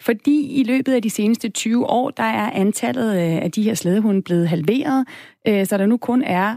Fordi 0.00 0.60
i 0.60 0.62
løbet 0.62 0.92
af 0.92 1.02
de 1.02 1.10
seneste 1.10 1.48
20 1.48 1.86
år, 1.86 2.10
der 2.10 2.22
er 2.22 2.50
antallet 2.50 3.12
af 3.12 3.50
de 3.50 3.62
her 3.62 3.74
slædehunde 3.74 4.22
blevet 4.22 4.48
halveret, 4.48 5.06
øh, 5.48 5.66
så 5.66 5.78
der 5.78 5.86
nu 5.86 5.96
kun 5.96 6.22
er 6.22 6.56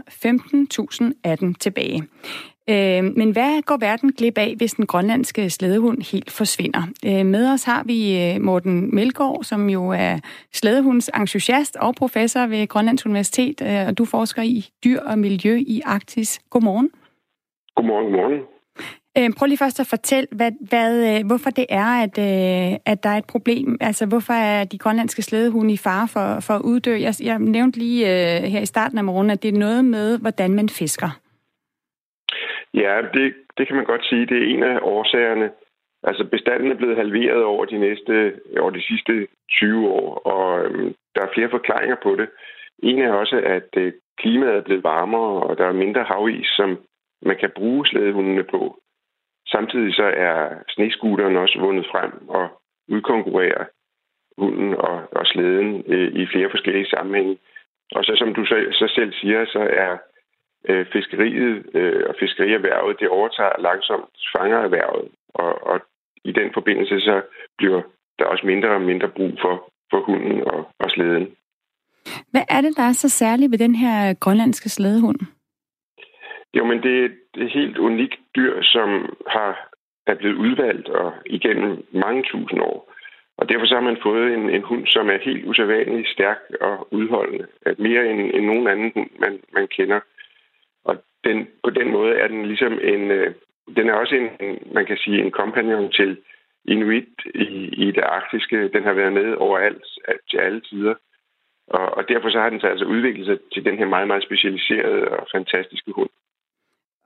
15.000 1.04 1.20
af 1.24 1.38
dem 1.38 1.54
tilbage. 1.54 2.02
Øh, 2.70 3.04
men 3.16 3.30
hvad 3.30 3.62
går 3.62 3.76
verden 3.76 4.12
glip 4.12 4.38
af, 4.38 4.54
hvis 4.56 4.74
den 4.74 4.86
grønlandske 4.86 5.50
slædehund 5.50 6.12
helt 6.12 6.30
forsvinder? 6.30 6.82
Øh, 7.06 7.26
med 7.26 7.52
os 7.52 7.64
har 7.64 7.82
vi 7.84 8.22
øh, 8.22 8.40
Morten 8.40 8.94
Melgaard, 8.94 9.44
som 9.44 9.70
jo 9.70 9.88
er 9.88 10.18
slædehunds 10.54 11.10
entusiast 11.16 11.76
og 11.76 11.94
professor 11.94 12.46
ved 12.46 12.68
Grønlands 12.68 13.06
Universitet, 13.06 13.62
øh, 13.62 13.86
og 13.86 13.98
du 13.98 14.04
forsker 14.04 14.42
i 14.42 14.68
dyr 14.84 15.00
og 15.00 15.18
miljø 15.18 15.56
i 15.66 15.80
Arktis. 15.84 16.40
Godmorgen. 16.50 16.90
Godmorgen, 17.76 18.04
godmorgen. 18.04 18.42
Øh, 19.18 19.30
prøv 19.36 19.46
lige 19.46 19.58
først 19.58 19.80
at 19.80 19.86
fortælle, 19.86 20.28
hvad, 20.32 20.52
hvad, 20.60 21.18
øh, 21.18 21.26
hvorfor 21.26 21.50
det 21.50 21.66
er, 21.68 21.84
at, 21.84 22.18
øh, 22.18 22.78
at 22.84 23.02
der 23.02 23.10
er 23.10 23.18
et 23.18 23.24
problem. 23.24 23.76
Altså, 23.80 24.06
hvorfor 24.06 24.32
er 24.32 24.64
de 24.64 24.78
grønlandske 24.78 25.22
slædehunde 25.22 25.74
i 25.74 25.76
fare 25.76 26.08
for, 26.08 26.40
for 26.40 26.54
at 26.54 26.62
uddø? 26.62 27.00
Jeg, 27.00 27.14
jeg 27.22 27.38
nævnte 27.38 27.78
lige 27.78 28.06
øh, 28.06 28.42
her 28.42 28.60
i 28.60 28.66
starten 28.66 28.98
af 28.98 29.04
morgenen, 29.04 29.30
at 29.30 29.42
det 29.42 29.54
er 29.54 29.58
noget 29.58 29.84
med, 29.84 30.18
hvordan 30.18 30.54
man 30.54 30.68
fisker. 30.68 31.20
Ja, 32.74 33.02
det, 33.14 33.34
det 33.58 33.66
kan 33.66 33.76
man 33.76 33.84
godt 33.84 34.04
sige. 34.04 34.26
Det 34.26 34.38
er 34.38 34.54
en 34.54 34.62
af 34.62 34.78
årsagerne. 34.82 35.50
Altså, 36.02 36.24
bestanden 36.24 36.70
er 36.72 36.76
blevet 36.76 36.96
halveret 36.96 37.44
over 37.44 37.64
de 37.64 37.78
næste, 37.78 38.40
over 38.60 38.70
de 38.70 38.82
sidste 38.82 39.26
20 39.50 39.88
år, 39.88 40.14
og 40.14 40.64
øhm, 40.64 40.94
der 41.14 41.22
er 41.22 41.34
flere 41.34 41.50
forklaringer 41.50 41.96
på 42.02 42.16
det. 42.16 42.28
En 42.82 42.98
er 42.98 43.12
også, 43.12 43.36
at 43.36 43.68
øh, 43.76 43.92
klimaet 44.18 44.56
er 44.56 44.60
blevet 44.62 44.84
varmere, 44.84 45.42
og 45.42 45.58
der 45.58 45.66
er 45.66 45.72
mindre 45.72 46.02
havis, 46.04 46.46
som 46.46 46.78
man 47.22 47.36
kan 47.36 47.50
bruge 47.56 47.86
slædehundene 47.86 48.44
på. 48.44 48.78
Samtidig 49.46 49.94
så 49.94 50.04
er 50.16 50.48
snescooteren 50.68 51.36
også 51.36 51.58
vundet 51.60 51.86
frem 51.92 52.28
og 52.28 52.48
udkonkurrerer 52.88 53.64
hunden 54.38 54.74
og, 54.74 54.96
og 55.12 55.26
slæden 55.26 55.84
øh, 55.86 56.12
i 56.12 56.26
flere 56.32 56.50
forskellige 56.50 56.90
sammenhænge. 56.90 57.38
Og 57.96 58.04
så 58.04 58.12
som 58.16 58.34
du 58.34 58.44
så, 58.44 58.56
så 58.72 58.92
selv 58.94 59.12
siger, 59.12 59.44
så 59.46 59.58
er 59.58 59.96
øh, 60.68 60.86
fiskeriet 60.92 61.66
øh, 61.74 62.02
og 62.08 62.14
fiskerierhvervet, 62.20 63.00
det 63.00 63.08
overtager 63.08 63.60
langsomt 63.60 64.14
fangererhvervet. 64.36 65.08
Og, 65.34 65.66
og 65.66 65.80
i 66.24 66.32
den 66.32 66.50
forbindelse 66.54 67.00
så 67.00 67.22
bliver 67.58 67.82
der 68.18 68.24
også 68.24 68.46
mindre 68.46 68.68
og 68.68 68.80
mindre 68.80 69.08
brug 69.08 69.32
for, 69.40 69.72
for 69.90 70.00
hunden 70.00 70.42
og, 70.42 70.68
og 70.78 70.90
slæden. 70.90 71.26
Hvad 72.30 72.42
er 72.48 72.60
det, 72.60 72.76
der 72.76 72.82
er 72.82 72.92
så 72.92 73.08
særligt 73.08 73.50
ved 73.50 73.58
den 73.58 73.74
her 73.74 74.14
grønlandske 74.14 74.68
slædehund? 74.68 75.18
Jo, 76.54 76.64
men 76.64 76.82
det 76.82 77.04
er 77.04 77.08
et 77.36 77.50
helt 77.50 77.78
unikt 77.78 78.20
dyr, 78.36 78.62
som 78.62 79.16
har 79.26 79.68
er 80.06 80.14
blevet 80.14 80.36
udvalgt 80.36 80.88
og 80.88 81.12
igennem 81.26 81.86
mange 81.92 82.22
tusind 82.32 82.60
år. 82.60 82.92
Og 83.38 83.48
derfor 83.48 83.66
så 83.66 83.74
har 83.74 83.82
man 83.90 83.98
fået 84.02 84.34
en, 84.34 84.50
en 84.50 84.62
hund, 84.62 84.86
som 84.86 85.10
er 85.10 85.18
helt 85.28 85.46
usædvanligt 85.46 86.08
stærk 86.08 86.38
og 86.60 86.92
udholdende. 86.92 87.46
At 87.62 87.78
mere 87.78 88.10
end, 88.10 88.20
end 88.34 88.44
nogen 88.46 88.66
anden 88.68 88.90
hund, 88.94 89.10
man, 89.18 89.40
man 89.52 89.66
kender. 89.76 90.00
Den, 91.28 91.38
på 91.64 91.70
den 91.70 91.88
måde 91.96 92.12
er 92.22 92.28
den 92.28 92.46
ligesom 92.46 92.72
en... 92.72 93.02
Øh, 93.10 93.34
den 93.76 93.88
er 93.88 93.92
også 93.92 94.14
en, 94.14 94.28
man 94.74 94.86
kan 94.86 94.96
sige, 94.96 95.18
en 95.24 95.30
kompagnon 95.30 95.92
til 95.92 96.16
Inuit 96.64 97.14
i, 97.34 97.48
i 97.84 97.86
det 97.96 98.04
arktiske. 98.16 98.68
Den 98.68 98.82
har 98.82 98.92
været 98.92 99.12
med 99.12 99.34
overalt 99.34 99.84
til 100.30 100.38
alle 100.38 100.60
tider. 100.60 100.94
Og, 101.66 101.86
og 101.96 102.08
derfor 102.08 102.30
så 102.30 102.38
har 102.40 102.50
den 102.50 102.60
så 102.60 102.66
altså 102.66 102.84
udviklet 102.84 103.26
sig 103.26 103.38
til 103.52 103.64
den 103.64 103.78
her 103.78 103.86
meget, 103.86 104.06
meget 104.06 104.22
specialiserede 104.22 105.08
og 105.08 105.26
fantastiske 105.34 105.92
hund. 105.92 106.10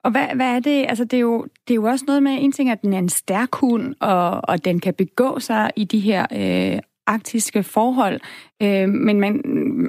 Og 0.05 0.11
hvad, 0.11 0.37
hvad 0.37 0.57
er 0.57 0.61
det? 0.61 0.87
Altså, 0.89 1.05
det 1.05 1.17
er, 1.17 1.21
jo, 1.21 1.47
det 1.69 1.75
er 1.75 1.81
jo 1.83 1.85
også 1.85 2.05
noget 2.09 2.23
med, 2.23 2.33
en 2.41 2.53
ting 2.53 2.71
at 2.71 2.83
den 2.83 2.93
er 2.93 2.99
en 2.99 3.09
stærk 3.09 3.55
hund, 3.55 3.95
og, 4.01 4.41
og 4.49 4.65
den 4.65 4.81
kan 4.81 4.95
begå 4.95 5.39
sig 5.39 5.71
i 5.77 5.85
de 5.85 6.01
her 6.01 6.23
øh, 6.23 6.79
arktiske 7.07 7.63
forhold. 7.63 8.21
Øh, 8.63 8.89
men 8.89 9.21
man, 9.21 9.43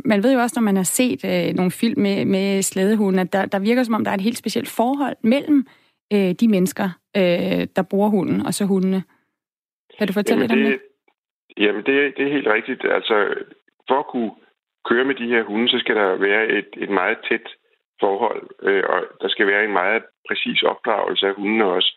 man 0.05 0.24
ved 0.24 0.34
jo 0.34 0.39
også, 0.39 0.59
når 0.59 0.66
man 0.66 0.76
har 0.76 0.84
set 0.84 1.26
øh, 1.26 1.53
nogle 1.55 1.72
film 1.72 2.01
med, 2.01 2.26
med 2.26 2.61
slædehunde, 2.61 3.22
at 3.22 3.34
der, 3.34 3.45
der 3.45 3.59
virker 3.59 3.84
som 3.84 3.93
om, 3.93 4.03
der 4.03 4.11
er 4.11 4.16
et 4.16 4.22
helt 4.22 4.38
specielt 4.38 4.70
forhold 4.70 5.16
mellem 5.24 5.68
øh, 6.14 6.32
de 6.32 6.47
mennesker, 6.47 6.89
øh, 7.18 7.68
der 7.76 7.84
bruger 7.89 8.09
hunden, 8.09 8.45
og 8.45 8.53
så 8.53 8.66
hundene. 8.66 9.03
Kan 9.97 10.07
du 10.07 10.14
fortælle 10.14 10.41
jamen, 10.41 10.57
lidt 10.57 10.68
om 10.68 10.72
det? 10.72 10.82
Jamen, 11.57 11.84
det, 11.86 12.18
det 12.18 12.28
er 12.28 12.34
helt 12.34 12.47
rigtigt. 12.47 12.86
Altså, 12.86 13.16
for 13.88 13.99
at 13.99 14.07
kunne 14.07 14.32
køre 14.89 15.05
med 15.05 15.16
de 15.16 15.28
her 15.28 15.43
hunde, 15.43 15.70
så 15.70 15.80
skal 15.80 15.95
der 15.95 16.16
være 16.16 16.47
et, 16.47 16.70
et 16.78 16.89
meget 16.89 17.18
tæt 17.30 17.47
forhold, 17.99 18.43
øh, 18.64 18.84
og 18.89 18.99
der 19.22 19.28
skal 19.30 19.47
være 19.47 19.64
en 19.64 19.74
meget 19.74 20.03
præcis 20.28 20.64
opdragelse 20.64 21.28
af 21.28 21.36
hundene 21.36 21.66
også. 21.66 21.91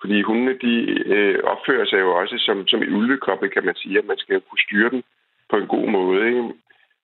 Fordi 0.00 0.22
hundene, 0.22 0.58
de 0.58 0.74
øh, 1.14 1.38
opfører 1.44 1.86
sig 1.86 2.00
jo 2.00 2.16
også 2.16 2.38
som, 2.38 2.66
som 2.66 2.82
et 2.82 2.92
ulvekoppe, 2.92 3.48
kan 3.48 3.64
man 3.64 3.74
sige, 3.74 3.98
at 3.98 4.04
man 4.04 4.18
skal 4.18 4.40
kunne 4.40 4.66
styre 4.66 4.90
dem 4.90 5.02
på 5.50 5.56
en 5.56 5.66
god 5.66 5.88
måde. 5.88 6.26
Ikke? 6.28 6.52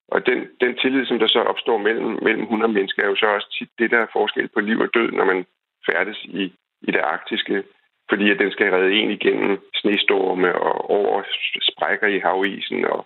Og 0.07 0.25
den, 0.25 0.47
den 0.61 0.77
tillid, 0.77 1.05
som 1.05 1.19
der 1.19 1.27
så 1.27 1.39
opstår 1.39 1.77
mellem, 1.77 2.19
mellem 2.23 2.45
hunde 2.45 2.65
og 2.65 2.69
mennesker, 2.69 3.03
er 3.03 3.07
jo 3.07 3.15
så 3.15 3.25
også 3.25 3.55
tit 3.57 3.69
det, 3.79 3.91
der 3.91 3.99
er 3.99 4.13
forskel 4.13 4.47
på 4.47 4.59
liv 4.59 4.79
og 4.79 4.89
død, 4.93 5.11
når 5.11 5.25
man 5.25 5.45
færdes 5.89 6.23
i, 6.23 6.43
i 6.81 6.91
det 6.91 6.99
arktiske. 6.99 7.63
Fordi 8.09 8.31
at 8.31 8.39
den 8.39 8.51
skal 8.51 8.71
redde 8.71 8.93
en 8.93 9.11
igennem 9.11 9.59
snestorme 9.75 10.55
og 10.55 10.89
over 10.89 11.23
sprækker 11.61 12.07
i 12.07 12.19
havisen 12.19 12.85
og 12.85 13.05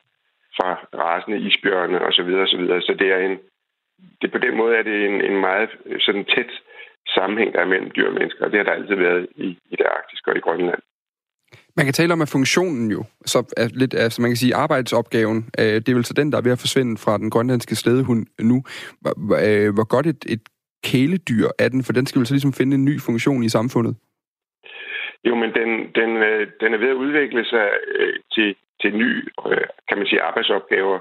fra 0.57 0.69
rasende 0.93 1.39
isbjørne 1.39 2.01
osv. 2.01 2.13
Så, 2.13 2.23
videre, 2.23 2.47
så, 2.47 2.57
videre. 2.57 2.81
så 2.81 2.93
det 2.93 3.11
er 3.11 3.17
en, 3.17 3.39
det, 4.21 4.31
på 4.31 4.38
den 4.38 4.57
måde 4.57 4.75
er 4.75 4.83
det 4.83 5.05
en, 5.05 5.21
en 5.21 5.39
meget 5.39 5.69
øh, 5.85 5.99
sådan 5.99 6.25
tæt 6.25 6.51
sammenhæng, 7.15 7.53
der 7.53 7.59
er 7.59 7.65
mellem 7.73 7.91
dyr 7.95 8.07
og 8.07 8.13
mennesker, 8.13 8.45
og 8.45 8.51
det 8.51 8.59
har 8.59 8.63
der 8.63 8.71
altid 8.71 8.95
været 8.95 9.27
i, 9.35 9.47
i 9.71 9.75
det 9.75 9.85
arktiske 9.97 10.31
og 10.31 10.37
i 10.37 10.39
Grønland. 10.39 10.81
Man 11.77 11.85
kan 11.85 11.93
tale 11.93 12.13
om, 12.13 12.21
at 12.21 12.29
funktionen 12.37 12.91
jo, 12.91 13.03
så 13.25 13.53
er 13.57 13.67
lidt, 13.81 13.93
altså 13.93 14.21
man 14.21 14.31
kan 14.31 14.37
sige, 14.37 14.55
arbejdsopgaven, 14.55 15.49
øh, 15.59 15.75
det 15.81 15.89
er 15.89 15.93
vel 15.95 16.05
så 16.05 16.13
den, 16.13 16.31
der 16.31 16.37
er 16.37 16.41
ved 16.41 16.51
at 16.51 16.63
forsvinde 16.65 16.97
fra 16.97 17.17
den 17.17 17.29
grønlandske 17.29 17.75
slædehund 17.75 18.25
nu. 18.39 18.63
Hvor, 19.01 19.13
øh, 19.47 19.73
hvor 19.73 19.87
godt 19.95 20.07
et, 20.07 20.25
et 20.29 20.43
kæledyr 20.83 21.47
er 21.59 21.69
den, 21.69 21.83
for 21.83 21.93
den 21.93 22.05
skal 22.05 22.19
vel 22.19 22.27
så 22.27 22.33
ligesom 22.33 22.53
finde 22.53 22.75
en 22.75 22.85
ny 22.85 23.01
funktion 23.01 23.43
i 23.43 23.49
samfundet? 23.49 23.95
Jo, 25.27 25.35
men 25.35 25.49
den, 25.59 25.69
den, 25.99 26.09
den 26.61 26.73
er 26.73 26.77
ved 26.83 26.89
at 26.89 27.01
udvikle 27.03 27.45
sig 27.45 27.67
til, 28.33 28.55
til 28.81 28.97
ny, 28.97 29.11
kan 29.87 29.97
man 29.97 30.07
sige, 30.07 30.21
arbejdsopgaver. 30.21 30.99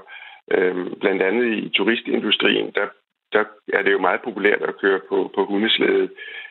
Blandt 1.01 1.21
andet 1.21 1.45
i 1.57 1.69
turistindustrien, 1.69 2.71
der, 2.75 2.87
der 3.33 3.43
er 3.73 3.81
det 3.81 3.91
jo 3.91 3.99
meget 3.99 4.21
populært 4.21 4.61
at 4.61 4.77
køre 4.77 4.99
på, 5.09 5.31
på 5.35 5.45
hundeslæde. 5.45 6.09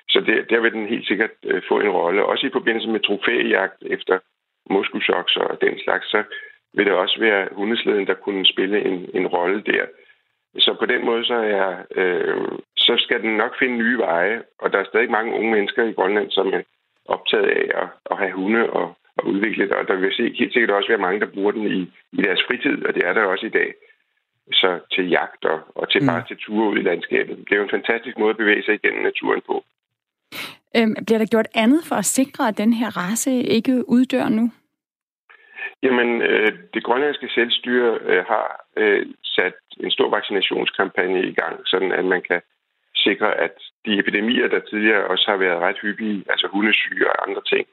Så 0.08 0.20
der, 0.20 0.42
der 0.50 0.60
vil 0.60 0.72
den 0.72 0.86
helt 0.86 1.06
sikkert 1.06 1.30
øh, 1.44 1.62
få 1.68 1.80
en 1.80 1.90
rolle. 1.90 2.24
Også 2.24 2.46
i 2.46 2.50
forbindelse 2.52 2.88
med 2.88 3.00
trofæjagt 3.00 3.82
efter 3.86 4.18
moskusokser 4.70 5.40
og 5.40 5.60
den 5.60 5.78
slags, 5.84 6.10
så 6.10 6.22
vil 6.74 6.86
det 6.86 6.92
også 6.92 7.20
være 7.20 7.48
hundeslæden, 7.52 8.06
der 8.06 8.14
kunne 8.14 8.46
spille 8.46 8.84
en, 8.84 9.10
en 9.14 9.26
rolle 9.26 9.62
der. 9.62 9.84
Så 10.58 10.76
på 10.78 10.86
den 10.86 11.04
måde, 11.04 11.24
så, 11.24 11.34
er, 11.34 11.76
øh, 11.96 12.48
så 12.76 12.94
skal 12.98 13.22
den 13.22 13.36
nok 13.36 13.58
finde 13.58 13.76
nye 13.76 13.98
veje, 13.98 14.42
og 14.58 14.72
der 14.72 14.78
er 14.78 14.84
stadig 14.84 15.10
mange 15.10 15.34
unge 15.34 15.50
mennesker 15.50 15.84
i 15.84 15.92
Grønland, 15.92 16.30
som 16.30 16.52
er 16.52 16.62
optaget 17.04 17.46
af 17.46 17.82
at, 17.82 17.88
at 18.10 18.18
have 18.18 18.32
hunde 18.32 18.70
og, 18.70 18.96
og 19.16 19.26
udvikle 19.26 19.64
det, 19.64 19.72
og 19.72 19.88
der 19.88 19.94
vil 19.94 20.34
helt 20.38 20.52
sikkert 20.52 20.70
også 20.70 20.88
være 20.88 21.06
mange, 21.06 21.20
der 21.20 21.26
bruger 21.26 21.52
den 21.52 21.66
i, 21.66 21.92
i 22.12 22.22
deres 22.22 22.42
fritid, 22.46 22.86
og 22.86 22.94
det 22.94 23.06
er 23.06 23.12
der 23.12 23.24
også 23.24 23.46
i 23.46 23.56
dag 23.60 23.74
så 24.52 24.80
til 24.92 25.08
jagt 25.08 25.44
og, 25.44 25.60
og 25.74 25.90
til 25.90 26.00
mm. 26.02 26.06
bare 26.06 26.24
til 26.28 26.36
ture 26.36 26.70
ud 26.70 26.78
i 26.78 26.82
landskabet. 26.82 27.36
Det 27.36 27.52
er 27.52 27.56
jo 27.56 27.62
en 27.62 27.76
fantastisk 27.78 28.18
måde 28.18 28.30
at 28.30 28.36
bevæge 28.36 28.62
sig 28.62 28.74
igennem 28.74 29.02
naturen 29.02 29.42
på. 29.46 29.64
Øhm, 30.76 30.94
bliver 31.06 31.18
der 31.18 31.32
gjort 31.34 31.48
andet 31.54 31.80
for 31.88 31.96
at 31.96 32.04
sikre, 32.04 32.48
at 32.48 32.58
den 32.58 32.72
her 32.72 32.90
race 32.96 33.30
ikke 33.30 33.88
uddør 33.88 34.28
nu? 34.28 34.50
Jamen, 35.82 36.22
øh, 36.22 36.52
det 36.74 36.84
grønlandske 36.84 37.28
selvstyre 37.34 37.98
øh, 38.02 38.24
har 38.24 38.64
øh, 38.76 39.06
sat 39.24 39.54
en 39.80 39.90
stor 39.90 40.10
vaccinationskampagne 40.10 41.20
i 41.22 41.34
gang, 41.34 41.60
sådan 41.66 41.92
at 41.92 42.04
man 42.04 42.22
kan 42.22 42.40
sikre, 42.96 43.34
at 43.34 43.54
de 43.86 43.98
epidemier, 43.98 44.48
der 44.48 44.60
tidligere 44.60 45.06
også 45.06 45.24
har 45.30 45.36
været 45.36 45.60
ret 45.60 45.78
hyppige, 45.82 46.24
altså 46.28 46.46
hundesyge 46.52 47.10
og 47.10 47.28
andre 47.28 47.42
ting, 47.52 47.66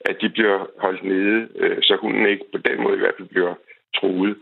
at 0.00 0.16
de 0.20 0.28
bliver 0.28 0.66
holdt 0.78 1.04
nede, 1.04 1.48
øh, 1.56 1.78
så 1.82 1.96
hunden 2.00 2.26
ikke 2.26 2.44
på 2.52 2.58
den 2.58 2.82
måde 2.82 2.96
i 2.96 2.98
hvert 2.98 3.14
fald 3.18 3.28
bliver 3.28 3.54
truet. 3.96 4.36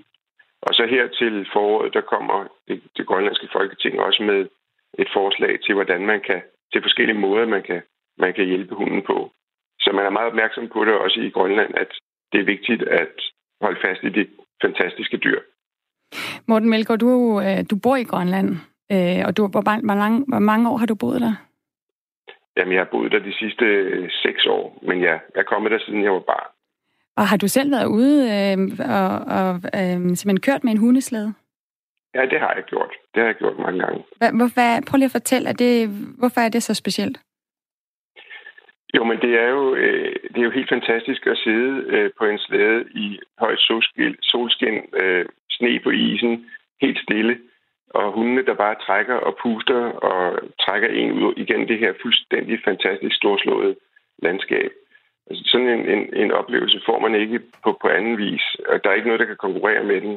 Og 0.62 0.74
så 0.74 0.86
her 0.86 1.08
til 1.08 1.46
foråret, 1.52 1.94
der 1.94 2.00
kommer 2.00 2.38
det, 2.68 2.82
det 2.96 3.06
grønlandske 3.06 3.48
folketing 3.52 4.00
også 4.00 4.22
med 4.22 4.40
et 4.98 5.08
forslag 5.12 5.60
til, 5.64 5.74
hvordan 5.74 6.06
man 6.06 6.20
kan, 6.20 6.42
til 6.72 6.82
forskellige 6.82 7.18
måder, 7.18 7.46
man 7.46 7.62
kan, 7.62 7.82
man 8.18 8.34
kan 8.34 8.46
hjælpe 8.46 8.74
hunden 8.74 9.02
på. 9.02 9.32
Så 9.80 9.90
man 9.94 10.06
er 10.06 10.10
meget 10.10 10.30
opmærksom 10.32 10.68
på 10.68 10.84
det 10.84 10.94
også 10.94 11.20
i 11.20 11.30
Grønland, 11.30 11.74
at 11.74 11.90
det 12.32 12.40
er 12.40 12.44
vigtigt 12.44 12.82
at 12.82 13.16
holde 13.60 13.80
fast 13.84 14.02
i 14.02 14.08
de 14.08 14.26
fantastiske 14.62 15.16
dyr. 15.16 15.40
Morten 16.48 16.70
Melgaard, 16.70 16.98
du, 16.98 17.40
øh, 17.40 17.64
du 17.70 17.76
bor 17.82 17.96
i 17.96 18.04
Grønland, 18.04 18.48
øh, 18.92 19.20
og 19.26 19.36
du, 19.36 19.42
hvor, 19.46 19.62
hvor, 19.86 19.94
lang, 19.94 20.14
hvor 20.28 20.38
mange 20.38 20.70
år 20.70 20.76
har 20.76 20.86
du 20.86 20.94
boet 20.94 21.20
der? 21.20 21.34
Jamen, 22.56 22.72
jeg 22.72 22.80
har 22.80 22.90
boet 22.92 23.12
der 23.12 23.18
de 23.18 23.34
sidste 23.38 23.64
seks 24.10 24.46
år, 24.46 24.78
men 24.82 25.02
jeg 25.02 25.20
er 25.34 25.42
kommet 25.42 25.72
der, 25.72 25.78
siden 25.78 26.02
jeg 26.04 26.12
var 26.12 26.26
barn. 26.32 26.50
Og 27.16 27.24
har 27.26 27.36
du 27.36 27.48
selv 27.48 27.70
været 27.70 27.86
ude 27.86 28.18
øh, 28.34 28.58
og, 28.98 29.12
og 29.38 29.54
øh, 29.78 29.98
simpelthen 30.18 30.40
kørt 30.40 30.64
med 30.64 30.72
en 30.72 30.78
hundeslæde? 30.78 31.34
Ja, 32.14 32.22
det 32.32 32.40
har 32.40 32.52
jeg 32.54 32.64
gjort. 32.64 32.92
Det 33.14 33.20
har 33.22 33.26
jeg 33.26 33.34
gjort 33.34 33.58
mange 33.58 33.78
gange. 33.84 34.04
Hvorfor, 34.38 34.66
prøv 34.88 34.96
lige 34.96 35.12
at 35.12 35.18
fortælle, 35.18 35.48
er 35.48 35.52
det, 35.52 35.88
hvorfor 36.18 36.40
er 36.40 36.48
det 36.48 36.62
så 36.62 36.74
specielt? 36.74 37.18
Jo, 38.94 39.04
men 39.04 39.18
det 39.20 39.32
er 39.44 39.48
jo, 39.48 39.74
øh, 39.74 40.14
det 40.32 40.38
er 40.38 40.48
jo 40.48 40.50
helt 40.58 40.68
fantastisk 40.68 41.26
at 41.26 41.38
sidde 41.38 41.84
øh, 41.94 42.10
på 42.18 42.24
en 42.24 42.38
slæde 42.38 42.84
i 42.94 43.20
højt 43.38 43.58
solskin, 43.58 44.16
solskin 44.22 44.76
øh, 45.02 45.26
sne 45.50 45.80
på 45.84 45.90
isen, 45.90 46.46
helt 46.80 46.98
stille, 46.98 47.38
og 47.94 48.12
hundene, 48.12 48.44
der 48.44 48.54
bare 48.54 48.76
trækker 48.86 49.14
og 49.14 49.36
puster 49.42 49.82
og 50.08 50.38
trækker 50.60 50.88
en 50.88 51.12
ud 51.12 51.34
igennem 51.36 51.66
det 51.66 51.78
her 51.78 51.92
fuldstændig 52.02 52.60
fantastisk 52.64 53.16
storslåede 53.16 53.76
landskab. 54.22 54.70
Altså, 55.32 55.44
sådan 55.52 55.68
en, 55.68 55.84
en, 55.94 56.02
en 56.22 56.30
oplevelse 56.40 56.80
får 56.86 56.98
man 56.98 57.14
ikke 57.14 57.38
på, 57.64 57.70
på 57.82 57.88
anden 57.88 58.18
vis, 58.18 58.44
og 58.68 58.84
der 58.84 58.90
er 58.90 58.94
ikke 58.94 59.10
noget, 59.10 59.20
der 59.20 59.30
kan 59.32 59.44
konkurrere 59.46 59.84
med 59.84 60.00
den. 60.00 60.14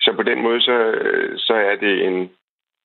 Så 0.00 0.12
på 0.16 0.22
den 0.22 0.42
måde, 0.42 0.60
så, 0.60 0.76
så 1.36 1.54
er 1.54 1.76
det 1.84 2.06
en, 2.06 2.30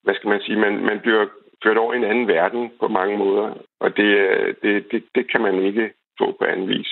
hvad 0.04 0.16
skal 0.16 0.30
man 0.30 0.42
sige, 0.42 0.60
man, 0.60 0.74
man 0.90 1.00
bliver 1.00 1.26
ført 1.64 1.78
over 1.78 1.94
i 1.94 1.98
en 1.98 2.04
anden 2.12 2.28
verden 2.28 2.72
på 2.80 2.88
mange 2.88 3.18
måder. 3.18 3.48
Og 3.80 3.98
det, 3.98 4.10
det, 4.64 4.92
det, 4.92 5.04
det 5.16 5.32
kan 5.32 5.42
man 5.42 5.64
ikke 5.64 5.92
få 6.20 6.26
på 6.40 6.46
anden 6.46 6.68
vis. 6.70 6.90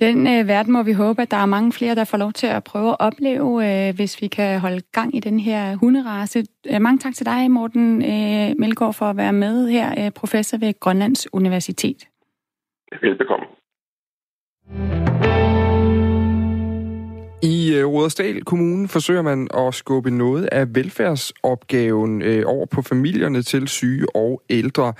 Den 0.00 0.26
øh, 0.26 0.48
verden 0.48 0.72
må 0.72 0.82
vi 0.82 0.92
håbe, 0.92 1.22
at 1.22 1.30
der 1.30 1.36
er 1.36 1.46
mange 1.46 1.72
flere, 1.72 1.94
der 1.94 2.04
får 2.04 2.18
lov 2.18 2.32
til 2.32 2.46
at 2.46 2.64
prøve 2.64 2.90
at 2.90 2.96
opleve, 3.00 3.50
øh, 3.68 3.94
hvis 3.96 4.22
vi 4.22 4.26
kan 4.26 4.60
holde 4.60 4.80
gang 4.92 5.16
i 5.16 5.20
den 5.20 5.40
her 5.40 5.76
hunderace. 5.76 6.44
Øh, 6.70 6.80
mange 6.80 6.98
tak 6.98 7.14
til 7.14 7.26
dig, 7.26 7.50
Morten 7.50 8.02
øh, 8.02 8.48
Melgaard, 8.58 8.94
for 8.94 9.06
at 9.06 9.16
være 9.16 9.32
med 9.32 9.68
her, 9.68 9.88
øh, 10.06 10.10
professor 10.20 10.58
ved 10.58 10.80
Grønlands 10.80 11.34
Universitet. 11.34 12.00
Velbekomme. 13.02 13.46
I 17.42 17.74
øh, 17.74 17.86
Rudersdal 17.86 18.44
Kommune 18.44 18.88
forsøger 18.88 19.22
man 19.22 19.48
at 19.54 19.74
skubbe 19.74 20.10
noget 20.10 20.48
af 20.52 20.74
velfærdsopgaven 20.74 22.22
øh, 22.22 22.42
over 22.46 22.66
på 22.66 22.82
familierne 22.82 23.42
til 23.42 23.68
syge 23.68 24.16
og 24.16 24.42
ældre. 24.50 24.92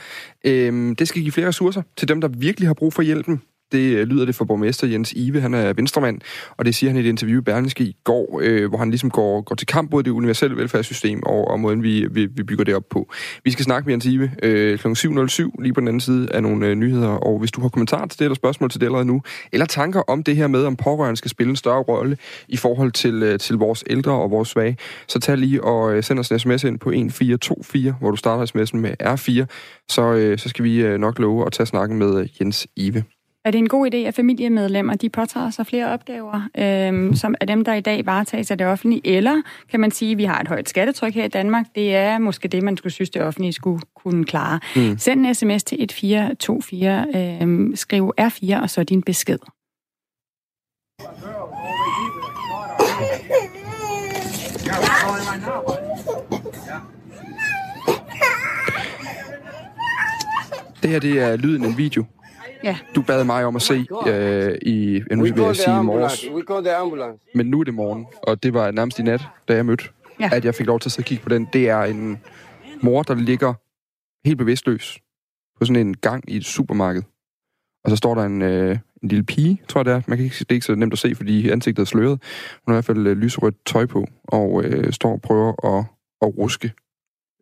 Øh, 0.45 0.95
det 0.99 1.09
skal 1.09 1.23
give 1.23 1.33
flere 1.33 1.49
ressourcer 1.49 1.83
til 1.97 2.09
dem, 2.09 2.21
der 2.21 2.29
virkelig 2.29 2.69
har 2.69 2.75
brug 2.75 2.93
for 2.93 3.03
hjælpen. 3.03 3.43
Det 3.73 3.97
øh, 3.97 4.07
lyder 4.07 4.25
det 4.25 4.35
for 4.35 4.45
borgmester 4.45 4.87
Jens 4.87 5.13
Ive, 5.13 5.41
han 5.41 5.55
er 5.55 5.73
venstremand, 5.73 6.21
og 6.57 6.65
det 6.65 6.75
siger 6.75 6.91
han 6.91 6.97
i 6.97 7.01
et 7.01 7.09
interview 7.09 7.39
i 7.39 7.43
Berlingske 7.43 7.85
i 7.85 7.97
går, 8.05 8.41
øh, 8.43 8.69
hvor 8.69 8.79
han 8.79 8.91
ligesom 8.91 9.11
går, 9.11 9.41
går 9.41 9.55
til 9.55 9.67
kamp 9.67 9.91
mod 9.91 10.03
det 10.03 10.11
universelle 10.11 10.57
velfærdssystem 10.57 11.23
og, 11.23 11.49
og 11.49 11.61
måden, 11.61 11.83
vi, 11.83 12.07
vi, 12.11 12.27
vi 12.27 12.43
bygger 12.43 12.65
det 12.65 12.75
op 12.75 12.89
på. 12.91 13.13
Vi 13.45 13.51
skal 13.51 13.65
snakke 13.65 13.87
med 13.87 13.93
Jens 13.93 14.07
Ive 14.07 14.31
øh, 14.43 14.79
kl. 14.79 14.89
7.07 14.89 15.63
lige 15.63 15.73
på 15.73 15.81
den 15.81 15.89
anden 15.89 16.01
side 16.01 16.33
af 16.33 16.43
nogle 16.43 16.67
øh, 16.67 16.75
nyheder, 16.75 17.09
og 17.09 17.39
hvis 17.39 17.53
du 17.53 17.61
har 17.61 17.69
kommentarer 17.69 18.07
til 18.07 18.19
det, 18.19 18.25
eller 18.25 18.35
spørgsmål 18.35 18.71
til 18.71 18.81
det 18.81 18.87
allerede 18.87 19.07
nu, 19.07 19.23
eller 19.53 19.67
tanker 19.67 20.01
om 20.01 20.23
det 20.23 20.37
her 20.37 20.47
med, 20.47 20.65
om 20.65 20.77
pårørende 20.77 21.17
skal 21.17 21.31
spille 21.31 21.51
en 21.51 21.57
større 21.57 21.83
rolle 21.83 22.17
i 22.49 22.57
forhold 22.57 22.93
til, 22.93 23.23
øh, 23.23 23.39
til 23.39 23.57
vores 23.57 23.85
ældre 23.91 24.13
og 24.13 24.31
vores 24.31 24.49
svage, 24.49 24.77
så 25.09 25.21
tag 25.21 25.39
lige 25.39 25.65
og 25.65 25.97
øh, 25.97 26.03
send 26.03 26.19
os 26.19 26.31
en 26.31 26.39
sms 26.39 26.65
ind 26.65 26.79
på 26.79 26.91
1424, 26.91 27.93
hvor 28.01 28.11
du 28.11 28.17
starter 28.17 28.47
sms'en 28.47 28.77
med 28.77 28.95
R4, 29.03 29.47
så, 29.89 30.13
øh, 30.13 30.39
så 30.39 30.49
skal 30.49 30.65
vi 30.65 30.81
øh, 30.81 30.99
nok 30.99 31.19
love 31.19 31.47
at 31.47 31.53
tage 31.53 31.67
snakken 31.67 31.99
med 31.99 32.21
øh, 32.21 32.29
Jens 32.41 32.67
Ive. 32.77 33.05
Er 33.47 33.51
det 33.51 33.59
en 33.59 33.69
god 33.69 33.95
idé, 33.95 33.97
at 33.97 34.15
familiemedlemmer 34.15 34.95
de 34.95 35.09
påtager 35.09 35.51
sig 35.51 35.67
flere 35.67 35.89
opgaver, 35.89 36.49
øhm, 36.59 37.15
som 37.15 37.35
er 37.41 37.47
dem, 37.47 37.65
der 37.65 37.75
i 37.75 37.81
dag 37.81 38.07
varetages 38.07 38.51
af 38.51 38.59
det 38.59 38.67
offentlige? 38.67 39.01
Eller 39.05 39.43
kan 39.71 39.81
man 39.81 39.91
sige, 39.91 40.13
at 40.13 40.19
vi 40.19 40.25
har 40.25 40.41
et 40.41 40.49
højt 40.49 40.69
skattetryk 40.69 41.15
her 41.15 41.25
i 41.25 41.29
Danmark? 41.29 41.67
Det 41.75 41.95
er 41.95 42.19
måske 42.19 42.49
det, 42.49 42.63
man 42.63 42.77
skulle 42.77 42.93
synes, 42.93 43.11
det 43.11 43.23
offentlige 43.23 43.53
skulle 43.53 43.81
kunne 43.95 44.25
klare. 44.25 44.61
Mm. 44.77 44.99
Send 44.99 45.27
en 45.27 45.35
sms 45.35 45.65
til 45.65 45.83
1424, 45.83 47.41
øhm, 47.43 47.77
skriv 47.77 48.13
R4 48.21 48.63
og 48.63 48.71
så 48.71 48.85
din 48.85 49.03
besked. 49.03 49.39
Det 60.83 60.91
her 60.91 60.99
det 61.01 61.19
er 61.19 61.37
lyden 61.37 61.65
af 61.65 61.69
en 61.69 61.79
video. 61.79 62.05
Ja. 62.67 62.79
Du 62.95 63.03
bad 63.03 63.25
mig 63.25 63.45
om 63.45 63.57
at 63.57 63.63
se 63.63 63.87
øh, 64.07 64.59
i, 64.63 65.03
nu 65.11 65.23
vil 65.23 65.35
jeg 65.37 65.57
sige 65.57 65.81
i 65.81 65.83
morges, 65.83 66.27
men 67.35 67.47
nu 67.47 67.61
er 67.61 67.65
det 67.65 67.75
morgen, 67.75 68.07
og 68.23 68.43
det 68.43 68.55
var 68.55 68.71
nærmest 68.71 68.99
i 68.99 69.03
nat, 69.03 69.23
da 69.49 69.55
jeg 69.55 69.67
mødte, 69.67 69.85
ja. 70.21 70.31
at 70.33 70.45
jeg 70.45 70.55
fik 70.55 70.67
lov 70.67 70.81
til 70.81 70.89
at 70.89 70.93
sidde 70.93 71.05
og 71.05 71.09
kigge 71.09 71.23
på 71.23 71.29
den. 71.29 71.49
Det 71.53 71.69
er 71.69 71.83
en 71.83 72.19
mor, 72.81 73.03
der 73.03 73.15
ligger 73.15 73.55
helt 74.25 74.39
bevidstløs 74.39 74.99
på 75.59 75.65
sådan 75.65 75.87
en 75.87 75.97
gang 75.97 76.31
i 76.31 76.37
et 76.37 76.45
supermarked. 76.45 77.03
Og 77.85 77.91
så 77.91 77.97
står 77.97 78.15
der 78.15 78.23
en, 78.23 78.43
øh, 78.43 78.79
en 79.03 79.09
lille 79.09 79.25
pige, 79.25 79.63
tror 79.69 79.81
jeg 79.81 79.85
det 79.85 79.93
er. 79.93 80.01
Man 80.07 80.19
kan 80.19 80.25
ikke, 80.25 80.37
det 80.39 80.51
er 80.51 80.55
ikke 80.55 80.67
så 80.67 80.75
nemt 80.75 80.93
at 80.93 80.99
se, 80.99 81.15
fordi 81.15 81.51
ansigtet 81.51 81.83
er 81.83 81.87
sløret. 81.87 82.23
Hun 82.67 82.73
har 82.73 82.73
i 82.73 82.77
hvert 82.77 82.85
fald 82.85 83.07
øh, 83.07 83.17
lyserødt 83.17 83.57
tøj 83.67 83.87
på, 83.87 84.07
og 84.25 84.65
øh, 84.65 84.93
står 84.93 85.13
og 85.13 85.23
prøver 85.23 85.79
at, 85.79 85.85
at 86.23 86.39
ruske 86.39 86.73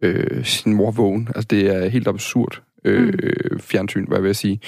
øh, 0.03 0.45
sin 0.45 0.75
mor 0.75 0.91
vågen. 0.91 1.29
Altså, 1.35 1.49
det 1.51 1.77
er 1.77 1.89
helt 1.89 2.09
absurd 2.09 2.62
øh, 2.85 3.14
mm. 3.53 3.61
fjernsyn, 3.61 4.07
hvad 4.09 4.18
jeg 4.18 4.25
vil 4.25 4.35
sige. 4.35 4.61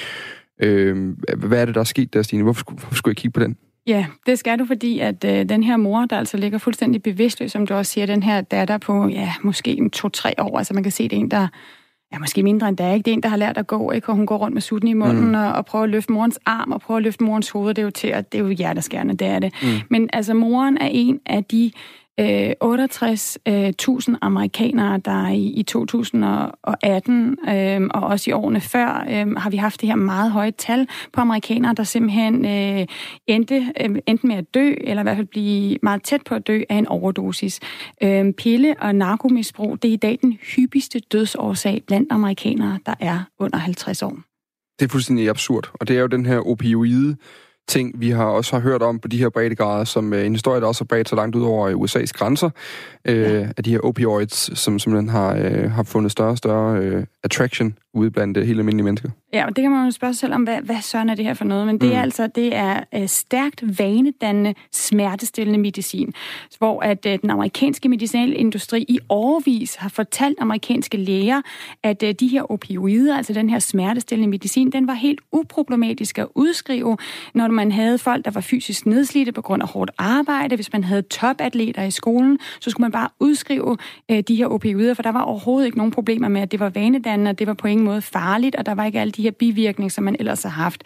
Øh, 0.62 1.14
hvad 1.36 1.61
er 1.61 1.64
det, 1.64 1.74
der 1.74 1.80
er 1.80 1.84
sket 1.84 2.14
der, 2.14 2.22
Stine? 2.22 2.42
Hvorfor, 2.42 2.64
hvorfor 2.70 2.94
skulle 2.94 3.12
jeg 3.12 3.16
kigge 3.16 3.32
på 3.32 3.40
den? 3.40 3.57
Ja, 3.86 4.07
det 4.26 4.38
skal 4.38 4.59
du, 4.59 4.64
fordi 4.64 4.98
at 4.98 5.24
øh, 5.24 5.48
den 5.48 5.62
her 5.62 5.76
mor, 5.76 6.04
der 6.04 6.18
altså 6.18 6.36
ligger 6.36 6.59
fuldstændig 6.59 7.02
bevidstløs, 7.02 7.52
som 7.52 7.66
du 7.66 7.74
også 7.74 7.92
siger, 7.92 8.07
den 8.07 8.22
her 8.22 8.40
datter 8.40 8.78
på, 8.78 9.09
ja, 9.09 9.32
måske 9.42 9.70
en 9.70 9.90
to-tre 9.90 10.34
år, 10.38 10.59
altså 10.59 10.74
man 10.74 10.82
kan 10.82 10.92
se, 10.92 11.02
det 11.04 11.12
er 11.12 11.20
en, 11.20 11.30
der 11.30 11.48
ja, 12.12 12.18
måske 12.18 12.42
mindre 12.42 12.68
end 12.68 12.76
der, 12.76 12.92
ikke? 12.92 13.04
Det 13.04 13.11
er 13.11 13.14
en, 13.14 13.22
der 13.22 13.28
har 13.28 13.36
lært 13.36 13.59
at 13.59 13.66
gå, 13.66 13.90
ikke? 13.90 14.09
Og 14.09 14.16
hun 14.16 14.26
går 14.26 14.36
rundt 14.36 14.54
med 14.54 14.62
sutten 14.62 14.88
i 14.88 14.92
munden 14.92 15.28
mm. 15.28 15.34
og, 15.34 15.52
og 15.52 15.66
prøver 15.66 15.84
at 15.84 15.90
løfte 15.90 16.12
morens 16.12 16.38
arm 16.46 16.72
og 16.72 16.80
prøver 16.80 16.96
at 16.96 17.02
løfte 17.02 17.24
morens 17.24 17.50
hoved. 17.50 17.74
Det 17.74 17.82
er 17.82 17.86
jo 17.86 17.90
til 17.90 18.09
at, 18.09 18.32
det 18.32 18.38
er 18.38 18.42
jo 18.42 18.50
hjerteskærende, 18.50 19.16
det 19.16 19.26
er 19.26 19.38
det. 19.38 19.52
Mm. 19.62 19.68
Men 19.90 20.11
altså, 20.12 20.34
moren 20.34 20.78
er 20.78 20.88
en 20.92 21.20
af 21.26 21.44
de 21.44 21.70
øh, 22.20 22.50
68.000 22.64 23.38
øh, 23.46 24.16
amerikanere, 24.22 24.98
der 24.98 25.28
i, 25.28 25.44
i 25.46 25.62
2018 25.62 27.38
øh, 27.48 27.80
og 27.94 28.02
også 28.02 28.30
i 28.30 28.32
årene 28.32 28.60
før 28.60 29.06
øh, 29.10 29.36
har 29.36 29.50
vi 29.50 29.56
haft 29.56 29.80
det 29.80 29.88
her 29.88 29.96
meget 29.96 30.30
høje 30.30 30.50
tal 30.50 30.88
på 31.12 31.20
amerikanere, 31.20 31.74
der 31.74 31.82
simpelthen 31.82 32.44
øh, 32.44 32.86
endte 33.26 33.72
øh, 33.80 33.96
enten 34.06 34.28
med 34.28 34.36
at 34.36 34.54
dø, 34.54 34.74
eller 34.80 35.02
i 35.02 35.04
hvert 35.04 35.16
fald 35.16 35.26
blive 35.26 35.78
meget 35.82 36.02
tæt 36.02 36.20
på 36.24 36.34
at 36.34 36.46
dø 36.46 36.62
af 36.68 36.76
en 36.76 36.86
overdosis. 36.86 37.60
Øh, 38.02 38.32
pille- 38.32 38.74
og 38.80 38.94
narkomisbrug, 38.94 39.82
det 39.82 39.88
er 39.88 39.92
i 39.92 39.96
dag 39.96 40.18
den 40.22 40.32
hyppigste 40.32 41.00
dødsårsag 41.12 41.82
blandt 41.86 42.12
amerikanere, 42.12 42.78
der 42.86 42.94
er 43.00 43.20
under 43.38 43.58
50 43.58 44.02
år. 44.02 44.18
Det 44.78 44.84
er 44.84 44.88
fuldstændig 44.88 45.28
absurd, 45.28 45.70
og 45.74 45.88
det 45.88 45.96
er 45.96 46.00
jo 46.00 46.06
den 46.06 46.26
her 46.26 46.48
opioide 46.48 47.16
ting, 47.68 48.00
vi 48.00 48.10
har 48.10 48.24
også 48.24 48.56
har 48.56 48.60
hørt 48.60 48.82
om 48.82 48.98
på 48.98 49.08
de 49.08 49.18
her 49.18 49.28
breddegrader, 49.28 49.84
som 49.84 50.12
øh, 50.12 50.26
en 50.26 50.32
historie, 50.32 50.60
der 50.60 50.66
også 50.66 50.80
har 50.80 50.86
bredt 50.86 51.08
så 51.08 51.16
langt 51.16 51.36
ud 51.36 51.42
over 51.42 51.70
USA's 51.70 52.12
grænser, 52.12 52.50
øh, 53.04 53.20
ja. 53.20 53.48
af 53.56 53.64
de 53.64 53.70
her 53.70 53.80
opioids, 53.80 54.58
som 54.58 54.78
simpelthen 54.78 55.08
har, 55.08 55.34
øh, 55.34 55.70
har 55.70 55.82
fundet 55.82 56.12
større 56.12 56.30
og 56.30 56.38
større 56.38 56.78
øh, 56.78 57.04
attraction 57.26 57.74
ude 57.96 58.10
blandt 58.10 58.36
øh, 58.36 58.46
helt 58.46 58.58
almindelige 58.58 58.84
mennesker. 58.84 59.10
Ja, 59.32 59.46
og 59.46 59.56
det 59.56 59.62
kan 59.62 59.70
man 59.70 59.84
jo 59.84 59.90
spørge 59.90 60.14
sig 60.14 60.20
selv 60.20 60.34
om, 60.34 60.42
hvad, 60.42 60.58
hvad 60.62 60.80
søren 60.82 61.08
er 61.08 61.14
det 61.14 61.24
her 61.24 61.34
for 61.34 61.44
noget? 61.44 61.66
Men 61.66 61.80
det 61.80 61.88
mm. 61.88 61.94
er 61.94 62.02
altså 62.02 62.26
det 62.26 62.54
er 62.54 62.80
øh, 62.94 63.08
stærkt 63.08 63.78
vanedannende, 63.78 64.54
smertestillende 64.72 65.58
medicin, 65.58 66.14
hvor 66.58 66.82
at 66.82 67.06
øh, 67.06 67.18
den 67.22 67.30
amerikanske 67.30 67.88
medicinalindustri 67.88 68.84
i 68.88 68.98
årvis 69.08 69.74
har 69.74 69.88
fortalt 69.88 70.38
amerikanske 70.40 70.96
læger, 70.96 71.42
at 71.82 72.00
de 72.20 72.28
her 72.28 72.50
opioider, 72.52 73.16
altså 73.16 73.32
den 73.32 73.50
her 73.50 73.58
smertestillende 73.58 74.30
medicin, 74.30 74.72
den 74.72 74.86
var 74.86 74.94
helt 74.94 75.20
uproblematisk 75.32 76.18
at 76.18 76.26
udskrive, 76.34 76.96
når 77.34 77.48
man 77.48 77.72
havde 77.72 77.98
folk, 77.98 78.24
der 78.24 78.30
var 78.30 78.40
fysisk 78.40 78.86
nedslidte 78.86 79.32
på 79.32 79.42
grund 79.42 79.62
af 79.62 79.68
hårdt 79.68 79.90
arbejde. 79.98 80.54
Hvis 80.54 80.72
man 80.72 80.84
havde 80.84 81.02
topatleter 81.02 81.82
i 81.82 81.90
skolen, 81.90 82.38
så 82.60 82.70
skulle 82.70 82.84
man 82.84 82.92
bare 82.92 83.08
udskrive 83.20 83.76
de 84.28 84.36
her 84.36 84.46
opioider, 84.46 84.94
for 84.94 85.02
der 85.02 85.12
var 85.12 85.22
overhovedet 85.22 85.66
ikke 85.66 85.78
nogen 85.78 85.92
problemer 85.92 86.28
med, 86.28 86.40
at 86.40 86.52
det 86.52 86.60
var 86.60 86.68
vanedannende, 86.68 87.15
og 87.26 87.38
det 87.38 87.46
var 87.46 87.54
på 87.54 87.66
ingen 87.66 87.84
måde 87.84 88.02
farligt, 88.02 88.56
og 88.56 88.66
der 88.66 88.74
var 88.74 88.84
ikke 88.84 89.00
alle 89.00 89.12
de 89.12 89.22
her 89.22 89.30
bivirkninger, 89.30 89.90
som 89.90 90.04
man 90.04 90.16
ellers 90.18 90.42
har 90.42 90.50
haft. 90.50 90.84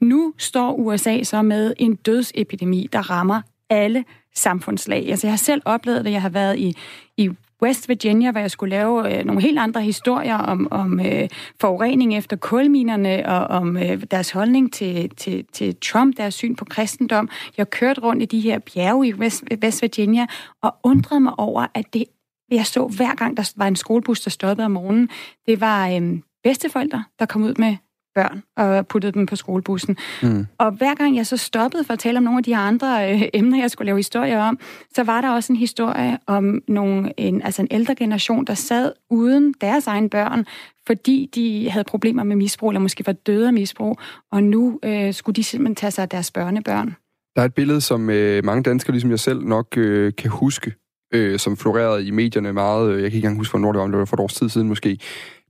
Nu 0.00 0.34
står 0.38 0.72
USA 0.72 1.22
så 1.22 1.42
med 1.42 1.74
en 1.76 1.94
dødsepidemi, 1.94 2.88
der 2.92 3.10
rammer 3.10 3.42
alle 3.70 4.04
samfundslag. 4.34 5.06
Altså, 5.10 5.26
jeg 5.26 5.32
har 5.32 5.36
selv 5.38 5.62
oplevet 5.64 6.04
det. 6.04 6.12
Jeg 6.12 6.22
har 6.22 6.28
været 6.28 6.58
i, 6.58 6.76
i 7.16 7.30
West 7.62 7.88
Virginia, 7.88 8.30
hvor 8.30 8.40
jeg 8.40 8.50
skulle 8.50 8.70
lave 8.70 9.18
øh, 9.18 9.24
nogle 9.24 9.42
helt 9.42 9.58
andre 9.58 9.82
historier 9.82 10.36
om, 10.36 10.68
om 10.70 11.00
øh, 11.00 11.28
forurening 11.60 12.16
efter 12.16 12.36
kulminerne 12.36 13.28
og 13.28 13.46
om 13.46 13.76
øh, 13.76 14.02
deres 14.10 14.30
holdning 14.30 14.72
til, 14.72 15.10
til, 15.10 15.44
til 15.52 15.76
Trump, 15.76 16.16
deres 16.16 16.34
syn 16.34 16.54
på 16.54 16.64
kristendom. 16.64 17.28
Jeg 17.58 17.70
kørte 17.70 18.00
rundt 18.00 18.22
i 18.22 18.26
de 18.26 18.40
her 18.40 18.58
bjerge 18.58 19.08
i 19.08 19.14
West, 19.14 19.44
West 19.62 19.82
Virginia 19.82 20.26
og 20.62 20.74
undrede 20.82 21.20
mig 21.20 21.38
over, 21.38 21.66
at 21.74 21.94
det 21.94 22.04
jeg 22.50 22.66
så 22.66 22.86
hver 22.86 23.14
gang, 23.14 23.36
der 23.36 23.52
var 23.56 23.66
en 23.66 23.76
skolebus, 23.76 24.20
der 24.20 24.30
stoppede 24.30 24.64
om 24.66 24.70
morgenen, 24.70 25.08
det 25.46 25.60
var 25.60 25.88
øh, 25.88 26.18
bedsteforældre, 26.44 27.04
der 27.18 27.26
kom 27.26 27.42
ud 27.42 27.54
med 27.58 27.76
børn 28.14 28.42
og 28.56 28.86
puttede 28.86 29.12
dem 29.12 29.26
på 29.26 29.36
skolebussen. 29.36 29.96
Mm. 30.22 30.46
Og 30.58 30.70
hver 30.70 30.94
gang 30.94 31.16
jeg 31.16 31.26
så 31.26 31.36
stoppede 31.36 31.84
for 31.84 31.92
at 31.92 31.98
tale 31.98 32.18
om 32.18 32.24
nogle 32.24 32.38
af 32.38 32.44
de 32.44 32.56
andre 32.56 33.14
øh, 33.14 33.22
emner, 33.34 33.58
jeg 33.58 33.70
skulle 33.70 33.86
lave 33.86 33.98
historier 33.98 34.42
om, 34.42 34.58
så 34.94 35.02
var 35.02 35.20
der 35.20 35.30
også 35.30 35.52
en 35.52 35.56
historie 35.56 36.18
om 36.26 36.62
nogle, 36.68 37.12
en, 37.16 37.42
altså 37.42 37.62
en 37.62 37.68
ældre 37.70 37.94
generation, 37.94 38.44
der 38.44 38.54
sad 38.54 38.92
uden 39.10 39.54
deres 39.60 39.86
egen 39.86 40.10
børn, 40.10 40.46
fordi 40.86 41.30
de 41.34 41.70
havde 41.70 41.84
problemer 41.84 42.22
med 42.22 42.36
misbrug, 42.36 42.70
eller 42.70 42.80
måske 42.80 43.06
var 43.06 43.12
døde 43.12 43.46
af 43.46 43.52
misbrug, 43.52 43.98
og 44.32 44.42
nu 44.42 44.80
øh, 44.84 45.14
skulle 45.14 45.36
de 45.36 45.44
simpelthen 45.44 45.74
tage 45.74 45.90
sig 45.90 46.02
af 46.02 46.08
deres 46.08 46.30
børnebørn. 46.30 46.96
Der 47.36 47.42
er 47.42 47.46
et 47.46 47.54
billede, 47.54 47.80
som 47.80 48.10
øh, 48.10 48.44
mange 48.44 48.62
danskere, 48.62 48.92
ligesom 48.92 49.10
jeg 49.10 49.20
selv, 49.20 49.44
nok 49.44 49.76
øh, 49.76 50.12
kan 50.18 50.30
huske, 50.30 50.74
øh, 51.12 51.38
som 51.38 51.56
florerede 51.56 52.06
i 52.06 52.10
medierne 52.10 52.52
meget. 52.52 52.92
Øh, 52.92 53.02
jeg 53.02 53.10
kan 53.10 53.16
ikke 53.16 53.26
engang 53.26 53.36
huske, 53.36 53.52
hvornår 53.52 53.72
det 53.72 53.80
var, 53.80 53.86
det 53.86 53.98
var 53.98 54.04
for 54.04 54.16
et 54.16 54.20
års 54.20 54.34
tid 54.34 54.48
siden 54.48 54.68
måske. 54.68 54.88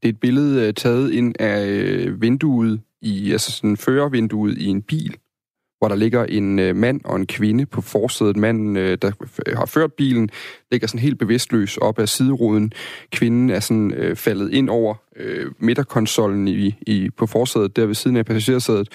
Det 0.02 0.08
er 0.08 0.08
et 0.08 0.20
billede 0.20 0.66
øh, 0.66 0.74
taget 0.74 1.12
ind 1.12 1.34
af 1.38 1.66
øh, 1.66 2.22
vinduet, 2.22 2.80
i, 3.02 3.32
altså 3.32 3.52
sådan 3.52 3.76
førervinduet 3.76 4.58
i 4.58 4.66
en 4.66 4.82
bil, 4.82 5.16
hvor 5.78 5.88
der 5.88 5.94
ligger 5.94 6.24
en 6.24 6.58
øh, 6.58 6.76
mand 6.76 7.00
og 7.04 7.16
en 7.16 7.26
kvinde 7.26 7.66
på 7.66 7.80
forsædet. 7.80 8.36
Manden, 8.36 8.76
øh, 8.76 8.98
der 9.02 9.10
øh, 9.46 9.56
har 9.56 9.66
ført 9.66 9.92
bilen, 9.92 10.30
ligger 10.70 10.88
sådan 10.88 11.00
helt 11.00 11.18
bevidstløs 11.18 11.76
op 11.76 11.98
ad 11.98 12.06
sideruden. 12.06 12.72
Kvinden 13.12 13.50
er 13.50 13.60
sådan 13.60 13.94
øh, 13.94 14.16
faldet 14.16 14.52
ind 14.52 14.70
over 14.70 14.94
øh, 15.16 15.52
midterkonsollen 15.58 16.48
i, 16.48 16.74
i, 16.86 17.10
på 17.16 17.26
forsædet, 17.26 17.76
der 17.76 17.86
ved 17.86 17.94
siden 17.94 18.16
af 18.16 18.26
passagersædet. 18.26 18.88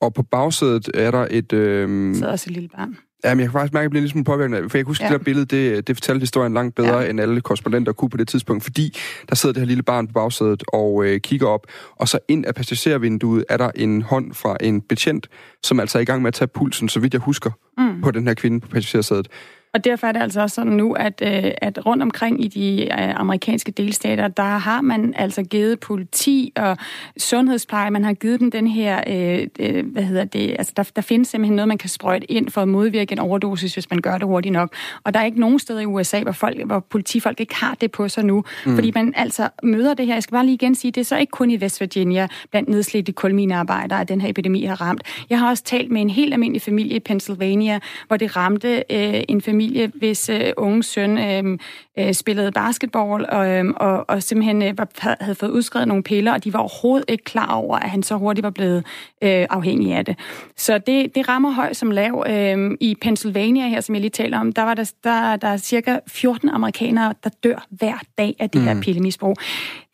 Og 0.00 0.14
på 0.14 0.22
bagsædet 0.22 0.90
er 0.94 1.10
der 1.10 1.26
et... 1.30 1.52
Øh, 1.52 2.14
så 2.14 2.26
også 2.26 2.50
et 2.50 2.54
lille 2.54 2.68
barn. 2.68 2.96
Ja, 3.24 3.34
men 3.34 3.40
jeg 3.40 3.48
kan 3.48 3.52
faktisk 3.52 3.72
mærke, 3.72 3.82
at 3.82 3.84
jeg 3.84 3.90
bliver 3.90 4.14
lidt 4.14 4.26
påvirket, 4.26 4.70
for 4.70 4.78
jeg 4.78 4.84
kan 4.84 4.86
huske, 4.86 5.04
ja. 5.04 5.12
det 5.12 5.18
der 5.18 5.24
billede, 5.24 5.46
det, 5.46 5.86
det 5.86 5.96
fortalte 5.96 6.20
historien 6.20 6.54
langt 6.54 6.74
bedre, 6.74 6.98
ja. 6.98 7.10
end 7.10 7.20
alle 7.20 7.40
korrespondenter 7.40 7.92
kunne 7.92 8.10
på 8.10 8.16
det 8.16 8.28
tidspunkt, 8.28 8.62
fordi 8.62 8.98
der 9.28 9.34
sidder 9.34 9.52
det 9.52 9.60
her 9.60 9.66
lille 9.66 9.82
barn 9.82 10.06
på 10.06 10.12
bagsædet 10.12 10.62
og 10.72 11.04
øh, 11.04 11.20
kigger 11.20 11.46
op, 11.46 11.66
og 11.96 12.08
så 12.08 12.18
ind 12.28 12.46
af 12.46 12.54
passagervinduet 12.54 13.44
er 13.48 13.56
der 13.56 13.70
en 13.74 14.02
hånd 14.02 14.34
fra 14.34 14.56
en 14.60 14.80
betjent, 14.80 15.28
som 15.62 15.80
altså 15.80 15.98
er 15.98 16.02
i 16.02 16.04
gang 16.04 16.22
med 16.22 16.28
at 16.28 16.34
tage 16.34 16.48
pulsen, 16.48 16.88
så 16.88 17.00
vidt 17.00 17.14
jeg 17.14 17.20
husker, 17.20 17.50
mm. 17.78 18.02
på 18.02 18.10
den 18.10 18.26
her 18.26 18.34
kvinde 18.34 18.60
på 18.60 18.68
passagersædet. 18.68 19.28
Og 19.74 19.84
derfor 19.84 20.06
er 20.06 20.12
det 20.12 20.20
altså 20.20 20.40
også 20.40 20.54
sådan 20.54 20.72
nu, 20.72 20.92
at, 20.92 21.22
øh, 21.22 21.50
at 21.56 21.86
rundt 21.86 22.02
omkring 22.02 22.44
i 22.44 22.48
de 22.48 22.82
øh, 22.82 23.20
amerikanske 23.20 23.72
delstater, 23.72 24.28
der 24.28 24.42
har 24.42 24.80
man 24.80 25.14
altså 25.16 25.42
givet 25.42 25.80
politi 25.80 26.52
og 26.56 26.76
sundhedspleje, 27.18 27.90
man 27.90 28.04
har 28.04 28.12
givet 28.12 28.40
dem 28.40 28.50
den 28.50 28.66
her, 28.66 29.00
øh, 29.06 29.46
øh, 29.58 29.92
hvad 29.92 30.02
hedder 30.02 30.24
det, 30.24 30.56
altså 30.58 30.72
der, 30.76 30.90
der 30.96 31.02
findes 31.02 31.28
simpelthen 31.28 31.56
noget, 31.56 31.68
man 31.68 31.78
kan 31.78 31.88
sprøjte 31.88 32.32
ind 32.32 32.50
for 32.50 32.62
at 32.62 32.68
modvirke 32.68 33.12
en 33.12 33.18
overdosis, 33.18 33.74
hvis 33.74 33.90
man 33.90 34.00
gør 34.00 34.18
det 34.18 34.26
hurtigt 34.26 34.52
nok. 34.52 34.74
Og 35.04 35.14
der 35.14 35.20
er 35.20 35.24
ikke 35.24 35.40
nogen 35.40 35.58
steder 35.58 35.80
i 35.80 35.86
USA, 35.86 36.20
hvor, 36.20 36.32
folk, 36.32 36.66
hvor 36.66 36.80
politifolk 36.80 37.40
ikke 37.40 37.54
har 37.54 37.74
det 37.80 37.90
på 37.90 38.08
sig 38.08 38.24
nu, 38.24 38.44
mm. 38.66 38.74
fordi 38.74 38.92
man 38.94 39.12
altså 39.16 39.48
møder 39.62 39.94
det 39.94 40.06
her. 40.06 40.14
Jeg 40.14 40.22
skal 40.22 40.32
bare 40.32 40.44
lige 40.44 40.54
igen 40.54 40.74
sige, 40.74 40.90
det 40.90 41.00
er 41.00 41.04
så 41.04 41.18
ikke 41.18 41.30
kun 41.30 41.50
i 41.50 41.56
West 41.56 41.80
Virginia, 41.80 42.28
blandt 42.50 42.68
nedslidte 42.68 43.12
kulminearbejdere, 43.12 44.00
at 44.00 44.08
den 44.08 44.20
her 44.20 44.28
epidemi 44.28 44.64
har 44.64 44.80
ramt. 44.80 45.02
Jeg 45.30 45.38
har 45.38 45.48
også 45.48 45.64
talt 45.64 45.90
med 45.90 46.00
en 46.00 46.10
helt 46.10 46.32
almindelig 46.32 46.62
familie 46.62 46.96
i 46.96 47.00
Pennsylvania, 47.00 47.80
hvor 48.06 48.16
det 48.16 48.36
ramte 48.36 48.84
øh, 48.90 49.22
en 49.28 49.40
familie 49.40 49.59
familie, 49.60 49.92
hvis 49.94 50.28
øh, 50.28 50.52
unge 50.56 50.82
søn 50.82 51.18
øh, 51.18 51.58
øh, 51.98 52.14
spillede 52.14 52.52
basketball 52.52 53.26
og, 53.28 53.48
øh, 53.48 53.64
og, 53.76 54.10
og 54.10 54.22
simpelthen 54.22 54.62
øh, 54.62 54.78
var, 54.78 55.16
havde 55.20 55.34
fået 55.34 55.50
udskrevet 55.50 55.88
nogle 55.88 56.02
piller, 56.02 56.32
og 56.32 56.44
de 56.44 56.52
var 56.52 56.58
overhovedet 56.58 57.10
ikke 57.10 57.24
klar 57.24 57.54
over, 57.54 57.78
at 57.78 57.90
han 57.90 58.02
så 58.02 58.16
hurtigt 58.16 58.42
var 58.42 58.50
blevet 58.50 58.84
øh, 59.22 59.46
afhængig 59.50 59.94
af 59.94 60.04
det. 60.04 60.18
Så 60.56 60.78
det, 60.78 61.14
det 61.14 61.28
rammer 61.28 61.50
højt 61.50 61.76
som 61.76 61.90
lav. 61.90 62.24
Øh, 62.28 62.76
I 62.80 62.96
Pennsylvania 63.02 63.68
her, 63.68 63.80
som 63.80 63.94
jeg 63.94 64.00
lige 64.00 64.10
taler 64.10 64.38
om, 64.38 64.52
der 64.52 64.62
var 64.62 64.74
der, 64.74 64.92
der, 65.04 65.36
der 65.36 65.48
er 65.48 65.56
cirka 65.56 65.98
14 66.06 66.48
amerikanere, 66.48 67.14
der 67.24 67.30
dør 67.44 67.66
hver 67.70 67.98
dag 68.18 68.34
af 68.38 68.50
det 68.50 68.60
mm. 68.60 68.66
her 68.66 68.80
pillemisbrug. 68.82 69.36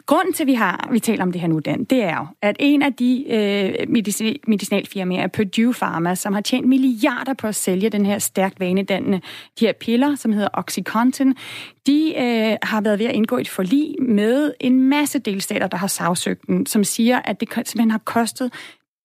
Grunden 0.06 0.32
til, 0.32 0.42
at 0.42 0.46
vi, 0.46 0.54
har, 0.54 0.88
vi 0.92 1.00
taler 1.00 1.22
om 1.22 1.32
det 1.32 1.40
her 1.40 1.48
nu, 1.48 1.58
Dan, 1.58 1.84
det 1.84 2.02
er 2.02 2.16
jo, 2.16 2.26
at 2.42 2.56
en 2.58 2.82
af 2.82 2.94
de 2.94 3.24
øh, 3.28 3.88
medicinalfirmaer 3.88 4.38
medicinalfirmaer, 4.46 5.26
Purdue 5.26 5.74
Pharma, 5.74 6.14
som 6.14 6.32
har 6.32 6.40
tjent 6.40 6.68
milliarder 6.68 7.34
på 7.34 7.46
at 7.46 7.54
sælge 7.54 7.90
den 7.90 8.06
her 8.06 8.18
stærkt 8.18 8.60
vanedannende, 8.60 9.20
de 9.60 9.66
her 9.66 9.72
piller, 9.72 10.14
som 10.14 10.32
hedder 10.32 10.48
Oxycontin, 10.52 11.34
de 11.86 12.14
øh, 12.16 12.56
har 12.62 12.80
været 12.80 12.98
ved 12.98 13.06
at 13.06 13.14
indgå 13.14 13.38
et 13.38 13.48
forlig 13.48 13.94
med 14.02 14.52
en 14.60 14.80
masse 14.88 15.18
delstater, 15.18 15.66
der 15.66 15.76
har 15.76 15.86
sagsøgt 15.86 16.46
den, 16.46 16.66
som 16.66 16.84
siger, 16.84 17.20
at 17.24 17.40
det 17.40 17.48
simpelthen 17.54 17.90
har 17.90 18.02
kostet 18.04 18.52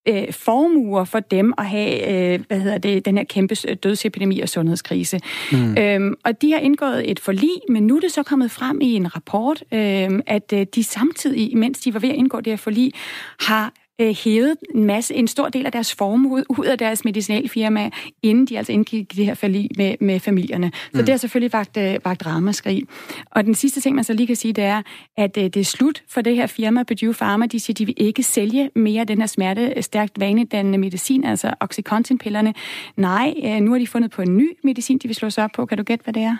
øh, 0.07 0.33
formuer 0.33 1.03
for 1.03 1.19
dem 1.19 1.53
at 1.57 1.65
have 1.65 2.09
øh, 2.09 2.39
hvad 2.47 2.59
hedder 2.59 2.77
det, 2.77 3.05
den 3.05 3.17
her 3.17 3.23
kæmpe 3.23 3.55
dødsepidemi 3.55 4.39
og 4.39 4.49
sundhedskrise. 4.49 5.19
Mm. 5.51 5.77
Øhm, 5.77 6.15
og 6.25 6.41
de 6.41 6.51
har 6.51 6.59
indgået 6.59 7.11
et 7.11 7.19
forlig, 7.19 7.61
men 7.69 7.87
nu 7.87 7.95
er 7.95 7.99
det 7.99 8.11
så 8.11 8.23
kommet 8.23 8.51
frem 8.51 8.81
i 8.81 8.93
en 8.93 9.15
rapport, 9.15 9.63
øh, 9.71 10.09
at 10.27 10.53
øh, 10.53 10.65
de 10.75 10.83
samtidig, 10.83 11.57
mens 11.57 11.79
de 11.79 11.93
var 11.93 11.99
ved 11.99 12.09
at 12.09 12.15
indgå 12.15 12.37
det 12.37 12.47
her 12.47 12.57
forlig, 12.57 12.93
har 13.39 13.73
øh, 14.01 14.15
hævet 14.15 14.55
en 14.75 14.83
masse, 14.83 15.15
en 15.15 15.27
stor 15.27 15.49
del 15.49 15.65
af 15.65 15.71
deres 15.71 15.95
formue 15.95 16.43
ud 16.49 16.65
af 16.65 16.77
deres 16.77 17.05
medicinalfirma, 17.05 17.89
inden 18.23 18.45
de 18.45 18.57
altså 18.57 18.71
indgik 18.71 19.15
det 19.15 19.25
her 19.25 19.33
forlig 19.33 19.69
med, 19.77 19.95
med 20.01 20.19
familierne. 20.19 20.71
Så 20.73 20.89
mm. 20.93 20.99
det 20.99 21.09
har 21.09 21.17
selvfølgelig 21.17 21.53
vagt, 21.53 21.77
øh, 21.77 21.97
vagt 22.05 22.25
ramaskrig. 22.25 22.83
Og 23.31 23.43
den 23.43 23.55
sidste 23.55 23.81
ting, 23.81 23.95
man 23.95 24.03
så 24.03 24.13
lige 24.13 24.27
kan 24.27 24.35
sige, 24.35 24.53
det 24.53 24.63
er, 24.63 24.81
at 25.17 25.37
øh, 25.37 25.43
det 25.43 25.57
er 25.57 25.63
slut 25.63 26.03
for 26.09 26.21
det 26.21 26.35
her 26.35 26.47
firma, 26.47 26.83
Purdue 26.83 27.13
Pharma. 27.13 27.45
De 27.45 27.59
siger, 27.59 27.73
de 27.73 27.85
vil 27.85 27.95
ikke 27.97 28.23
sælge 28.23 28.69
mere 28.75 29.03
den 29.03 29.19
her 29.19 29.27
smerte 29.27 29.73
øh, 29.77 29.83
stærkt 29.83 30.19
vanedannende 30.19 30.77
medicin, 30.77 31.23
altså 31.23 31.53
Oxycontin-pillerne. 31.59 32.53
Nej, 32.97 33.33
øh, 33.43 33.59
nu 33.59 33.71
har 33.71 33.79
de 33.79 33.87
fundet 33.87 34.11
på 34.11 34.21
en 34.21 34.37
ny 34.37 34.57
medicin, 34.63 34.97
de 34.97 35.07
vil 35.07 35.15
slå 35.15 35.29
sig 35.29 35.43
op 35.43 35.51
på. 35.55 35.65
Kan 35.65 35.77
du 35.77 35.83
gætte, 35.83 36.03
hvad 36.03 36.13
det 36.13 36.23
er? 36.23 36.37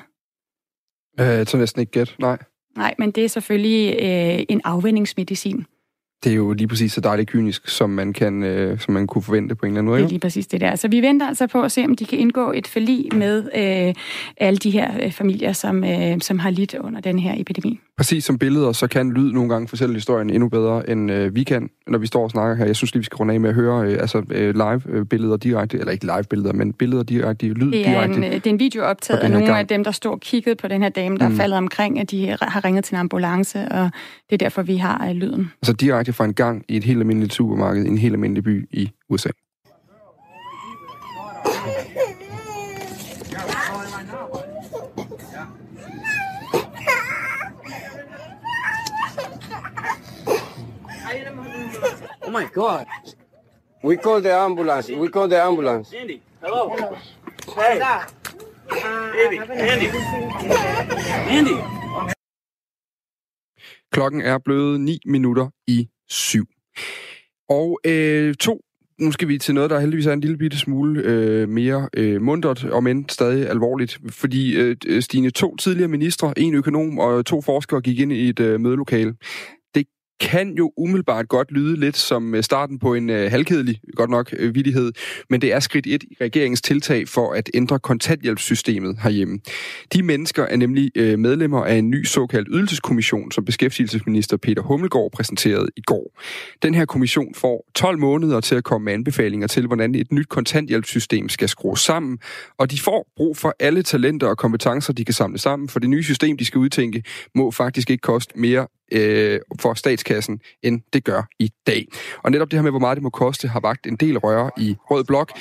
Øh, 1.19 1.27
jeg 1.27 1.47
tror 1.47 1.59
næsten 1.59 1.79
ikke 1.79 1.91
gæt, 1.91 2.15
nej. 2.19 2.37
Nej, 2.77 2.95
men 2.99 3.11
det 3.11 3.25
er 3.25 3.29
selvfølgelig 3.29 3.95
øh, 4.01 4.45
en 4.49 4.61
afvendingsmedicin. 4.63 5.65
Det 6.23 6.31
er 6.31 6.35
jo 6.35 6.53
lige 6.53 6.67
præcis 6.67 6.93
så 6.93 7.01
dejligt 7.01 7.29
kynisk, 7.29 7.67
som 7.67 7.89
man, 7.89 8.13
kan, 8.13 8.43
øh, 8.43 8.79
som 8.79 8.93
man 8.93 9.07
kunne 9.07 9.21
forvente 9.21 9.55
på 9.55 9.65
en 9.65 9.71
eller 9.71 9.79
anden 9.79 9.89
måde. 9.91 9.99
Det 9.99 10.05
er 10.05 10.09
lige 10.09 10.19
præcis 10.19 10.47
det 10.47 10.61
der. 10.61 10.75
Så 10.75 10.87
vi 10.87 11.01
venter 11.01 11.27
altså 11.27 11.47
på 11.47 11.61
at 11.61 11.71
se, 11.71 11.83
om 11.85 11.95
de 11.95 12.05
kan 12.05 12.19
indgå 12.19 12.51
et 12.51 12.67
forlig 12.67 13.09
med 13.13 13.43
øh, 13.55 13.93
alle 14.37 14.57
de 14.57 14.71
her 14.71 14.91
øh, 15.03 15.11
familier, 15.11 15.53
som, 15.53 15.83
øh, 15.83 16.21
som 16.21 16.39
har 16.39 16.49
lidt 16.49 16.73
under 16.73 17.01
den 17.01 17.19
her 17.19 17.33
epidemi. 17.37 17.79
Præcis 18.01 18.23
som 18.23 18.37
billeder, 18.37 18.71
så 18.71 18.87
kan 18.87 19.11
lyd 19.11 19.31
nogle 19.31 19.49
gange 19.49 19.67
fortælle 19.67 19.93
historien 19.93 20.29
endnu 20.29 20.49
bedre, 20.49 20.89
end 20.89 21.11
øh, 21.11 21.35
vi 21.35 21.43
kan, 21.43 21.69
når 21.87 21.99
vi 21.99 22.07
står 22.07 22.23
og 22.23 22.29
snakker 22.31 22.55
her. 22.55 22.65
Jeg 22.65 22.75
synes 22.75 22.93
lige, 22.93 22.99
vi 22.99 23.05
skal 23.05 23.15
runde 23.15 23.33
af 23.33 23.39
med 23.39 23.49
at 23.49 23.55
høre 23.55 23.85
øh, 23.85 24.01
altså, 24.01 24.23
øh, 24.31 24.55
live-billeder 24.55 25.37
direkte, 25.37 25.79
eller 25.79 25.91
ikke 25.91 26.05
live-billeder, 26.05 26.53
men 26.53 26.73
billeder 26.73 27.03
direkte, 27.03 27.47
lyd 27.47 27.71
det 27.71 27.81
er 27.81 27.85
direkte. 27.85 28.17
En, 28.17 28.23
øh, 28.23 28.33
det 28.33 28.47
er 28.47 28.49
en 28.49 28.59
video 28.59 28.83
optaget 28.83 29.19
af 29.19 29.31
nogle 29.31 29.45
gang. 29.45 29.59
af 29.59 29.67
dem, 29.67 29.83
der 29.83 29.91
står 29.91 30.11
og 30.11 30.19
kiggede 30.19 30.55
på 30.55 30.67
den 30.67 30.81
her 30.81 30.89
dame, 30.89 31.17
der 31.17 31.27
mm. 31.27 31.33
er 31.33 31.37
faldet 31.37 31.57
omkring, 31.57 31.99
at 31.99 32.11
de 32.11 32.37
har 32.41 32.65
ringet 32.65 32.83
til 32.83 32.95
en 32.95 32.99
ambulance, 32.99 33.59
og 33.59 33.89
det 34.29 34.33
er 34.33 34.37
derfor, 34.37 34.61
vi 34.61 34.75
har 34.75 35.07
øh, 35.09 35.15
lyden. 35.15 35.51
Altså 35.61 35.73
direkte 35.73 36.13
fra 36.13 36.25
en 36.25 36.33
gang 36.33 36.65
i 36.69 36.77
et 36.77 36.83
helt 36.83 36.99
almindeligt 36.99 37.33
supermarked 37.33 37.85
i 37.85 37.87
en 37.87 37.97
helt 37.97 38.13
almindelig 38.13 38.43
by 38.43 38.67
i 38.71 38.91
USA. 39.09 39.29
My 52.31 52.45
God. 52.53 52.85
We 53.83 53.97
call 53.97 54.21
the 54.21 54.33
ambulance. 54.33 54.89
We 54.89 55.07
call 55.09 55.27
the 55.27 55.41
ambulance. 55.41 55.93
Andy, 56.01 56.21
hello. 56.41 56.75
Hey. 57.55 57.81
Andy, 59.25 59.37
Andy. 59.39 59.87
Andy. 61.29 61.57
Klokken 63.91 64.21
er 64.21 64.37
blevet 64.37 64.81
9 64.81 64.99
minutter 65.05 65.49
i 65.67 65.87
syv. 66.09 66.45
Og 67.49 67.79
øh, 67.85 68.35
to 68.35 68.61
nu 68.99 69.11
skal 69.11 69.27
vi 69.27 69.37
til 69.37 69.53
noget, 69.55 69.69
der 69.69 69.79
heldigvis 69.79 70.05
er 70.05 70.13
en 70.13 70.21
lille 70.21 70.37
bitte 70.37 70.57
smule 70.57 71.01
øh, 71.01 71.49
mere 71.49 71.89
øh, 71.97 72.21
mundret, 72.21 72.63
og 72.63 72.83
men 72.83 73.09
stadig 73.09 73.49
alvorligt. 73.49 73.99
Fordi 74.09 74.55
øh, 74.55 75.01
Stine, 75.01 75.29
to 75.29 75.55
tidligere 75.55 75.87
ministre, 75.87 76.33
en 76.37 76.53
økonom 76.53 76.99
og 76.99 77.25
to 77.25 77.41
forskere 77.41 77.81
gik 77.81 77.99
ind 77.99 78.11
i 78.11 78.29
et 78.29 78.39
øh, 78.39 78.59
mødelokale 78.59 79.15
kan 80.21 80.53
jo 80.57 80.71
umiddelbart 80.77 81.29
godt 81.29 81.51
lyde 81.51 81.79
lidt 81.79 81.97
som 81.97 82.35
øh, 82.35 82.43
starten 82.43 82.79
på 82.79 82.93
en 82.93 83.09
øh, 83.09 83.31
halvkedelig, 83.31 83.79
godt 83.95 84.09
nok, 84.09 84.33
øh, 84.37 84.55
vidighed, 84.55 84.91
men 85.29 85.41
det 85.41 85.53
er 85.53 85.59
skridt 85.59 85.87
et 85.87 86.03
i 86.03 86.17
regeringens 86.21 86.61
tiltag 86.61 87.07
for 87.07 87.33
at 87.33 87.49
ændre 87.53 87.79
kontanthjælpssystemet 87.79 88.97
herhjemme. 89.03 89.39
De 89.93 90.03
mennesker 90.03 90.43
er 90.43 90.57
nemlig 90.57 90.91
øh, 90.95 91.19
medlemmer 91.19 91.63
af 91.65 91.75
en 91.75 91.89
ny 91.89 92.05
såkaldt 92.05 92.47
ydelseskommission, 92.51 93.31
som 93.31 93.45
beskæftigelsesminister 93.45 94.37
Peter 94.37 94.61
Hummelgaard 94.61 95.11
præsenterede 95.11 95.67
i 95.77 95.81
går. 95.81 96.19
Den 96.63 96.73
her 96.73 96.85
kommission 96.85 97.35
får 97.35 97.65
12 97.75 97.99
måneder 97.99 98.39
til 98.39 98.55
at 98.55 98.63
komme 98.63 98.85
med 98.85 98.93
anbefalinger 98.93 99.47
til, 99.47 99.67
hvordan 99.67 99.95
et 99.95 100.11
nyt 100.11 100.29
kontanthjælpssystem 100.29 101.29
skal 101.29 101.49
skrues 101.49 101.79
sammen, 101.79 102.19
og 102.57 102.71
de 102.71 102.79
får 102.79 103.07
brug 103.15 103.37
for 103.37 103.55
alle 103.59 103.83
talenter 103.83 104.27
og 104.27 104.37
kompetencer, 104.37 104.93
de 104.93 105.05
kan 105.05 105.13
samle 105.13 105.37
sammen, 105.37 105.69
for 105.69 105.79
det 105.79 105.89
nye 105.89 106.03
system, 106.03 106.37
de 106.37 106.45
skal 106.45 106.57
udtænke, 106.57 107.03
må 107.35 107.51
faktisk 107.51 107.89
ikke 107.89 108.01
koste 108.01 108.39
mere 108.39 108.67
øh, 108.91 109.39
for 109.59 109.73
statskassen, 109.73 110.39
end 110.63 110.81
det 110.93 111.03
gør 111.03 111.21
i 111.39 111.51
dag. 111.67 111.87
Og 112.23 112.31
netop 112.31 112.51
det 112.51 112.57
her 112.57 112.63
med, 112.63 112.71
hvor 112.71 112.79
meget 112.79 112.95
det 112.95 113.03
må 113.03 113.09
koste, 113.09 113.47
har 113.47 113.59
vagt 113.59 113.87
en 113.87 113.95
del 113.95 114.17
røre 114.17 114.51
i 114.57 114.77
Rød 114.91 115.03
Blok. 115.03 115.31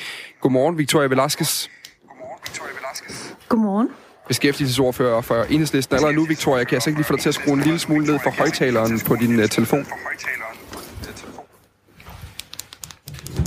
Godmorgen, 0.40 0.78
Victoria 0.78 1.08
Velasquez. 1.08 1.68
Godmorgen. 3.48 3.88
Beskæftigelsesordfører 4.28 5.20
for 5.20 5.42
Enhedslisten. 5.42 5.96
Allerede 5.96 6.16
nu, 6.16 6.24
Victoria, 6.24 6.64
kan 6.64 6.74
jeg 6.74 6.82
så 6.82 6.90
ikke 6.90 6.98
lige 6.98 7.06
få 7.06 7.12
dig 7.12 7.22
til 7.22 7.28
at 7.28 7.34
skrue 7.34 7.54
en 7.54 7.60
lille 7.60 7.78
smule 7.78 8.06
ned 8.06 8.18
for 8.22 8.30
højtaleren 8.30 9.00
på 9.00 9.16
din 9.16 9.40
uh, 9.40 9.46
telefon? 9.46 9.86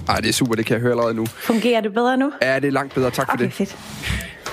Ej, 0.09 0.15
det 0.15 0.29
er 0.29 0.33
super, 0.33 0.55
det 0.55 0.65
kan 0.65 0.73
jeg 0.73 0.81
høre 0.81 0.91
allerede 0.91 1.13
nu. 1.13 1.25
Fungerer 1.25 1.81
det 1.81 1.93
bedre 1.93 2.17
nu? 2.17 2.31
Ja, 2.41 2.55
det 2.59 2.67
er 2.67 2.71
langt 2.71 2.93
bedre. 2.93 3.11
Tak 3.11 3.27
for 3.27 3.33
okay, 3.33 3.45
det. 3.45 3.53
fedt. 3.53 3.77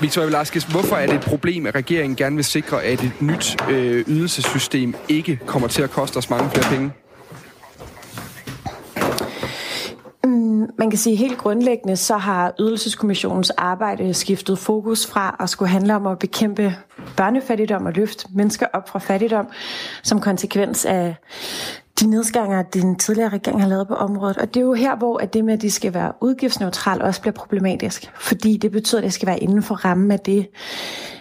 Victoria 0.01 0.26
Velasquez, 0.26 0.64
hvorfor 0.64 0.96
er 0.96 1.07
det 1.07 1.14
et 1.14 1.20
problem, 1.20 1.66
at 1.66 1.74
regeringen 1.74 2.16
gerne 2.16 2.36
vil 2.36 2.44
sikre, 2.44 2.82
at 2.82 3.05
et 3.05 3.12
nyt 3.20 3.57
øh, 3.70 4.05
ydelsessystem 4.09 4.94
ikke 5.09 5.40
kommer 5.46 5.68
til 5.68 5.82
at 5.82 5.90
koste 5.90 6.16
os 6.16 6.30
mange 6.30 6.51
flere 6.51 6.64
penge? 6.70 6.92
Mm, 10.24 10.70
man 10.78 10.90
kan 10.90 10.98
sige 10.98 11.16
helt 11.16 11.38
grundlæggende, 11.38 11.96
så 11.96 12.16
har 12.16 12.55
Ydelseskommissionens 12.61 13.51
arbejde 13.51 14.14
skiftet 14.14 14.59
fokus 14.59 15.07
fra 15.07 15.36
at 15.40 15.51
skulle 15.51 15.68
handle 15.68 15.94
om 15.94 16.07
at 16.07 16.18
bekæmpe 16.18 16.76
børnefattigdom 17.16 17.86
og 17.86 17.92
løfte 17.92 18.26
mennesker 18.34 18.66
op 18.72 18.88
fra 18.88 18.98
fattigdom 18.98 19.46
som 20.03 20.20
konsekvens 20.20 20.84
af 20.84 21.14
de 22.01 22.07
nedskæringer, 22.07 22.62
den 22.62 22.96
tidligere 22.96 23.28
regering 23.28 23.61
har 23.61 23.68
lavet 23.68 23.88
på 23.88 23.94
området. 23.94 24.36
Og 24.36 24.55
det 24.55 24.61
er 24.61 24.64
jo 24.64 24.72
her, 24.72 24.96
hvor 24.96 25.18
at 25.18 25.34
det 25.34 25.44
med, 25.44 25.55
at 25.55 25.62
de 25.62 25.70
skal 25.70 25.94
være 25.94 26.12
udgiftsneutrale, 26.20 27.05
også 27.05 27.20
bliver 27.20 27.34
problematisk. 27.34 28.11
Fordi 28.14 28.57
det 28.57 28.72
betyder, 28.72 29.01
at 29.01 29.05
det 29.05 29.12
skal 29.12 29.26
være 29.26 29.40
inden 29.40 29.62
for 29.62 29.74
rammen 29.74 30.11
af 30.11 30.20
det, 30.20 30.48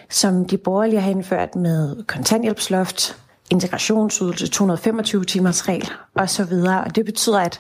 som 0.09 0.45
de 0.45 0.57
borgerlige 0.57 1.01
har 1.01 1.11
indført 1.11 1.55
med 1.55 2.03
kontanthjælpsloft, 2.03 3.17
integrationsydelse, 3.49 4.47
225 4.47 5.23
timers 5.23 5.67
regel 5.67 5.89
og 6.15 6.30
så 6.30 6.43
videre. 6.43 6.84
Og 6.84 6.95
det 6.95 7.05
betyder, 7.05 7.39
at, 7.39 7.59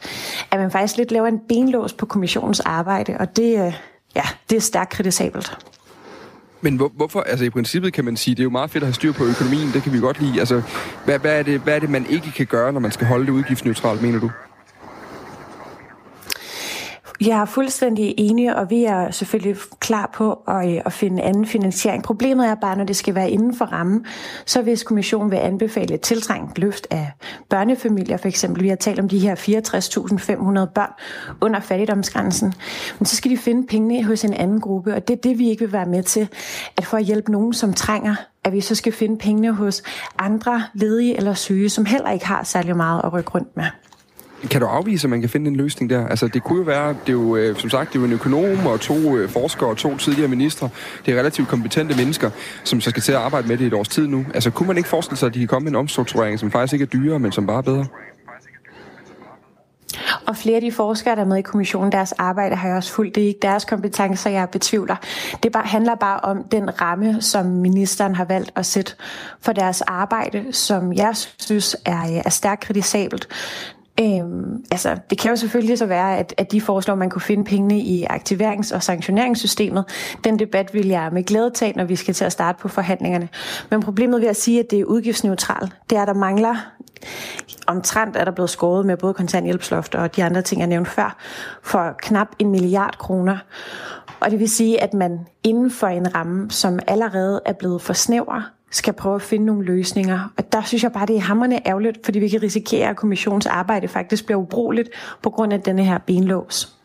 at 0.51 0.59
man 0.59 0.71
faktisk 0.71 0.97
lidt 0.97 1.11
laver 1.11 1.27
en 1.27 1.39
benlås 1.47 1.93
på 1.93 2.05
kommissionens 2.05 2.59
arbejde, 2.59 3.15
og 3.19 3.35
det, 3.35 3.65
øh, 3.65 3.73
ja, 4.15 4.23
det 4.49 4.55
er 4.55 4.61
stærkt 4.61 4.89
kritisabelt. 4.89 5.57
Men 6.61 6.75
hvor, 6.75 6.91
hvorfor, 6.95 7.21
altså 7.21 7.45
i 7.45 7.49
princippet 7.49 7.93
kan 7.93 8.05
man 8.05 8.17
sige, 8.17 8.35
det 8.35 8.39
er 8.39 8.43
jo 8.43 8.49
meget 8.49 8.71
fedt 8.71 8.83
at 8.83 8.87
have 8.87 8.93
styr 8.93 9.13
på 9.13 9.23
økonomien, 9.25 9.71
det 9.73 9.83
kan 9.83 9.93
vi 9.93 9.99
godt 9.99 10.21
lide. 10.21 10.39
Altså, 10.39 10.61
hvad, 11.05 11.19
hvad, 11.19 11.39
er 11.39 11.43
det, 11.43 11.59
hvad 11.59 11.75
er 11.75 11.79
det, 11.79 11.89
man 11.89 12.05
ikke 12.09 12.31
kan 12.31 12.45
gøre, 12.45 12.73
når 12.73 12.79
man 12.79 12.91
skal 12.91 13.07
holde 13.07 13.25
det 13.25 13.31
udgiftsneutralt, 13.31 14.01
mener 14.01 14.19
du? 14.19 14.31
Jeg 17.21 17.41
er 17.41 17.45
fuldstændig 17.45 18.13
enig, 18.17 18.55
og 18.55 18.69
vi 18.69 18.83
er 18.83 19.11
selvfølgelig 19.11 19.55
klar 19.79 20.09
på 20.13 20.33
at, 20.47 20.75
øh, 20.75 20.81
at 20.85 20.93
finde 20.93 21.23
anden 21.23 21.45
finansiering. 21.45 22.03
Problemet 22.03 22.47
er 22.47 22.55
bare, 22.55 22.77
når 22.77 22.83
det 22.83 22.95
skal 22.95 23.15
være 23.15 23.31
inden 23.31 23.55
for 23.55 23.65
rammen, 23.65 24.05
så 24.45 24.61
hvis 24.61 24.83
kommissionen 24.83 25.31
vil 25.31 25.37
anbefale 25.37 25.93
et 25.93 26.01
tiltrængt 26.01 26.57
løft 26.57 26.87
af 26.91 27.11
børnefamilier, 27.49 28.17
for 28.17 28.27
eksempel, 28.27 28.63
vi 28.63 28.69
har 28.69 28.75
talt 28.75 28.99
om 28.99 29.09
de 29.09 29.19
her 29.19 29.35
64.500 29.35 30.73
børn 30.73 30.91
under 31.41 31.59
fattigdomsgrænsen, 31.59 32.53
men 32.99 33.05
så 33.05 33.15
skal 33.15 33.31
de 33.31 33.37
finde 33.37 33.67
pengene 33.67 34.03
hos 34.03 34.23
en 34.23 34.33
anden 34.33 34.61
gruppe, 34.61 34.95
og 34.95 35.07
det 35.07 35.13
er 35.13 35.21
det, 35.21 35.39
vi 35.39 35.49
ikke 35.49 35.65
vil 35.65 35.73
være 35.73 35.85
med 35.85 36.03
til, 36.03 36.27
at 36.77 36.85
for 36.85 36.97
at 36.97 37.03
hjælpe 37.03 37.31
nogen, 37.31 37.53
som 37.53 37.73
trænger 37.73 38.15
at 38.43 38.53
vi 38.53 38.61
så 38.61 38.75
skal 38.75 38.93
finde 38.93 39.17
pengene 39.17 39.51
hos 39.51 39.83
andre 40.19 40.63
ledige 40.73 41.17
eller 41.17 41.33
syge, 41.33 41.69
som 41.69 41.85
heller 41.85 42.11
ikke 42.11 42.27
har 42.27 42.43
særlig 42.43 42.75
meget 42.75 43.01
at 43.03 43.13
rykke 43.13 43.29
rundt 43.29 43.57
med. 43.57 43.65
Kan 44.51 44.61
du 44.61 44.67
afvise, 44.67 45.05
at 45.05 45.09
man 45.09 45.21
kan 45.21 45.29
finde 45.29 45.47
en 45.47 45.55
løsning 45.55 45.89
der? 45.89 46.07
Altså, 46.07 46.27
det 46.27 46.43
kunne 46.43 46.57
jo 46.57 46.63
være, 46.63 46.89
det 46.89 47.09
er 47.09 47.13
jo, 47.13 47.35
øh, 47.35 47.55
som 47.57 47.69
sagt, 47.69 47.89
det 47.89 47.95
er 47.95 47.99
jo 47.99 48.05
en 48.05 48.13
økonom 48.13 48.65
og 48.65 48.79
to 48.79 49.17
øh, 49.17 49.29
forskere 49.29 49.69
og 49.69 49.77
to 49.77 49.97
tidligere 49.97 50.27
ministre. 50.27 50.69
Det 51.05 51.13
er 51.13 51.19
relativt 51.19 51.47
kompetente 51.47 51.95
mennesker, 51.97 52.29
som 52.63 52.81
så 52.81 52.89
skal 52.89 53.03
til 53.03 53.11
at 53.11 53.17
arbejde 53.17 53.47
med 53.47 53.57
det 53.57 53.63
i 53.63 53.67
et 53.67 53.73
års 53.73 53.87
tid 53.87 54.07
nu. 54.07 54.25
Altså, 54.33 54.51
kunne 54.51 54.67
man 54.67 54.77
ikke 54.77 54.89
forestille 54.89 55.17
sig, 55.17 55.27
at 55.27 55.33
de 55.33 55.39
kan 55.39 55.47
komme 55.47 55.63
med 55.63 55.71
en 55.71 55.75
omstrukturering, 55.75 56.39
som 56.39 56.51
faktisk 56.51 56.73
ikke 56.73 56.83
er 56.83 56.87
dyrere, 56.87 57.19
men 57.19 57.31
som 57.31 57.47
bare 57.47 57.57
er 57.57 57.61
bedre? 57.61 57.85
Og 60.27 60.37
flere 60.37 60.55
af 60.55 60.61
de 60.61 60.71
forskere, 60.71 61.15
der 61.15 61.21
er 61.21 61.25
med 61.25 61.37
i 61.37 61.41
kommissionen, 61.41 61.91
deres 61.91 62.11
arbejde 62.11 62.55
har 62.55 62.67
jeg 62.67 62.77
også 62.77 62.93
fulgt. 62.93 63.15
Det 63.15 63.23
er 63.23 63.27
ikke 63.27 63.39
deres 63.41 63.65
kompetencer, 63.65 64.29
jeg 64.29 64.49
betvivler. 64.49 64.95
Det 65.43 65.51
bare, 65.51 65.67
handler 65.67 65.95
bare 65.95 66.19
om 66.19 66.43
den 66.43 66.81
ramme, 66.81 67.21
som 67.21 67.45
ministeren 67.45 68.15
har 68.15 68.25
valgt 68.25 68.51
at 68.55 68.65
sætte 68.65 68.93
for 69.41 69.53
deres 69.53 69.81
arbejde, 69.81 70.45
som 70.51 70.93
jeg 70.93 71.15
synes 71.37 71.75
er, 71.85 72.01
øh, 72.01 72.21
er 72.25 72.29
stærkt 72.29 72.61
kritisabelt. 72.61 73.27
Øhm, 74.01 74.63
altså, 74.71 74.97
det 75.09 75.17
kan 75.17 75.29
jo 75.31 75.35
selvfølgelig 75.35 75.77
så 75.77 75.85
være, 75.85 76.17
at, 76.17 76.33
at 76.37 76.51
de 76.51 76.61
foreslår, 76.61 76.91
at 76.91 76.97
man 76.97 77.09
kunne 77.09 77.21
finde 77.21 77.43
pengene 77.43 77.79
i 77.79 78.05
aktiverings- 78.09 78.75
og 78.75 78.83
sanktioneringssystemet. 78.83 79.85
Den 80.23 80.39
debat 80.39 80.73
vil 80.73 80.87
jeg 80.87 81.09
med 81.13 81.23
glæde 81.23 81.51
tage, 81.51 81.73
når 81.75 81.83
vi 81.83 81.95
skal 81.95 82.13
til 82.13 82.25
at 82.25 82.31
starte 82.31 82.59
på 82.61 82.67
forhandlingerne. 82.67 83.29
Men 83.69 83.81
problemet 83.81 84.21
ved 84.21 84.27
at 84.27 84.35
sige, 84.35 84.59
at 84.59 84.71
det 84.71 84.79
er 84.79 84.85
udgiftsneutralt, 84.85 85.75
det 85.89 85.97
er, 85.97 86.01
at 86.01 86.07
der 86.07 86.13
mangler 86.13 86.55
omtrent 87.67 88.15
er 88.15 88.23
der 88.23 88.31
blevet 88.31 88.49
skåret 88.49 88.85
med 88.85 88.97
både 88.97 89.13
kontanthjælpsloft 89.13 89.95
og 89.95 90.15
de 90.15 90.23
andre 90.23 90.41
ting, 90.41 90.61
jeg 90.61 90.67
nævnte 90.67 90.91
før, 90.91 91.17
for 91.63 91.95
knap 91.99 92.27
en 92.39 92.51
milliard 92.51 92.97
kroner. 92.97 93.37
Og 94.19 94.31
det 94.31 94.39
vil 94.39 94.49
sige, 94.49 94.83
at 94.83 94.93
man 94.93 95.19
inden 95.43 95.71
for 95.71 95.87
en 95.87 96.15
ramme, 96.15 96.51
som 96.51 96.79
allerede 96.87 97.41
er 97.45 97.53
blevet 97.53 97.81
for 97.81 97.93
snæver, 97.93 98.51
skal 98.71 98.93
prøve 98.93 99.15
at 99.15 99.21
finde 99.21 99.45
nogle 99.45 99.65
løsninger. 99.65 100.33
Og 100.37 100.51
der 100.53 100.61
synes 100.61 100.83
jeg 100.83 100.91
bare, 100.91 101.05
det 101.05 101.15
er 101.15 101.19
hammerne 101.21 101.67
ærgerligt, 101.67 101.99
fordi 102.05 102.19
vi 102.19 102.29
kan 102.29 102.43
risikere, 102.43 102.89
at 102.89 102.95
kommissionens 102.95 103.45
arbejde 103.45 103.87
faktisk 103.87 104.25
bliver 104.25 104.39
ubrugeligt 104.39 104.89
på 105.21 105.29
grund 105.29 105.53
af 105.53 105.61
denne 105.61 105.83
her 105.83 105.97
benlås. 105.97 106.78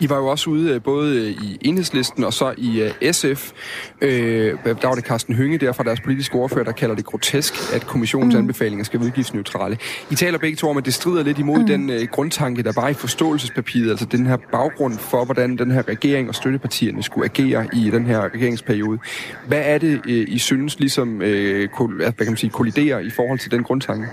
I 0.00 0.08
var 0.08 0.16
jo 0.16 0.26
også 0.26 0.50
ude 0.50 0.70
øh, 0.70 0.82
både 0.82 1.16
øh, 1.16 1.44
i 1.44 1.58
enhedslisten 1.60 2.24
og 2.24 2.32
så 2.32 2.54
i 2.58 2.82
uh, 2.82 3.12
SF. 3.12 3.52
Øh, 4.00 4.58
der 4.64 4.88
var 4.88 4.94
det 4.94 5.04
Carsten 5.04 5.34
Hynge 5.34 5.58
der 5.58 5.72
fra 5.72 5.84
deres 5.84 6.00
politiske 6.00 6.34
ordfører, 6.34 6.64
der 6.64 6.72
kalder 6.72 6.94
det 6.94 7.04
grotesk, 7.04 7.54
at 7.74 7.86
kommissionens 7.86 8.34
mm. 8.34 8.38
anbefalinger 8.38 8.84
skal 8.84 9.00
udgiftsneutrale. 9.00 9.78
I 10.10 10.14
taler 10.14 10.38
begge 10.38 10.56
to 10.56 10.70
om, 10.70 10.76
at 10.76 10.84
det 10.84 10.94
strider 10.94 11.22
lidt 11.22 11.38
imod 11.38 11.58
mm. 11.58 11.66
den 11.66 11.90
uh, 11.90 11.96
grundtanke, 12.10 12.62
der 12.62 12.72
var 12.76 12.88
i 12.88 12.94
forståelsespapiret, 12.94 13.90
altså 13.90 14.04
den 14.04 14.26
her 14.26 14.36
baggrund 14.52 14.98
for, 14.98 15.24
hvordan 15.24 15.58
den 15.58 15.70
her 15.70 15.88
regering 15.88 16.28
og 16.28 16.34
støttepartierne 16.34 17.02
skulle 17.02 17.24
agere 17.24 17.66
i 17.72 17.90
den 17.90 18.06
her 18.06 18.20
regeringsperiode. 18.34 18.98
Hvad 19.46 19.62
er 19.64 19.78
det, 19.78 19.98
uh, 19.98 20.34
I 20.34 20.38
synes 20.38 20.78
ligesom 20.78 21.14
uh, 21.16 21.90
hvad 21.96 22.12
kan 22.12 22.26
man 22.26 22.36
sige, 22.36 22.50
kolliderer 22.50 22.98
i 22.98 23.10
forhold 23.10 23.38
til 23.38 23.50
den 23.50 23.62
grundtanke? 23.62 24.08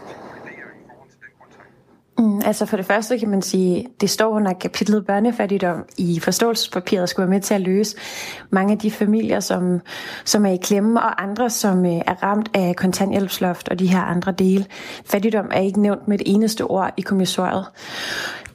Mm, 2.22 2.42
altså 2.46 2.66
for 2.66 2.78
det 2.78 2.86
første 2.86 3.20
kan 3.20 3.30
man 3.30 3.42
sige, 3.42 3.88
det 4.02 4.10
står 4.10 4.30
under 4.30 4.54
kapitlet 4.54 5.06
børnefattigdom 5.06 5.86
i 5.98 6.20
forståelsespapiret 6.20 7.10
skulle 7.10 7.28
være 7.28 7.36
med 7.36 7.42
til 7.42 7.54
at 7.54 7.62
løse 7.62 7.98
mange 8.50 8.72
af 8.74 8.80
de 8.80 8.92
familier, 8.92 9.40
som, 9.40 9.80
som 10.26 10.46
er 10.46 10.52
i 10.52 10.58
klemme, 10.64 11.02
og 11.02 11.24
andre, 11.24 11.50
som 11.50 11.86
øh, 11.86 11.92
er 11.92 12.24
ramt 12.24 12.50
af 12.54 12.76
kontanthjælpsloft 12.76 13.70
og 13.70 13.80
de 13.80 13.88
her 13.88 14.02
andre 14.02 14.32
dele. 14.32 14.66
Fattigdom 15.06 15.48
er 15.52 15.60
ikke 15.60 15.82
nævnt 15.82 16.08
med 16.08 16.20
et 16.20 16.24
eneste 16.26 16.62
ord 16.62 16.94
i 16.98 17.02
kommissoriet. 17.02 17.66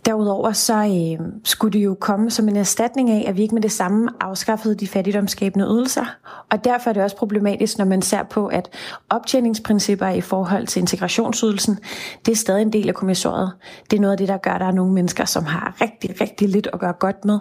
Derudover 0.07 0.53
så 0.53 0.75
øh, 0.75 1.27
skulle 1.45 1.73
det 1.73 1.85
jo 1.85 1.97
komme 2.01 2.31
som 2.31 2.49
en 2.49 2.57
erstatning 2.57 3.11
af, 3.11 3.25
at 3.29 3.37
vi 3.37 3.43
ikke 3.43 3.55
med 3.55 3.63
det 3.63 3.73
samme 3.73 4.09
afskaffede 4.21 4.75
de 4.75 4.87
fattigdomsskabende 4.87 5.67
ydelser. 5.67 6.17
Og 6.51 6.65
derfor 6.65 6.91
er 6.91 6.95
det 6.95 7.03
også 7.03 7.17
problematisk, 7.17 7.79
når 7.79 7.85
man 7.85 8.03
ser 8.03 8.23
på, 8.23 8.47
at 8.47 8.69
optjeningsprincipper 9.11 10.09
i 10.09 10.21
forhold 10.21 10.67
til 10.67 10.81
integrationsydelsen, 10.81 11.79
det 12.27 12.33
er 12.33 12.37
stadig 12.37 12.63
en 12.63 12.73
del 12.73 12.89
af 12.89 12.95
kommissoriet. 12.95 13.53
Det 13.91 13.97
er 13.97 14.01
noget 14.01 14.13
af 14.13 14.19
det, 14.19 14.29
der 14.29 14.37
gør, 14.37 14.51
at 14.51 14.61
der 14.61 14.67
er 14.67 14.73
nogle 14.73 14.93
mennesker, 14.93 15.25
som 15.25 15.45
har 15.45 15.77
rigtig, 15.81 16.21
rigtig 16.21 16.49
lidt 16.49 16.69
at 16.73 16.81
gøre 16.81 16.93
godt 16.93 17.25
med 17.25 17.39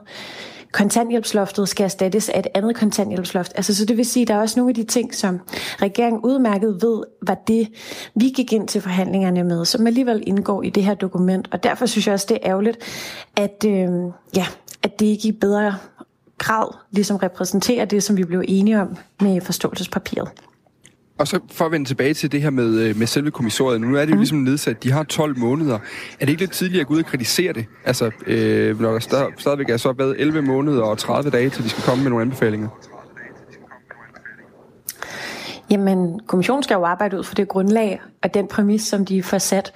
kontanthjælpsloftet 0.75 1.69
skal 1.69 1.83
erstattes 1.83 2.29
af 2.29 2.39
et 2.39 2.47
andet 2.53 2.75
kontanthjælpsloft. 2.75 3.51
Altså, 3.55 3.75
så 3.75 3.85
det 3.85 3.97
vil 3.97 4.05
sige, 4.05 4.21
at 4.21 4.27
der 4.27 4.33
er 4.35 4.39
også 4.39 4.59
nogle 4.59 4.69
af 4.71 4.75
de 4.75 4.83
ting, 4.83 5.15
som 5.15 5.39
regeringen 5.81 6.21
udmærket 6.23 6.81
ved, 6.81 7.03
var 7.21 7.37
det, 7.47 7.67
vi 8.15 8.29
gik 8.35 8.53
ind 8.53 8.67
til 8.67 8.81
forhandlingerne 8.81 9.43
med, 9.43 9.65
som 9.65 9.87
alligevel 9.87 10.23
indgår 10.27 10.63
i 10.63 10.69
det 10.69 10.83
her 10.83 10.93
dokument. 10.93 11.47
Og 11.51 11.63
derfor 11.63 11.85
synes 11.85 12.07
jeg 12.07 12.13
også, 12.13 12.25
det 12.29 12.39
er 12.41 12.49
ærgerligt, 12.49 12.77
at, 13.35 13.65
øh, 13.67 13.89
ja, 14.35 14.45
at 14.83 14.99
det 14.99 15.05
ikke 15.05 15.27
i 15.27 15.31
bedre 15.31 15.75
grad 16.37 16.67
ligesom 16.91 17.17
repræsenterer 17.17 17.85
det, 17.85 18.03
som 18.03 18.17
vi 18.17 18.23
blev 18.23 18.43
enige 18.47 18.81
om 18.81 18.97
med 19.21 19.41
forståelsespapiret. 19.41 20.29
Og 21.17 21.27
så 21.27 21.39
for 21.51 21.65
at 21.65 21.71
vende 21.71 21.85
tilbage 21.85 22.13
til 22.13 22.31
det 22.31 22.41
her 22.41 22.49
med, 22.49 22.79
øh, 22.79 22.97
med 22.97 23.07
selve 23.07 23.31
kommissoriet. 23.31 23.81
Nu 23.81 23.95
er 23.95 24.01
det 24.01 24.09
jo 24.09 24.15
mm. 24.15 24.19
ligesom 24.19 24.37
nedsat, 24.37 24.83
de 24.83 24.91
har 24.91 25.03
12 25.03 25.37
måneder. 25.37 25.75
Er 26.19 26.19
det 26.19 26.29
ikke 26.29 26.41
lidt 26.41 26.51
tidligt 26.51 26.81
at 26.81 26.87
gå 26.87 26.93
ud 26.93 26.99
og 26.99 27.05
kritisere 27.05 27.53
det? 27.53 27.65
Altså, 27.85 28.11
øh, 28.27 28.81
når 28.81 28.91
der 28.91 28.99
stadig, 28.99 29.27
stadigvæk 29.37 29.69
er 29.69 29.77
så 29.77 29.93
været 29.97 30.15
11 30.19 30.41
måneder 30.41 30.81
og 30.83 30.97
30 30.97 31.29
dage, 31.29 31.49
til 31.49 31.63
de 31.63 31.69
skal 31.69 31.83
komme 31.83 32.03
med 32.03 32.09
nogle 32.09 32.25
anbefalinger? 32.25 32.69
Jamen, 35.71 36.19
kommissionen 36.27 36.63
skal 36.63 36.75
jo 36.75 36.85
arbejde 36.85 37.17
ud 37.17 37.23
for 37.23 37.35
det 37.35 37.47
grundlag 37.47 38.01
og 38.23 38.33
den 38.33 38.47
præmis, 38.47 38.81
som 38.81 39.05
de 39.05 39.23
får 39.23 39.37
sat. 39.37 39.71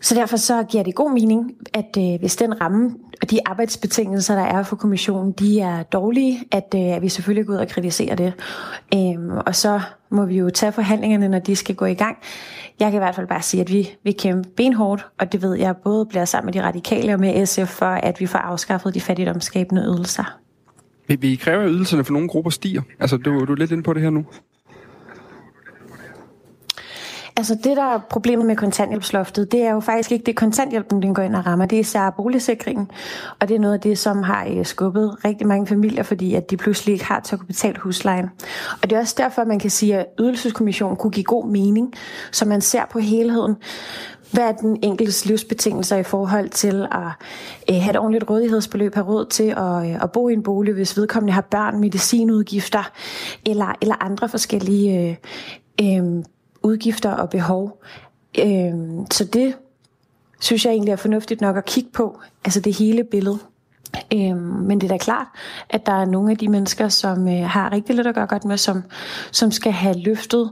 Så 0.00 0.14
derfor 0.14 0.36
så 0.36 0.62
giver 0.62 0.84
det 0.84 0.94
god 0.94 1.12
mening, 1.12 1.52
at 1.74 1.96
øh, 1.98 2.20
hvis 2.20 2.36
den 2.36 2.60
ramme 2.60 2.94
og 3.22 3.30
de 3.30 3.40
arbejdsbetingelser, 3.46 4.34
der 4.34 4.42
er 4.42 4.62
for 4.62 4.76
kommissionen, 4.76 5.32
de 5.32 5.60
er 5.60 5.82
dårlige, 5.82 6.40
at, 6.52 6.74
øh, 6.76 6.96
at 6.96 7.02
vi 7.02 7.08
selvfølgelig 7.08 7.46
går 7.46 7.54
ud 7.54 7.58
og 7.58 7.68
kritiserer 7.68 8.14
det. 8.14 8.32
Øhm, 8.94 9.30
og 9.46 9.54
så 9.54 9.80
må 10.14 10.24
vi 10.24 10.38
jo 10.38 10.50
tage 10.50 10.72
forhandlingerne, 10.72 11.28
når 11.28 11.38
de 11.38 11.56
skal 11.56 11.74
gå 11.74 11.84
i 11.84 11.94
gang. 11.94 12.18
Jeg 12.80 12.90
kan 12.90 12.98
i 12.98 13.02
hvert 13.02 13.14
fald 13.14 13.26
bare 13.26 13.42
sige, 13.42 13.60
at 13.60 13.72
vi 13.72 13.88
vil 14.04 14.14
kæmpe 14.18 14.48
benhårdt, 14.56 15.06
og 15.18 15.32
det 15.32 15.42
ved 15.42 15.54
jeg 15.54 15.76
både 15.76 16.06
bliver 16.06 16.24
sammen 16.24 16.46
med 16.46 16.52
de 16.52 16.62
radikale 16.62 17.14
og 17.14 17.20
med 17.20 17.46
SF 17.46 17.68
for, 17.68 17.86
at 17.86 18.20
vi 18.20 18.26
får 18.26 18.38
afskaffet 18.38 18.94
de 18.94 19.00
fattigdomsskabende 19.00 19.82
ydelser. 19.82 20.38
Vil, 21.08 21.22
vil 21.22 21.32
I 21.32 21.34
kræve, 21.34 21.62
at 21.64 21.70
ydelserne 21.70 22.04
for 22.04 22.12
nogle 22.12 22.28
grupper 22.28 22.50
stiger? 22.50 22.82
Altså, 23.00 23.16
du, 23.16 23.44
du 23.44 23.52
er 23.52 23.56
lidt 23.56 23.70
inde 23.70 23.82
på 23.82 23.92
det 23.92 24.02
her 24.02 24.10
nu. 24.10 24.26
Altså 27.36 27.54
det, 27.54 27.76
der 27.76 27.82
er 27.82 27.98
problemet 28.10 28.46
med 28.46 28.56
kontanthjælpsloftet, 28.56 29.52
det 29.52 29.62
er 29.62 29.70
jo 29.72 29.80
faktisk 29.80 30.12
ikke 30.12 30.26
det 30.26 30.36
kontanthjælpen, 30.36 31.02
den 31.02 31.14
går 31.14 31.22
ind 31.22 31.36
og 31.36 31.46
rammer. 31.46 31.66
Det 31.66 31.76
er 31.76 31.80
især 31.80 32.10
boligsikringen. 32.10 32.90
Og 33.40 33.48
det 33.48 33.54
er 33.54 33.58
noget 33.58 33.74
af 33.74 33.80
det, 33.80 33.98
som 33.98 34.22
har 34.22 34.46
øh, 34.50 34.66
skubbet 34.66 35.24
rigtig 35.24 35.46
mange 35.46 35.66
familier, 35.66 36.02
fordi 36.02 36.34
at 36.34 36.50
de 36.50 36.56
pludselig 36.56 36.92
ikke 36.92 37.04
har 37.04 37.20
til 37.20 37.34
at 37.34 37.38
kunne 37.38 37.46
betale 37.46 37.78
huslejen. 37.78 38.30
Og 38.82 38.90
det 38.90 38.96
er 38.96 39.00
også 39.00 39.14
derfor, 39.18 39.44
man 39.44 39.58
kan 39.58 39.70
sige, 39.70 39.98
at 39.98 40.06
ydelseskommissionen 40.20 40.96
kunne 40.96 41.10
give 41.10 41.24
god 41.24 41.46
mening, 41.46 41.92
så 42.32 42.44
man 42.44 42.60
ser 42.60 42.82
på 42.90 42.98
helheden. 42.98 43.56
Hvad 44.32 44.44
er 44.44 44.52
den 44.52 44.78
enkeltes 44.82 45.26
livsbetingelser 45.26 45.96
i 45.96 46.02
forhold 46.02 46.48
til 46.48 46.86
at 46.92 47.26
øh, 47.70 47.76
have 47.76 47.90
et 47.90 47.98
ordentligt 47.98 48.30
rådighedsbeløb, 48.30 48.94
have 48.94 49.06
råd 49.06 49.26
til 49.26 49.54
at, 49.56 49.90
øh, 49.90 50.02
at 50.02 50.12
bo 50.12 50.28
i 50.28 50.32
en 50.32 50.42
bolig, 50.42 50.74
hvis 50.74 50.96
vedkommende 50.96 51.32
har 51.32 51.40
børn, 51.50 51.80
medicinudgifter 51.80 52.92
eller, 53.46 53.74
eller 53.82 54.04
andre 54.04 54.28
forskellige 54.28 55.16
øh, 55.80 55.98
øh, 55.98 56.24
udgifter 56.64 57.10
og 57.10 57.30
behov. 57.30 57.82
Øh, 58.38 58.72
så 59.10 59.24
det 59.32 59.54
synes 60.40 60.64
jeg 60.64 60.72
egentlig 60.72 60.92
er 60.92 60.96
fornuftigt 60.96 61.40
nok 61.40 61.56
at 61.56 61.64
kigge 61.64 61.90
på, 61.90 62.20
altså 62.44 62.60
det 62.60 62.78
hele 62.78 63.04
billede. 63.04 63.38
Øhm, 64.14 64.36
men 64.36 64.80
det 64.80 64.86
er 64.86 64.94
da 64.94 64.98
klart, 64.98 65.26
at 65.70 65.86
der 65.86 65.92
er 65.92 66.04
nogle 66.04 66.30
af 66.30 66.36
de 66.36 66.48
mennesker, 66.48 66.88
som 66.88 67.28
øh, 67.28 67.44
har 67.44 67.72
rigtig 67.72 67.96
lidt 67.96 68.06
at 68.06 68.14
gøre 68.14 68.26
godt 68.26 68.44
med, 68.44 68.56
som, 68.56 68.82
som 69.32 69.50
skal 69.50 69.72
have 69.72 69.98
løftet, 69.98 70.50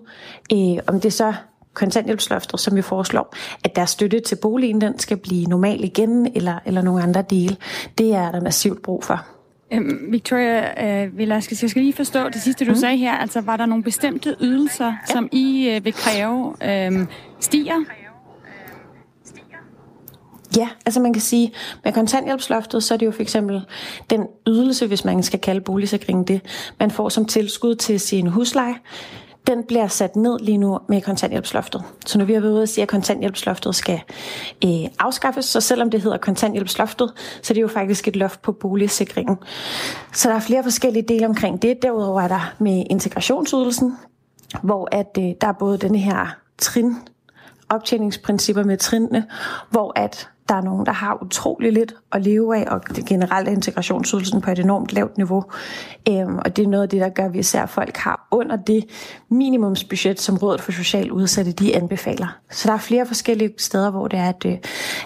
øh, 0.52 0.78
om 0.86 1.00
det 1.00 1.12
så 1.12 1.34
kontanthjælpsloftet, 1.74 2.60
som 2.60 2.76
vi 2.76 2.82
foreslår, 2.82 3.34
at 3.64 3.76
der 3.76 3.84
støtte 3.84 4.20
til 4.20 4.36
boligen, 4.42 4.80
den 4.80 4.98
skal 4.98 5.16
blive 5.16 5.46
normal 5.46 5.84
igen, 5.84 6.32
eller, 6.34 6.58
eller 6.64 6.82
nogle 6.82 7.02
andre 7.02 7.22
dele. 7.30 7.56
Det 7.98 8.14
er 8.14 8.32
der 8.32 8.40
massivt 8.40 8.82
brug 8.82 9.04
for. 9.04 9.26
Øhm, 9.72 10.12
Victoria 10.12 11.04
øh, 11.04 11.18
Velasquez, 11.18 11.62
jeg 11.62 11.70
skal 11.70 11.82
lige 11.82 11.92
forstå 11.92 12.28
det 12.28 12.42
sidste, 12.42 12.64
du 12.64 12.70
mm. 12.70 12.76
sagde 12.76 12.96
her. 12.96 13.12
Altså, 13.12 13.40
var 13.40 13.56
der 13.56 13.66
nogle 13.66 13.84
bestemte 13.84 14.36
ydelser, 14.40 14.86
ja. 14.86 15.12
som 15.12 15.28
I 15.32 15.68
øh, 15.68 15.84
vil 15.84 15.92
kræve 15.92 16.54
øh, 16.62 17.06
stiger? 17.40 17.84
Ja, 20.56 20.68
altså 20.86 21.00
man 21.00 21.12
kan 21.12 21.22
sige, 21.22 21.52
med 21.84 21.92
kontanthjælpsloftet, 21.92 22.82
så 22.82 22.94
er 22.94 22.98
det 22.98 23.06
jo 23.06 23.10
for 23.10 23.22
eksempel 23.22 23.62
den 24.10 24.26
ydelse, 24.48 24.86
hvis 24.86 25.04
man 25.04 25.22
skal 25.22 25.40
kalde 25.40 25.60
boligsikringen 25.60 26.24
det, 26.24 26.40
man 26.80 26.90
får 26.90 27.08
som 27.08 27.24
tilskud 27.24 27.74
til 27.74 28.00
sin 28.00 28.26
husleje 28.26 28.74
den 29.46 29.64
bliver 29.64 29.88
sat 29.88 30.16
ned 30.16 30.38
lige 30.38 30.58
nu 30.58 30.78
med 30.88 31.02
kontanthjælpsloftet. 31.02 31.84
Så 32.06 32.18
nu 32.18 32.24
vi 32.24 32.32
har 32.32 32.40
været 32.40 32.52
ude 32.52 32.62
og 32.62 32.68
sige, 32.68 32.82
at 32.82 32.88
kontanthjælpsloftet 32.88 33.74
skal 33.74 34.00
øh, 34.64 34.70
afskaffes, 34.98 35.44
så 35.44 35.60
selvom 35.60 35.90
det 35.90 36.02
hedder 36.02 36.16
kontanthjælpsloftet, 36.16 37.12
så 37.16 37.40
det 37.42 37.50
er 37.50 37.54
det 37.54 37.62
jo 37.62 37.68
faktisk 37.68 38.08
et 38.08 38.16
loft 38.16 38.42
på 38.42 38.52
boligsikringen. 38.52 39.36
Så 40.12 40.28
der 40.28 40.34
er 40.34 40.40
flere 40.40 40.62
forskellige 40.62 41.02
dele 41.08 41.26
omkring 41.26 41.62
det. 41.62 41.82
Derudover 41.82 42.20
er 42.20 42.28
der 42.28 42.54
med 42.58 42.84
integrationsydelsen, 42.90 43.96
hvor 44.62 44.88
at 44.92 45.18
øh, 45.18 45.24
der 45.40 45.46
er 45.46 45.52
både 45.52 45.78
den 45.78 45.94
her 45.94 46.36
trin 46.58 46.96
optjeningsprincipper 47.68 48.64
med 48.64 48.76
trinene, 48.76 49.24
hvor 49.70 49.92
at 49.96 50.28
der 50.48 50.54
er 50.54 50.60
nogen, 50.60 50.86
der 50.86 50.92
har 50.92 51.22
utrolig 51.22 51.72
lidt 51.72 51.94
at 52.12 52.22
leve 52.22 52.56
af, 52.56 52.64
og 52.70 52.96
det 52.96 53.04
generelt 53.04 53.48
er 53.48 53.52
integrationsydelsen 53.52 54.40
på 54.40 54.50
et 54.50 54.58
enormt 54.58 54.92
lavt 54.92 55.16
niveau. 55.16 55.44
Øhm, 56.08 56.38
og 56.38 56.56
det 56.56 56.64
er 56.64 56.68
noget 56.68 56.82
af 56.82 56.88
det, 56.88 57.00
der 57.00 57.08
gør, 57.08 57.24
at 57.24 57.32
vi 57.32 57.38
især 57.38 57.66
folk 57.66 57.96
har 57.96 58.28
under 58.30 58.56
det 58.56 58.84
minimumsbudget, 59.28 60.20
som 60.20 60.36
Rådet 60.36 60.60
for 60.60 60.72
Social 60.72 61.12
Udsatte 61.12 61.52
de 61.52 61.76
anbefaler. 61.76 62.38
Så 62.50 62.68
der 62.68 62.74
er 62.74 62.78
flere 62.78 63.06
forskellige 63.06 63.54
steder, 63.58 63.90
hvor 63.90 64.08
det 64.08 64.18
er, 64.18 64.28
at, 64.28 64.44
øh, 64.46 64.58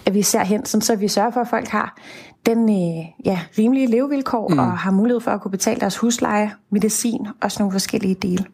at 0.07 0.14
vi 0.14 0.22
ser 0.22 0.45
hen, 0.45 0.64
sådan, 0.64 0.82
så 0.82 0.97
vi 0.97 1.09
sørger 1.09 1.30
for, 1.30 1.41
at 1.41 1.49
folk 1.49 1.68
har 1.68 1.99
den 2.47 2.68
øh, 2.68 3.07
ja, 3.24 3.41
rimelige 3.59 3.87
levevilkår 3.87 4.49
mm. 4.49 4.59
og 4.59 4.78
har 4.78 4.91
mulighed 4.91 5.20
for 5.20 5.30
at 5.30 5.41
kunne 5.41 5.51
betale 5.51 5.80
deres 5.80 5.97
husleje, 5.97 6.53
medicin 6.70 7.26
og 7.43 7.53
sådan 7.53 7.62
nogle 7.62 7.72
forskellige 7.72 8.14
dele. 8.14 8.45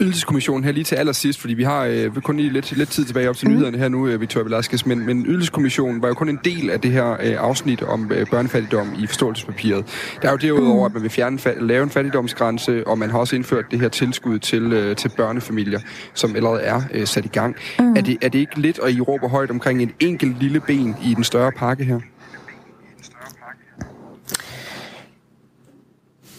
Ydelseskommissionen 0.00 0.64
her 0.64 0.72
lige 0.72 0.84
til 0.84 0.94
allersidst, 0.94 1.40
fordi 1.40 1.54
vi 1.54 1.62
har 1.62 1.84
øh, 1.84 2.14
kun 2.14 2.36
lige 2.36 2.52
lidt, 2.52 2.76
lidt 2.76 2.88
tid 2.88 3.04
tilbage 3.04 3.28
op 3.28 3.36
til 3.36 3.48
mm. 3.48 3.54
nyhederne 3.54 3.78
her 3.78 3.88
nu, 3.88 4.06
øh, 4.08 4.20
Victoria 4.20 4.44
Velasquez, 4.44 4.86
men, 4.86 5.06
men 5.06 5.26
Ydelseskommissionen 5.26 6.02
var 6.02 6.08
jo 6.08 6.14
kun 6.14 6.28
en 6.28 6.38
del 6.44 6.70
af 6.70 6.80
det 6.80 6.90
her 6.90 7.10
øh, 7.12 7.36
afsnit 7.38 7.82
om 7.82 8.12
øh, 8.12 8.26
børnefattigdom 8.30 8.94
i 8.98 9.06
forståelsespapiret. 9.06 9.84
Der 10.22 10.28
er 10.28 10.32
jo 10.32 10.36
derudover, 10.36 10.88
mm. 10.88 10.92
at 10.92 10.94
man 10.94 11.02
vil 11.02 11.10
fjerne, 11.10 11.38
lave 11.60 11.82
en 11.82 11.90
fattigdomsgrænse, 11.90 12.86
og 12.86 12.98
man 12.98 13.10
har 13.10 13.18
også 13.18 13.36
indført 13.36 13.64
det 13.70 13.80
her 13.80 13.88
tilskud 13.88 14.38
til, 14.38 14.72
øh, 14.72 14.96
til 14.96 15.10
børnefamilier, 15.16 15.80
som 16.14 16.36
allerede 16.36 16.60
er 16.60 16.82
øh, 16.94 17.06
sat 17.06 17.24
i 17.24 17.28
gang. 17.28 17.56
Mm. 17.78 17.96
Er, 17.96 18.00
det, 18.00 18.18
er 18.22 18.28
det 18.28 18.38
ikke 18.38 18.60
lidt, 18.60 18.78
at 18.82 18.94
I 18.94 19.00
råber 19.00 19.28
højt 19.28 19.50
omkring 19.50 19.82
en 19.82 19.92
enkelt 20.00 20.38
lille 20.40 20.60
ben 20.60 20.96
i 21.04 21.14
den 21.14 21.24
større 21.24 21.52
pakke 21.52 21.84
her? 21.84 22.00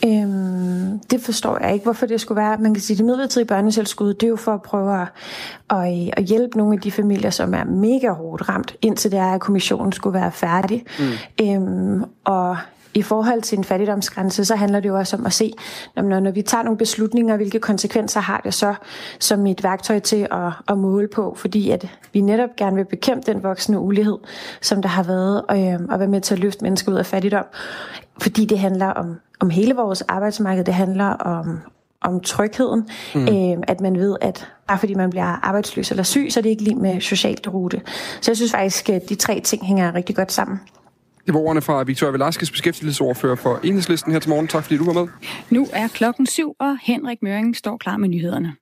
Øhm, 0.05 0.99
det 0.99 1.21
forstår 1.21 1.57
jeg 1.61 1.73
ikke, 1.73 1.83
hvorfor 1.83 2.05
det 2.05 2.21
skulle 2.21 2.41
være. 2.41 2.57
Man 2.57 2.73
kan 2.73 2.81
sige, 2.81 2.95
at 2.95 2.97
det 2.97 3.05
midlertidige 3.05 3.47
børnetilskud, 3.47 4.13
det 4.13 4.23
er 4.23 4.27
jo 4.27 4.35
for 4.35 4.53
at 4.53 4.61
prøve 4.61 5.01
at, 5.01 5.07
at, 5.69 6.09
at 6.17 6.23
hjælpe 6.23 6.57
nogle 6.57 6.73
af 6.73 6.81
de 6.81 6.91
familier, 6.91 7.29
som 7.29 7.53
er 7.53 7.63
mega 7.63 8.09
hårdt 8.09 8.49
ramt, 8.49 8.75
indtil 8.81 9.11
det 9.11 9.19
er, 9.19 9.33
at 9.33 9.41
kommissionen 9.41 9.91
skulle 9.91 10.19
være 10.19 10.31
færdig. 10.31 10.85
Mm. 10.99 11.45
Øhm, 11.45 12.03
og 12.23 12.57
i 12.95 13.01
forhold 13.01 13.41
til 13.41 13.57
en 13.57 13.63
fattigdomsgrænse, 13.63 14.45
så 14.45 14.55
handler 14.55 14.79
det 14.79 14.89
jo 14.89 14.97
også 14.97 15.17
om 15.17 15.25
at 15.25 15.33
se, 15.33 15.53
når, 15.95 16.19
når 16.19 16.31
vi 16.31 16.41
tager 16.41 16.63
nogle 16.63 16.77
beslutninger, 16.77 17.35
hvilke 17.35 17.59
konsekvenser 17.59 18.19
har 18.19 18.41
det 18.43 18.53
så 18.53 18.75
som 19.19 19.45
et 19.45 19.63
værktøj 19.63 19.99
til 19.99 20.27
at, 20.31 20.51
at 20.69 20.77
måle 20.77 21.07
på, 21.07 21.35
fordi 21.37 21.69
at 21.69 21.87
vi 22.13 22.21
netop 22.21 22.49
gerne 22.57 22.75
vil 22.75 22.85
bekæmpe 22.85 23.33
den 23.33 23.43
voksende 23.43 23.79
ulighed, 23.79 24.17
som 24.61 24.81
der 24.81 24.89
har 24.89 25.03
været, 25.03 25.41
og, 25.49 25.63
øhm, 25.63 25.89
og 25.89 25.99
være 25.99 26.07
med 26.07 26.21
til 26.21 26.33
at 26.33 26.39
løfte 26.39 26.63
mennesker 26.63 26.91
ud 26.91 26.97
af 26.97 27.05
fattigdom. 27.05 27.45
Fordi 28.21 28.45
det 28.45 28.59
handler 28.59 28.87
om, 28.87 29.15
om 29.39 29.49
hele 29.49 29.75
vores 29.75 30.01
arbejdsmarked, 30.01 30.63
det 30.63 30.73
handler 30.73 31.05
om, 31.05 31.59
om 32.01 32.19
trygheden, 32.19 32.89
mm. 33.15 33.27
øh, 33.27 33.63
at 33.67 33.81
man 33.81 33.95
ved, 33.95 34.15
at 34.21 34.47
bare 34.67 34.77
fordi 34.77 34.93
man 34.93 35.09
bliver 35.09 35.45
arbejdsløs 35.45 35.91
eller 35.91 36.03
syg, 36.03 36.27
så 36.29 36.39
er 36.39 36.41
det 36.41 36.49
ikke 36.49 36.63
lige 36.63 36.75
med 36.75 37.01
socialt 37.01 37.47
rute. 37.47 37.81
Så 38.21 38.31
jeg 38.31 38.37
synes 38.37 38.51
faktisk, 38.51 38.89
at 38.89 39.09
de 39.09 39.15
tre 39.15 39.39
ting 39.39 39.65
hænger 39.65 39.95
rigtig 39.95 40.15
godt 40.15 40.31
sammen. 40.31 40.59
Det 41.25 41.33
var 41.33 41.39
ordene 41.39 41.61
fra 41.61 41.83
Victoria 41.83 42.11
Velasquez, 42.11 42.51
beskæftigelsesordfører 42.51 43.35
for 43.35 43.59
Enhedslisten 43.63 44.11
her 44.11 44.19
til 44.19 44.29
morgen. 44.29 44.47
Tak 44.47 44.63
fordi 44.63 44.77
du 44.77 44.85
var 44.85 44.93
med. 44.93 45.07
Nu 45.49 45.67
er 45.73 45.87
klokken 45.87 46.25
syv, 46.25 46.55
og 46.59 46.77
Henrik 46.83 47.17
Møring 47.21 47.55
står 47.55 47.77
klar 47.77 47.97
med 47.97 48.09
nyhederne. 48.09 48.55